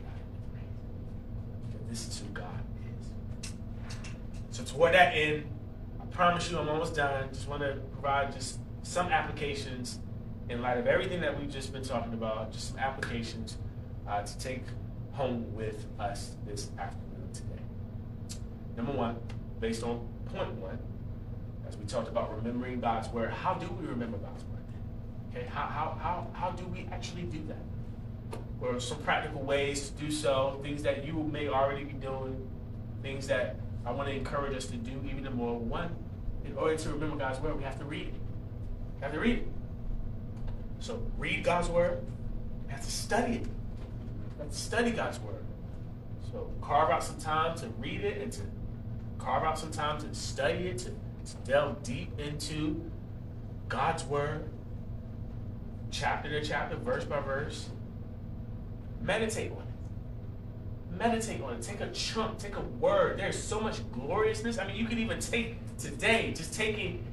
Because 1.71 1.87
this 1.87 2.07
is 2.09 2.19
who 2.19 2.27
God 2.33 2.59
is. 2.99 3.53
So 4.51 4.65
toward 4.65 4.93
that 4.93 5.15
end, 5.15 5.45
I 6.01 6.05
promise 6.07 6.51
you 6.51 6.59
I'm 6.59 6.67
almost 6.67 6.95
done. 6.95 7.29
Just 7.31 7.47
want 7.47 7.61
to 7.61 7.79
provide 7.93 8.33
just 8.33 8.59
some 8.83 9.07
applications 9.07 9.99
in 10.49 10.61
light 10.61 10.77
of 10.77 10.85
everything 10.85 11.21
that 11.21 11.39
we've 11.39 11.49
just 11.49 11.71
been 11.71 11.83
talking 11.83 12.13
about, 12.13 12.51
just 12.51 12.71
some 12.71 12.77
applications 12.77 13.57
uh, 14.05 14.21
to 14.21 14.37
take 14.37 14.63
home 15.13 15.55
with 15.55 15.85
us 15.97 16.35
this 16.45 16.71
afternoon. 16.77 17.04
Number 18.77 18.91
one, 18.91 19.17
based 19.59 19.83
on 19.83 20.07
point 20.33 20.51
one, 20.53 20.77
as 21.67 21.77
we 21.77 21.85
talked 21.85 22.07
about 22.07 22.35
remembering 22.35 22.79
God's 22.79 23.07
word, 23.09 23.31
how 23.31 23.53
do 23.53 23.67
we 23.79 23.87
remember 23.87 24.17
God's 24.17 24.43
word? 24.45 24.61
Okay, 25.31 25.47
how, 25.47 25.65
how, 25.65 25.97
how, 26.01 26.27
how 26.33 26.51
do 26.51 26.65
we 26.67 26.87
actually 26.91 27.23
do 27.23 27.41
that? 27.47 28.39
Or 28.61 28.79
some 28.79 28.99
practical 28.99 29.41
ways 29.41 29.89
to 29.89 30.03
do 30.03 30.11
so, 30.11 30.59
things 30.63 30.83
that 30.83 31.05
you 31.05 31.13
may 31.13 31.47
already 31.47 31.83
be 31.83 31.93
doing, 31.93 32.47
things 33.01 33.27
that 33.27 33.57
I 33.85 33.91
want 33.91 34.09
to 34.09 34.15
encourage 34.15 34.55
us 34.55 34.65
to 34.67 34.77
do 34.77 34.91
even 35.05 35.31
more. 35.35 35.57
One, 35.57 35.95
in 36.45 36.57
order 36.57 36.75
to 36.75 36.89
remember 36.89 37.17
God's 37.17 37.39
word, 37.39 37.57
we 37.57 37.63
have 37.63 37.77
to 37.79 37.85
read 37.85 38.07
it. 38.07 38.13
We 38.95 39.01
have 39.01 39.13
to 39.13 39.19
read 39.19 39.39
it. 39.39 39.47
So 40.79 41.01
read 41.17 41.43
God's 41.43 41.69
word. 41.69 42.03
You 42.67 42.71
have 42.71 42.83
to 42.83 42.91
study 42.91 43.33
it. 43.33 43.43
You 43.43 44.39
have 44.39 44.49
to 44.49 44.55
study 44.55 44.91
God's 44.91 45.19
word. 45.19 45.43
So 46.31 46.51
carve 46.61 46.89
out 46.89 47.03
some 47.03 47.19
time 47.19 47.57
to 47.59 47.67
read 47.79 48.01
it 48.01 48.21
and 48.21 48.31
to 48.33 48.41
carve 49.17 49.43
out 49.43 49.57
some 49.57 49.71
time 49.71 49.99
to 50.01 50.13
study 50.13 50.67
it, 50.67 50.77
to, 50.79 50.89
to 50.89 51.35
delve 51.45 51.83
deep 51.83 52.19
into 52.19 52.89
God's 53.67 54.03
word, 54.03 54.49
chapter 55.91 56.29
to 56.29 56.43
chapter, 56.45 56.75
verse 56.75 57.05
by 57.05 57.19
verse. 57.19 57.69
Meditate 59.01 59.51
on 59.51 59.57
it. 59.59 60.97
Meditate 60.97 61.41
on 61.41 61.53
it. 61.53 61.61
Take 61.61 61.81
a 61.81 61.89
chunk, 61.89 62.37
take 62.37 62.55
a 62.55 62.61
word. 62.61 63.19
There's 63.19 63.41
so 63.41 63.59
much 63.59 63.79
gloriousness. 63.91 64.57
I 64.57 64.67
mean, 64.67 64.75
you 64.75 64.85
could 64.85 64.99
even 64.99 65.19
take 65.19 65.57
today, 65.77 66.33
just 66.35 66.53
taking 66.53 67.05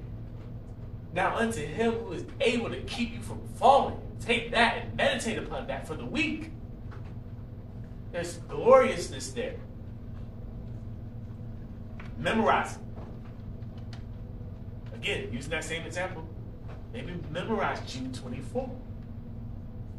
now 1.12 1.36
unto 1.36 1.64
him 1.64 1.92
who 1.92 2.12
is 2.12 2.24
able 2.40 2.70
to 2.70 2.80
keep 2.82 3.12
you 3.12 3.20
from 3.20 3.40
falling. 3.56 4.00
Take 4.20 4.52
that 4.52 4.78
and 4.78 4.96
meditate 4.96 5.38
upon 5.38 5.66
that 5.66 5.86
for 5.86 5.94
the 5.94 6.06
week. 6.06 6.50
There's 8.12 8.36
gloriousness 8.48 9.30
there. 9.32 9.56
Memorize 12.18 12.76
it. 12.76 12.82
Again, 14.94 15.28
using 15.32 15.50
that 15.50 15.64
same 15.64 15.84
example, 15.84 16.24
maybe 16.92 17.14
memorize 17.30 17.80
Jude 17.92 18.14
24. 18.14 18.70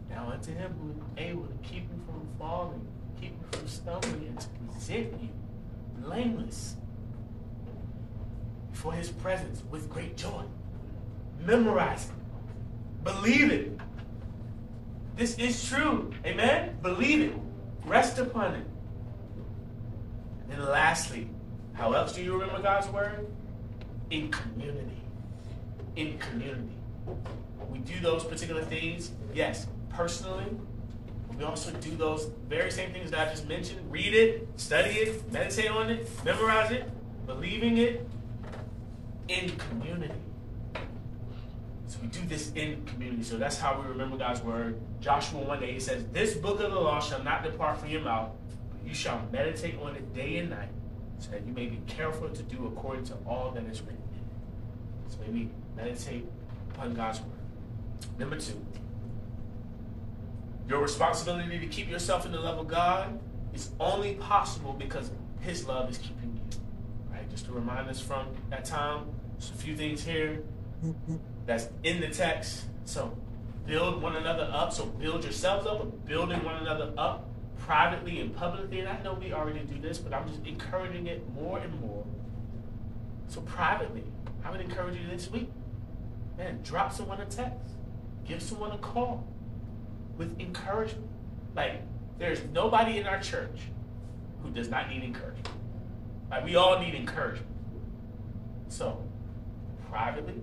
Now 0.09 0.29
unto 0.31 0.53
him 0.53 0.73
who 0.79 0.91
is 0.91 0.97
able 1.17 1.45
to 1.45 1.57
keep 1.63 1.83
you 1.83 2.01
from 2.05 2.27
falling, 2.39 2.87
keep 3.19 3.31
you 3.31 3.57
from 3.57 3.67
stumbling, 3.67 4.27
and 4.27 4.39
to 4.39 4.47
present 4.71 5.13
you 5.21 5.29
blameless 5.99 6.75
before 8.71 8.93
his 8.93 9.09
presence 9.09 9.63
with 9.69 9.89
great 9.89 10.15
joy. 10.15 10.43
Memorize 11.45 12.05
it. 12.05 13.03
Believe 13.03 13.51
it. 13.51 13.79
This 15.15 15.37
is 15.37 15.67
true. 15.67 16.11
Amen? 16.25 16.77
Believe 16.81 17.21
it. 17.21 17.33
Rest 17.85 18.19
upon 18.19 18.55
it. 18.55 18.65
And 20.49 20.63
lastly, 20.65 21.29
how 21.73 21.93
else 21.93 22.13
do 22.13 22.23
you 22.23 22.33
remember 22.33 22.61
God's 22.61 22.87
word? 22.89 23.27
In 24.09 24.29
community. 24.29 25.01
In 25.95 26.17
community. 26.17 26.75
We 27.69 27.79
do 27.79 27.99
those 27.99 28.23
particular 28.23 28.61
things, 28.61 29.11
yes, 29.33 29.67
personally. 29.89 30.45
We 31.37 31.43
also 31.43 31.71
do 31.71 31.95
those 31.95 32.29
very 32.47 32.69
same 32.69 32.91
things 32.91 33.09
that 33.11 33.27
I 33.27 33.31
just 33.31 33.47
mentioned. 33.47 33.91
Read 33.91 34.13
it, 34.13 34.47
study 34.55 34.91
it, 34.91 35.31
meditate 35.31 35.71
on 35.71 35.89
it, 35.89 36.07
memorize 36.23 36.71
it, 36.71 36.89
believing 37.25 37.77
it 37.77 38.07
in 39.27 39.49
community. 39.51 40.13
So 41.87 41.97
we 42.01 42.07
do 42.07 42.21
this 42.27 42.51
in 42.53 42.85
community. 42.85 43.23
So 43.23 43.37
that's 43.37 43.57
how 43.57 43.79
we 43.81 43.87
remember 43.87 44.17
God's 44.17 44.41
word. 44.41 44.79
Joshua 44.99 45.39
1 45.41 45.59
day, 45.59 45.73
he 45.73 45.79
says, 45.79 46.05
This 46.11 46.35
book 46.35 46.59
of 46.59 46.71
the 46.71 46.79
law 46.79 46.99
shall 46.99 47.23
not 47.23 47.43
depart 47.43 47.79
from 47.79 47.89
your 47.89 48.01
mouth, 48.01 48.29
but 48.71 48.87
you 48.87 48.93
shall 48.93 49.21
meditate 49.31 49.79
on 49.79 49.95
it 49.95 50.13
day 50.13 50.37
and 50.37 50.51
night, 50.51 50.69
so 51.23 51.31
that 51.31 51.45
you 51.47 51.53
may 51.53 51.67
be 51.67 51.79
careful 51.87 52.29
to 52.29 52.43
do 52.43 52.67
according 52.67 53.05
to 53.05 53.13
all 53.25 53.51
that 53.51 53.63
is 53.63 53.81
written. 53.81 53.97
So 55.07 55.19
maybe 55.25 55.49
meditate 55.75 56.25
upon 56.71 56.93
God's 56.93 57.21
word. 57.21 57.29
Number 58.19 58.37
two, 58.37 58.59
your 60.67 60.81
responsibility 60.81 61.59
to 61.59 61.67
keep 61.67 61.89
yourself 61.89 62.25
in 62.25 62.33
the 62.33 62.39
love 62.39 62.59
of 62.59 62.67
God 62.67 63.17
is 63.53 63.69
only 63.79 64.15
possible 64.15 64.73
because 64.73 65.11
His 65.39 65.65
love 65.65 65.89
is 65.89 65.97
keeping 65.97 66.33
you. 66.35 66.59
Right? 67.09 67.29
Just 67.29 67.45
to 67.45 67.53
remind 67.53 67.89
us 67.89 68.01
from 68.01 68.27
that 68.49 68.65
time, 68.65 69.05
there's 69.37 69.51
a 69.51 69.53
few 69.53 69.77
things 69.77 70.03
here 70.03 70.43
that's 71.45 71.69
in 71.83 72.01
the 72.01 72.09
text. 72.09 72.65
So 72.83 73.15
build 73.65 74.01
one 74.01 74.17
another 74.17 74.49
up. 74.51 74.73
So 74.73 74.87
build 74.87 75.23
yourselves 75.23 75.67
up, 75.67 76.05
building 76.05 76.43
one 76.43 76.55
another 76.57 76.91
up 76.97 77.29
privately 77.65 78.19
and 78.19 78.35
publicly, 78.35 78.79
and 78.79 78.89
I 78.89 79.01
know 79.01 79.13
we 79.13 79.33
already 79.33 79.59
do 79.59 79.79
this, 79.79 79.97
but 79.97 80.13
I'm 80.13 80.27
just 80.27 80.45
encouraging 80.45 81.07
it 81.07 81.27
more 81.33 81.59
and 81.59 81.79
more. 81.79 82.05
So 83.27 83.41
privately, 83.41 84.03
I 84.43 84.51
would 84.51 84.61
encourage 84.61 84.99
you 84.99 85.07
this 85.07 85.31
week, 85.31 85.49
man, 86.37 86.59
drop 86.63 86.91
someone 86.91 87.21
a 87.21 87.25
text, 87.25 87.71
give 88.25 88.41
someone 88.41 88.71
a 88.71 88.77
call 88.77 89.25
with 90.17 90.39
encouragement. 90.39 91.07
Like, 91.55 91.81
there's 92.19 92.43
nobody 92.53 92.97
in 92.97 93.07
our 93.07 93.19
church 93.19 93.61
who 94.41 94.49
does 94.49 94.69
not 94.69 94.89
need 94.89 95.03
encouragement. 95.03 95.49
Like, 96.29 96.45
we 96.45 96.55
all 96.55 96.79
need 96.79 96.95
encouragement. 96.95 97.47
So, 98.67 99.03
privately, 99.89 100.41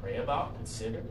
pray 0.00 0.16
about, 0.16 0.56
consider 0.56 1.02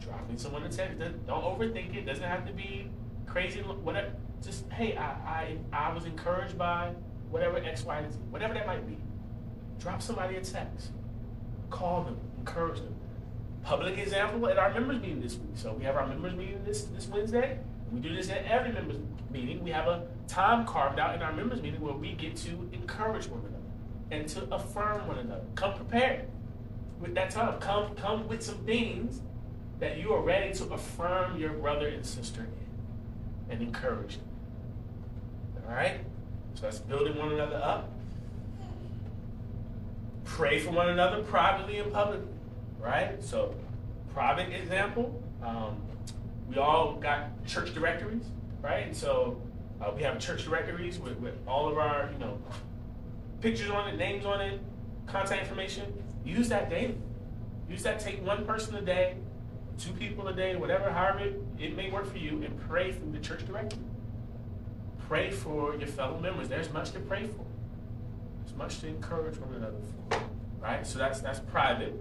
dropping 0.00 0.38
someone 0.38 0.62
a 0.64 0.68
text. 0.68 0.98
Don't 0.98 1.42
overthink 1.42 1.96
it. 1.96 2.06
Doesn't 2.06 2.24
have 2.24 2.46
to 2.46 2.52
be 2.52 2.90
crazy. 3.26 3.60
Whatever. 3.60 4.12
Just 4.42 4.70
hey, 4.70 4.96
I 4.96 5.04
I, 5.04 5.56
I 5.72 5.92
was 5.92 6.04
encouraged 6.04 6.56
by 6.56 6.92
whatever 7.30 7.58
X, 7.58 7.84
Y, 7.84 7.98
and 7.98 8.12
Z, 8.12 8.18
whatever 8.30 8.54
that 8.54 8.66
might 8.66 8.86
be. 8.86 8.96
Drop 9.78 10.02
somebody 10.02 10.36
a 10.36 10.40
text. 10.40 10.90
Call 11.70 12.04
them. 12.04 12.16
Encourage 12.38 12.80
them. 12.80 12.94
Public 13.62 13.98
example 13.98 14.48
at 14.48 14.58
our 14.58 14.72
members 14.72 15.00
meeting 15.00 15.20
this 15.20 15.34
week. 15.34 15.50
So 15.54 15.72
we 15.72 15.84
have 15.84 15.96
our 15.96 16.06
members 16.06 16.34
meeting 16.34 16.62
this 16.64 16.84
this 16.84 17.06
Wednesday. 17.06 17.58
We 17.92 18.00
do 18.00 18.14
this 18.14 18.30
at 18.30 18.44
every 18.44 18.72
members 18.72 18.96
meeting. 19.30 19.62
We 19.62 19.70
have 19.70 19.86
a 19.86 20.06
time 20.26 20.66
carved 20.66 20.98
out 20.98 21.14
in 21.14 21.22
our 21.22 21.32
members 21.32 21.60
meeting 21.62 21.80
where 21.80 21.94
we 21.94 22.12
get 22.12 22.36
to 22.36 22.68
encourage 22.72 23.26
one 23.26 23.40
another 23.40 23.54
and 24.10 24.28
to 24.28 24.54
affirm 24.54 25.06
one 25.06 25.18
another. 25.18 25.44
Come 25.54 25.74
prepared 25.74 26.28
with 27.00 27.14
that 27.14 27.30
time. 27.30 27.58
Come 27.60 27.94
come 27.94 28.28
with 28.28 28.42
some 28.42 28.58
things 28.64 29.20
that 29.80 29.98
you 29.98 30.12
are 30.12 30.22
ready 30.22 30.52
to 30.54 30.64
affirm 30.64 31.38
your 31.38 31.52
brother 31.52 31.88
and 31.88 32.04
sister 32.04 32.42
in 32.42 32.58
and 33.50 33.62
encourage 33.62 34.16
them. 34.16 34.27
All 35.68 35.74
right? 35.74 36.00
So 36.54 36.62
that's 36.62 36.78
building 36.78 37.16
one 37.16 37.32
another 37.32 37.56
up. 37.56 37.90
Pray 40.24 40.58
for 40.58 40.70
one 40.70 40.88
another 40.88 41.22
privately 41.22 41.78
and 41.78 41.92
publicly. 41.92 42.26
Right? 42.80 43.22
So, 43.22 43.54
private 44.14 44.52
example, 44.52 45.22
um, 45.42 45.76
we 46.48 46.56
all 46.56 46.94
got 46.94 47.44
church 47.46 47.74
directories, 47.74 48.24
right? 48.62 48.86
And 48.86 48.96
so 48.96 49.40
uh, 49.80 49.92
we 49.94 50.02
have 50.02 50.18
church 50.18 50.44
directories 50.44 50.98
with, 50.98 51.18
with 51.18 51.34
all 51.46 51.68
of 51.68 51.78
our, 51.78 52.10
you 52.12 52.18
know, 52.18 52.38
pictures 53.40 53.70
on 53.70 53.88
it, 53.88 53.96
names 53.96 54.24
on 54.24 54.40
it, 54.40 54.60
contact 55.06 55.42
information. 55.42 55.92
Use 56.24 56.48
that 56.48 56.70
daily. 56.70 56.96
Use 57.68 57.82
that. 57.82 58.00
Take 58.00 58.24
one 58.26 58.46
person 58.46 58.74
a 58.76 58.80
day, 58.80 59.16
two 59.78 59.92
people 59.92 60.26
a 60.28 60.32
day, 60.32 60.56
whatever, 60.56 60.90
however 60.90 61.20
it, 61.20 61.40
it 61.58 61.76
may 61.76 61.90
work 61.90 62.10
for 62.10 62.18
you, 62.18 62.42
and 62.42 62.58
pray 62.68 62.92
through 62.92 63.12
the 63.12 63.18
church 63.18 63.46
directory. 63.46 63.78
Pray 65.08 65.30
for 65.30 65.74
your 65.74 65.88
fellow 65.88 66.20
members. 66.20 66.48
There's 66.48 66.70
much 66.70 66.90
to 66.90 67.00
pray 67.00 67.26
for. 67.26 67.46
There's 68.44 68.56
much 68.58 68.80
to 68.80 68.88
encourage 68.88 69.38
one 69.38 69.54
another 69.54 69.78
for. 70.10 70.20
Right? 70.60 70.86
So 70.86 70.98
that's 70.98 71.20
that's 71.20 71.40
private. 71.40 71.98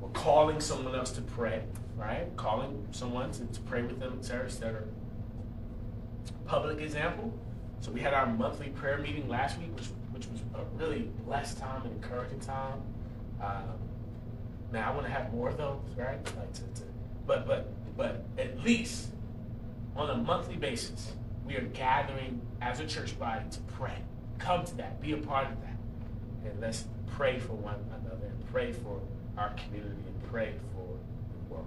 We're 0.00 0.08
calling 0.08 0.60
someone 0.60 0.96
else 0.96 1.12
to 1.12 1.20
pray, 1.20 1.62
right? 1.96 2.26
Calling 2.36 2.88
someone 2.90 3.30
to, 3.32 3.44
to 3.44 3.60
pray 3.60 3.82
with 3.82 4.00
them, 4.00 4.16
etc., 4.18 4.46
etc. 4.46 4.82
Public 6.44 6.80
example. 6.80 7.32
So 7.80 7.92
we 7.92 8.00
had 8.00 8.14
our 8.14 8.26
monthly 8.26 8.70
prayer 8.70 8.98
meeting 8.98 9.28
last 9.28 9.56
week, 9.60 9.72
which 9.76 9.86
which 10.10 10.26
was 10.26 10.40
a 10.54 10.64
really 10.76 11.10
blessed 11.24 11.58
time 11.58 11.82
and 11.82 11.92
encouraging 11.92 12.40
time. 12.40 12.82
Um, 13.40 13.78
now 14.72 14.90
I 14.90 14.94
want 14.94 15.06
to 15.06 15.12
have 15.12 15.32
more 15.32 15.48
of 15.48 15.56
those, 15.56 15.78
right? 15.96 16.18
Like 16.36 16.52
to, 16.54 16.62
to, 16.62 16.82
but 17.28 17.46
but 17.46 17.72
but 17.96 18.24
at 18.38 18.60
least 18.64 19.10
on 19.94 20.10
a 20.10 20.16
monthly 20.16 20.56
basis, 20.56 21.12
we 21.46 21.56
are 21.56 21.62
gathering 21.62 22.40
as 22.60 22.80
a 22.80 22.86
church 22.86 23.18
body 23.18 23.44
to 23.50 23.60
pray. 23.60 23.96
Come 24.38 24.64
to 24.64 24.76
that. 24.76 25.00
Be 25.00 25.12
a 25.12 25.16
part 25.16 25.50
of 25.50 25.60
that. 25.60 26.50
And 26.50 26.60
let's 26.60 26.84
pray 27.06 27.38
for 27.38 27.54
one 27.54 27.76
another 28.00 28.26
and 28.26 28.52
pray 28.52 28.72
for 28.72 29.00
our 29.36 29.50
community 29.50 30.02
and 30.06 30.30
pray 30.30 30.54
for 30.72 30.86
the 30.86 31.54
world. 31.54 31.66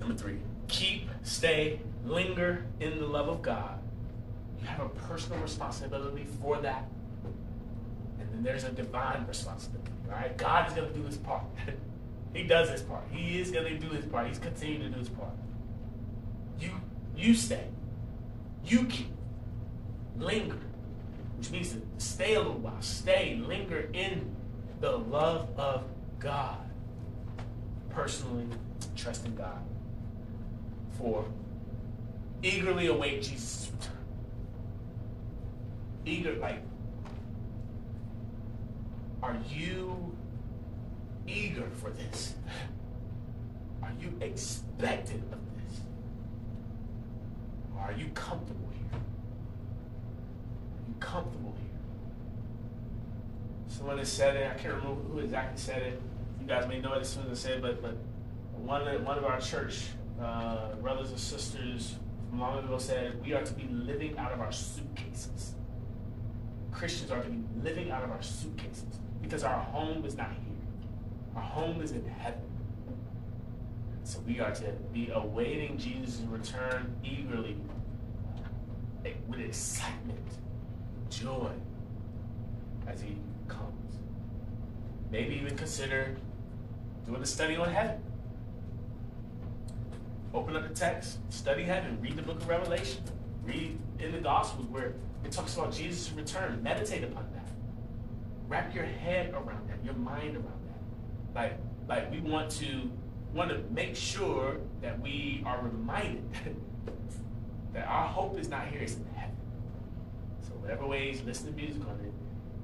Number 0.00 0.14
three, 0.14 0.38
keep, 0.68 1.08
stay, 1.22 1.80
linger 2.04 2.64
in 2.80 2.98
the 2.98 3.06
love 3.06 3.28
of 3.28 3.42
God. 3.42 3.78
You 4.60 4.66
have 4.66 4.86
a 4.86 4.88
personal 4.88 5.40
responsibility 5.40 6.26
for 6.40 6.58
that. 6.58 6.86
And 8.20 8.32
then 8.32 8.42
there's 8.42 8.64
a 8.64 8.70
divine 8.70 9.26
responsibility. 9.26 9.90
Right? 10.08 10.36
God 10.36 10.68
is 10.68 10.74
going 10.74 10.88
to 10.88 10.94
do 10.94 11.04
his 11.04 11.16
part. 11.16 11.44
he 12.34 12.44
does 12.44 12.70
his 12.70 12.82
part. 12.82 13.02
He 13.10 13.40
is 13.40 13.50
going 13.50 13.66
to 13.66 13.78
do 13.78 13.88
his 13.94 14.04
part. 14.06 14.28
He's 14.28 14.38
continuing 14.38 14.82
to 14.82 14.88
do 14.90 14.98
his 14.98 15.08
part. 15.08 15.32
You, 17.16 17.34
stay. 17.34 17.66
You 18.64 18.84
keep. 18.84 19.12
Linger. 20.18 20.58
Which 21.38 21.50
means 21.50 21.72
to 21.72 21.82
stay 21.98 22.34
a 22.34 22.38
little 22.38 22.54
while. 22.54 22.80
Stay. 22.80 23.36
Linger 23.36 23.88
in 23.92 24.34
the 24.80 24.96
love 24.96 25.48
of 25.58 25.84
God. 26.18 26.58
Personally, 27.90 28.46
trust 28.96 29.26
in 29.26 29.34
God. 29.34 29.62
For 30.98 31.24
eagerly 32.42 32.86
await 32.86 33.22
Jesus' 33.22 33.70
return. 33.72 33.96
Eager, 36.04 36.34
like 36.34 36.62
are 39.24 39.36
you 39.50 40.14
eager 41.26 41.66
for 41.80 41.88
this? 41.90 42.34
Are 43.82 43.92
you 43.98 44.12
expectant 44.20 45.24
of 45.32 45.38
are 47.78 47.92
you 47.92 48.08
comfortable 48.14 48.68
here? 48.72 49.00
Are 49.00 50.88
you 50.88 50.94
comfortable 51.00 51.54
here? 51.60 51.80
Someone 53.68 53.98
has 53.98 54.10
said 54.10 54.36
it, 54.36 54.50
I 54.50 54.54
can't 54.54 54.74
remember 54.74 55.00
who 55.02 55.18
exactly 55.18 55.58
said 55.58 55.82
it. 55.82 56.02
You 56.40 56.46
guys 56.46 56.68
may 56.68 56.80
know 56.80 56.92
it 56.94 57.00
as 57.00 57.08
soon 57.08 57.24
as 57.24 57.44
I 57.44 57.48
say 57.48 57.54
it, 57.56 57.62
but, 57.62 57.82
but 57.82 57.96
one, 58.56 58.86
of, 58.86 59.02
one 59.04 59.18
of 59.18 59.24
our 59.24 59.40
church 59.40 59.86
uh, 60.20 60.74
brothers 60.76 61.10
and 61.10 61.18
sisters 61.18 61.96
from 62.28 62.40
long 62.40 62.58
ago 62.58 62.78
said, 62.78 63.20
We 63.24 63.32
are 63.32 63.42
to 63.42 63.54
be 63.54 63.66
living 63.68 64.16
out 64.18 64.32
of 64.32 64.40
our 64.40 64.52
suitcases. 64.52 65.54
Christians 66.72 67.10
are 67.10 67.22
to 67.22 67.28
be 67.28 67.42
living 67.62 67.90
out 67.90 68.02
of 68.04 68.10
our 68.10 68.22
suitcases 68.22 69.00
because 69.22 69.44
our 69.44 69.58
home 69.58 70.04
is 70.04 70.16
not 70.16 70.30
here. 70.30 70.54
Our 71.36 71.42
home 71.42 71.82
is 71.82 71.92
in 71.92 72.04
heaven. 72.06 72.40
So 74.04 74.20
we 74.26 74.38
are 74.38 74.52
to 74.52 74.70
be 74.92 75.10
awaiting 75.12 75.78
Jesus' 75.78 76.20
return 76.28 76.94
eagerly, 77.02 77.56
uh, 79.04 79.08
with 79.26 79.40
excitement, 79.40 80.20
joy, 81.08 81.50
as 82.86 83.00
he 83.00 83.16
comes. 83.48 83.96
Maybe 85.10 85.36
even 85.36 85.56
consider 85.56 86.16
doing 87.06 87.22
a 87.22 87.26
study 87.26 87.56
on 87.56 87.70
heaven. 87.70 88.02
Open 90.34 90.54
up 90.54 90.68
the 90.68 90.74
text, 90.74 91.18
study 91.32 91.62
heaven, 91.62 91.98
read 92.02 92.16
the 92.16 92.22
book 92.22 92.36
of 92.36 92.48
Revelation, 92.48 93.02
read 93.42 93.78
in 93.98 94.12
the 94.12 94.18
Gospels 94.18 94.66
where 94.66 94.96
it 95.24 95.32
talks 95.32 95.56
about 95.56 95.72
Jesus' 95.72 96.12
return. 96.12 96.62
Meditate 96.62 97.04
upon 97.04 97.26
that. 97.32 97.48
Wrap 98.48 98.74
your 98.74 98.84
head 98.84 99.32
around 99.32 99.66
that, 99.70 99.82
your 99.82 99.94
mind 99.94 100.36
around 100.36 100.60
that. 100.66 101.34
Like, 101.34 101.58
like 101.88 102.10
we 102.10 102.20
want 102.20 102.50
to 102.52 102.90
want 103.34 103.50
to 103.50 103.58
make 103.72 103.96
sure 103.96 104.58
that 104.80 105.00
we 105.00 105.42
are 105.44 105.60
reminded 105.62 106.22
that 107.74 107.86
our 107.86 108.06
hope 108.06 108.38
is 108.38 108.48
not 108.48 108.68
here, 108.68 108.80
it's 108.80 108.94
in 108.94 109.04
heaven. 109.14 109.36
So 110.40 110.52
whatever 110.54 110.86
ways, 110.86 111.20
listen 111.26 111.48
to 111.48 111.52
music 111.52 111.82
on 111.82 111.98
it, 112.04 112.12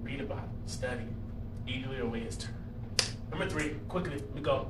read 0.03 0.21
about 0.21 0.45
it, 0.45 0.71
study 0.71 1.03
it, 1.03 1.71
eagerly 1.71 1.99
await 1.99 2.23
his 2.23 2.37
turn. 2.37 2.55
Number 3.31 3.49
three, 3.49 3.77
quickly, 3.89 4.13
let 4.13 4.35
me 4.35 4.41
go. 4.41 4.69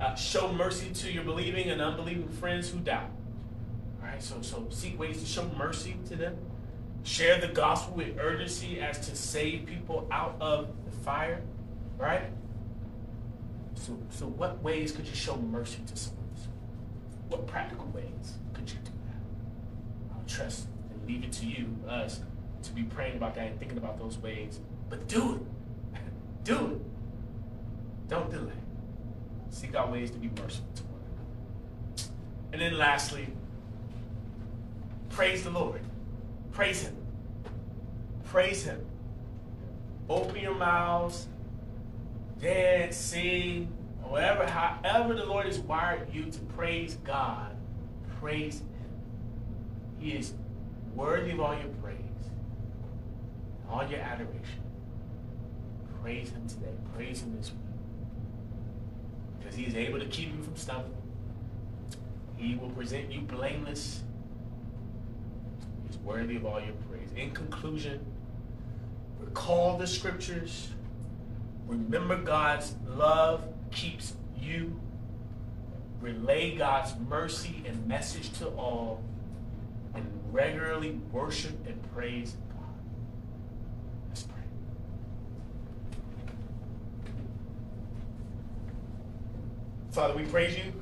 Uh, 0.00 0.14
show 0.14 0.52
mercy 0.52 0.90
to 0.92 1.10
your 1.10 1.24
believing 1.24 1.70
and 1.70 1.80
unbelieving 1.80 2.28
friends 2.28 2.68
who 2.68 2.78
doubt. 2.78 3.10
All 4.00 4.06
right, 4.06 4.22
so 4.22 4.40
so 4.42 4.66
seek 4.70 4.98
ways 4.98 5.20
to 5.20 5.26
show 5.26 5.50
mercy 5.58 5.96
to 6.08 6.16
them. 6.16 6.36
Share 7.02 7.40
the 7.40 7.48
gospel 7.48 7.96
with 7.96 8.18
urgency 8.18 8.80
as 8.80 9.06
to 9.08 9.16
save 9.16 9.66
people 9.66 10.06
out 10.10 10.36
of 10.40 10.68
the 10.84 10.90
fire, 10.90 11.42
right? 11.96 12.24
So, 13.78 13.96
so 14.10 14.26
what 14.26 14.62
ways 14.62 14.92
could 14.92 15.06
you 15.06 15.14
show 15.14 15.36
mercy 15.36 15.80
to 15.86 15.96
someone? 15.96 16.18
What 17.28 17.46
practical 17.46 17.86
ways 17.88 18.38
could 18.54 18.68
you 18.70 18.78
do 18.84 18.90
that? 19.06 20.14
I'll 20.14 20.24
trust 20.26 20.66
and 20.90 21.06
leave 21.06 21.24
it 21.24 21.32
to 21.32 21.46
you, 21.46 21.76
us, 21.88 22.20
to 22.62 22.72
be 22.72 22.82
praying 22.84 23.16
about 23.16 23.34
that 23.34 23.48
and 23.48 23.58
thinking 23.58 23.78
about 23.78 23.98
those 23.98 24.18
ways. 24.18 24.60
But 24.88 25.06
do 25.08 25.34
it. 25.34 26.00
do 26.44 26.54
it. 26.54 28.08
Don't 28.08 28.30
delay. 28.30 28.52
Seek 29.50 29.74
out 29.74 29.92
ways 29.92 30.10
to 30.10 30.18
be 30.18 30.28
merciful 30.40 30.68
to 30.76 30.82
one 30.84 31.00
another. 31.02 32.12
And 32.52 32.62
then 32.62 32.78
lastly, 32.78 33.28
praise 35.10 35.44
the 35.44 35.50
Lord. 35.50 35.82
Praise 36.52 36.82
Him. 36.82 36.96
Praise 38.24 38.64
Him. 38.64 38.84
Open 40.08 40.36
your 40.36 40.54
mouths, 40.54 41.28
dance, 42.40 42.96
sing, 42.96 43.72
whatever, 44.02 44.46
however 44.46 45.14
the 45.14 45.24
Lord 45.24 45.46
has 45.46 45.58
wired 45.58 46.12
you 46.12 46.24
to 46.24 46.38
praise 46.40 46.96
God, 47.04 47.56
praise 48.20 48.60
Him. 48.60 48.68
He 49.98 50.12
is 50.12 50.34
worthy 50.94 51.32
of 51.32 51.40
all 51.40 51.54
your 51.54 51.68
praise, 51.82 51.96
all 53.70 53.86
your 53.86 54.00
adoration. 54.00 54.62
Praise 56.02 56.30
him 56.30 56.46
today. 56.48 56.72
Praise 56.94 57.22
him 57.22 57.36
this 57.36 57.50
week. 57.50 57.60
Because 59.38 59.54
he 59.54 59.64
is 59.64 59.74
able 59.74 59.98
to 59.98 60.06
keep 60.06 60.34
you 60.34 60.42
from 60.42 60.56
stumbling. 60.56 60.94
He 62.36 62.54
will 62.54 62.70
present 62.70 63.12
you 63.12 63.20
blameless. 63.22 64.02
He's 65.86 65.98
worthy 65.98 66.36
of 66.36 66.46
all 66.46 66.60
your 66.60 66.74
praise. 66.88 67.10
In 67.16 67.32
conclusion, 67.32 68.04
recall 69.20 69.76
the 69.76 69.86
scriptures. 69.86 70.70
Remember 71.68 72.16
God's 72.16 72.74
love 72.86 73.44
keeps 73.70 74.14
you. 74.40 74.80
Relay 76.00 76.56
God's 76.56 76.94
mercy 77.08 77.62
and 77.66 77.86
message 77.86 78.32
to 78.38 78.48
all. 78.48 79.02
And 79.94 80.06
regularly 80.32 80.92
worship 81.12 81.54
and 81.66 81.80
praise 81.92 82.36
God. 82.48 82.64
Let's 84.08 84.22
pray. 84.22 84.42
Father, 89.90 90.14
we 90.16 90.24
praise 90.24 90.56
you. 90.56 90.72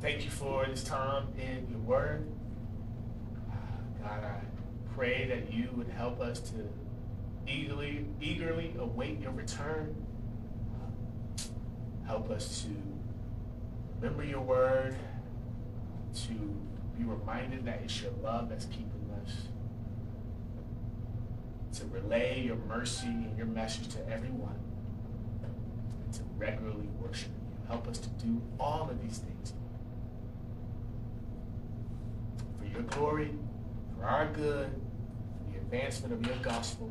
Thank 0.00 0.24
you 0.24 0.30
for 0.30 0.66
this 0.66 0.82
time 0.82 1.28
in 1.38 1.68
your 1.70 1.80
word. 1.80 2.26
God, 4.02 4.24
I 4.24 4.40
pray 4.94 5.26
that 5.28 5.52
you 5.52 5.68
would 5.76 5.88
help 5.88 6.20
us 6.20 6.40
to 6.40 6.68
eagerly, 7.48 8.06
eagerly 8.20 8.74
await 8.78 9.20
your 9.20 9.32
return. 9.32 9.94
Help 12.06 12.30
us 12.30 12.62
to 12.62 12.68
remember 14.00 14.24
your 14.24 14.40
word, 14.40 14.96
to 16.26 16.32
be 16.96 17.04
reminded 17.04 17.64
that 17.64 17.80
it's 17.84 18.00
your 18.00 18.12
love 18.22 18.48
that's 18.48 18.64
keeping 18.66 19.10
us, 19.22 19.48
to 21.78 21.86
relay 21.86 22.40
your 22.40 22.56
mercy 22.56 23.06
and 23.06 23.36
your 23.36 23.46
message 23.46 23.88
to 23.88 24.08
everyone, 24.10 24.58
and 25.42 26.12
to 26.14 26.22
regularly 26.36 26.88
worship 26.98 27.28
you. 27.28 27.66
Help 27.68 27.86
us 27.88 27.98
to 27.98 28.08
do 28.10 28.40
all 28.58 28.88
of 28.90 29.02
these 29.02 29.18
things 29.18 29.52
for 32.58 32.64
your 32.64 32.82
glory, 32.82 33.30
for 33.96 34.06
our 34.06 34.26
good, 34.28 34.70
for 34.70 35.52
the 35.52 35.58
advancement 35.58 36.14
of 36.14 36.26
your 36.26 36.36
gospel 36.36 36.90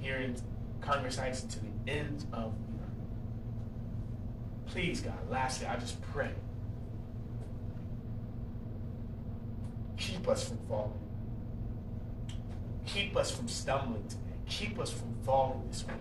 here 0.00 0.16
in 0.16 0.36
Congress 0.80 1.16
Heights 1.18 1.42
to 1.42 1.60
the 1.60 1.68
ends 1.88 2.26
of. 2.32 2.54
Please, 4.66 5.00
God, 5.00 5.18
lastly, 5.28 5.66
I 5.66 5.76
just 5.76 6.00
pray. 6.00 6.30
Keep 9.96 10.28
us 10.28 10.48
from 10.48 10.58
falling. 10.68 10.92
Keep 12.86 13.16
us 13.16 13.30
from 13.30 13.48
stumbling 13.48 14.06
today. 14.08 14.20
Keep 14.48 14.78
us 14.78 14.92
from 14.92 15.14
falling 15.24 15.62
this 15.68 15.84
week. 15.86 15.96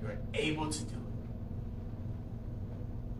You're 0.00 0.18
able 0.34 0.70
to 0.70 0.84
do 0.84 0.94
it. 0.94 1.00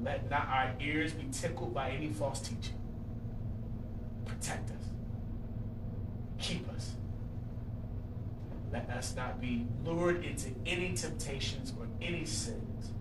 Let 0.03 0.31
not 0.31 0.47
our 0.49 0.75
ears 0.81 1.13
be 1.13 1.27
tickled 1.31 1.75
by 1.75 1.91
any 1.91 2.09
false 2.09 2.41
teaching. 2.41 2.79
Protect 4.25 4.71
us. 4.71 4.85
Keep 6.39 6.71
us. 6.75 6.95
Let 8.73 8.89
us 8.91 9.17
not 9.17 9.41
be 9.41 9.67
lured 9.85 10.25
into 10.25 10.51
any 10.65 10.93
temptations 10.95 11.73
or 11.79 11.87
any 12.01 12.25
sins. 12.25 12.93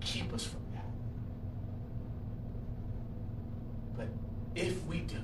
Keep 0.00 0.32
us 0.34 0.44
from 0.44 0.60
that. 0.74 0.84
But 3.96 4.08
if 4.54 4.84
we 4.84 5.00
do, 5.00 5.22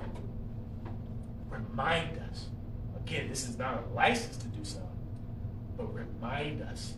remind 1.49 2.19
us. 2.31 2.49
Again, 2.97 3.29
this 3.29 3.47
is 3.47 3.59
not 3.59 3.85
a 3.85 3.95
license 3.95 4.39
to 4.39 4.47
do 4.49 4.65
so, 4.65 4.81
but 5.77 5.93
remind 5.93 6.63
us 6.63 6.95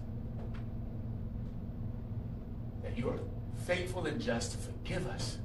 that 2.85 2.97
you 2.97 3.09
are 3.09 3.19
faithful 3.65 4.07
and 4.07 4.21
just 4.21 4.53
to 4.53 4.59
forgive 4.59 5.07
us 5.09 5.39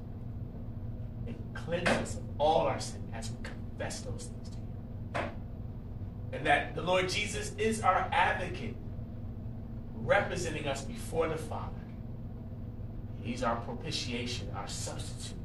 and 1.25 1.35
cleanse 1.55 1.89
us 1.89 2.15
of 2.15 2.23
all 2.37 2.67
our 2.67 2.79
sin 2.79 3.01
as 3.13 3.31
we 3.31 3.37
confess 3.43 4.01
those 4.01 4.25
things 4.25 4.49
to 4.49 4.57
you. 4.57 4.60
And 6.33 6.45
that 6.45 6.75
the 6.75 6.81
Lord 6.81 7.09
Jesus 7.09 7.51
is 7.57 7.81
our 7.81 8.07
advocate, 8.11 8.75
representing 9.95 10.67
us 10.67 10.83
before 10.83 11.27
the 11.27 11.37
Father. 11.37 11.81
He's 13.21 13.43
our 13.43 13.57
propitiation, 13.57 14.49
our 14.55 14.67
substitute. 14.67 15.37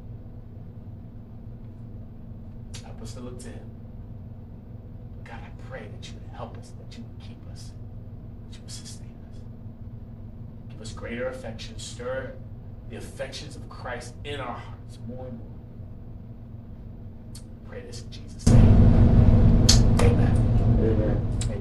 Help 2.84 3.02
us 3.02 3.14
to 3.14 3.20
look 3.20 3.38
to 3.40 3.48
Him. 3.48 3.70
God, 5.24 5.40
I 5.44 5.50
pray 5.68 5.88
that 5.92 6.08
you 6.08 6.14
would 6.14 6.34
help 6.34 6.56
us, 6.56 6.72
that 6.78 6.96
you 6.96 7.04
would 7.04 7.20
keep 7.20 7.38
us, 7.52 7.72
that 8.48 8.56
you 8.56 8.62
would 8.62 8.70
sustain 8.70 9.14
us. 9.30 9.40
Give 10.70 10.80
us 10.80 10.92
greater 10.92 11.28
affection. 11.28 11.78
Stir 11.78 12.34
the 12.88 12.96
affections 12.96 13.56
of 13.56 13.68
Christ 13.68 14.14
in 14.24 14.40
our 14.40 14.54
hearts 14.54 14.98
more 15.08 15.26
and 15.26 15.38
more. 15.38 15.46
Pray 17.68 17.80
this 17.80 18.02
in 18.02 18.10
Jesus' 18.10 18.46
name. 18.46 18.64
Amen. 20.00 20.00
Amen. 20.00 20.45
Amen. 20.86 21.55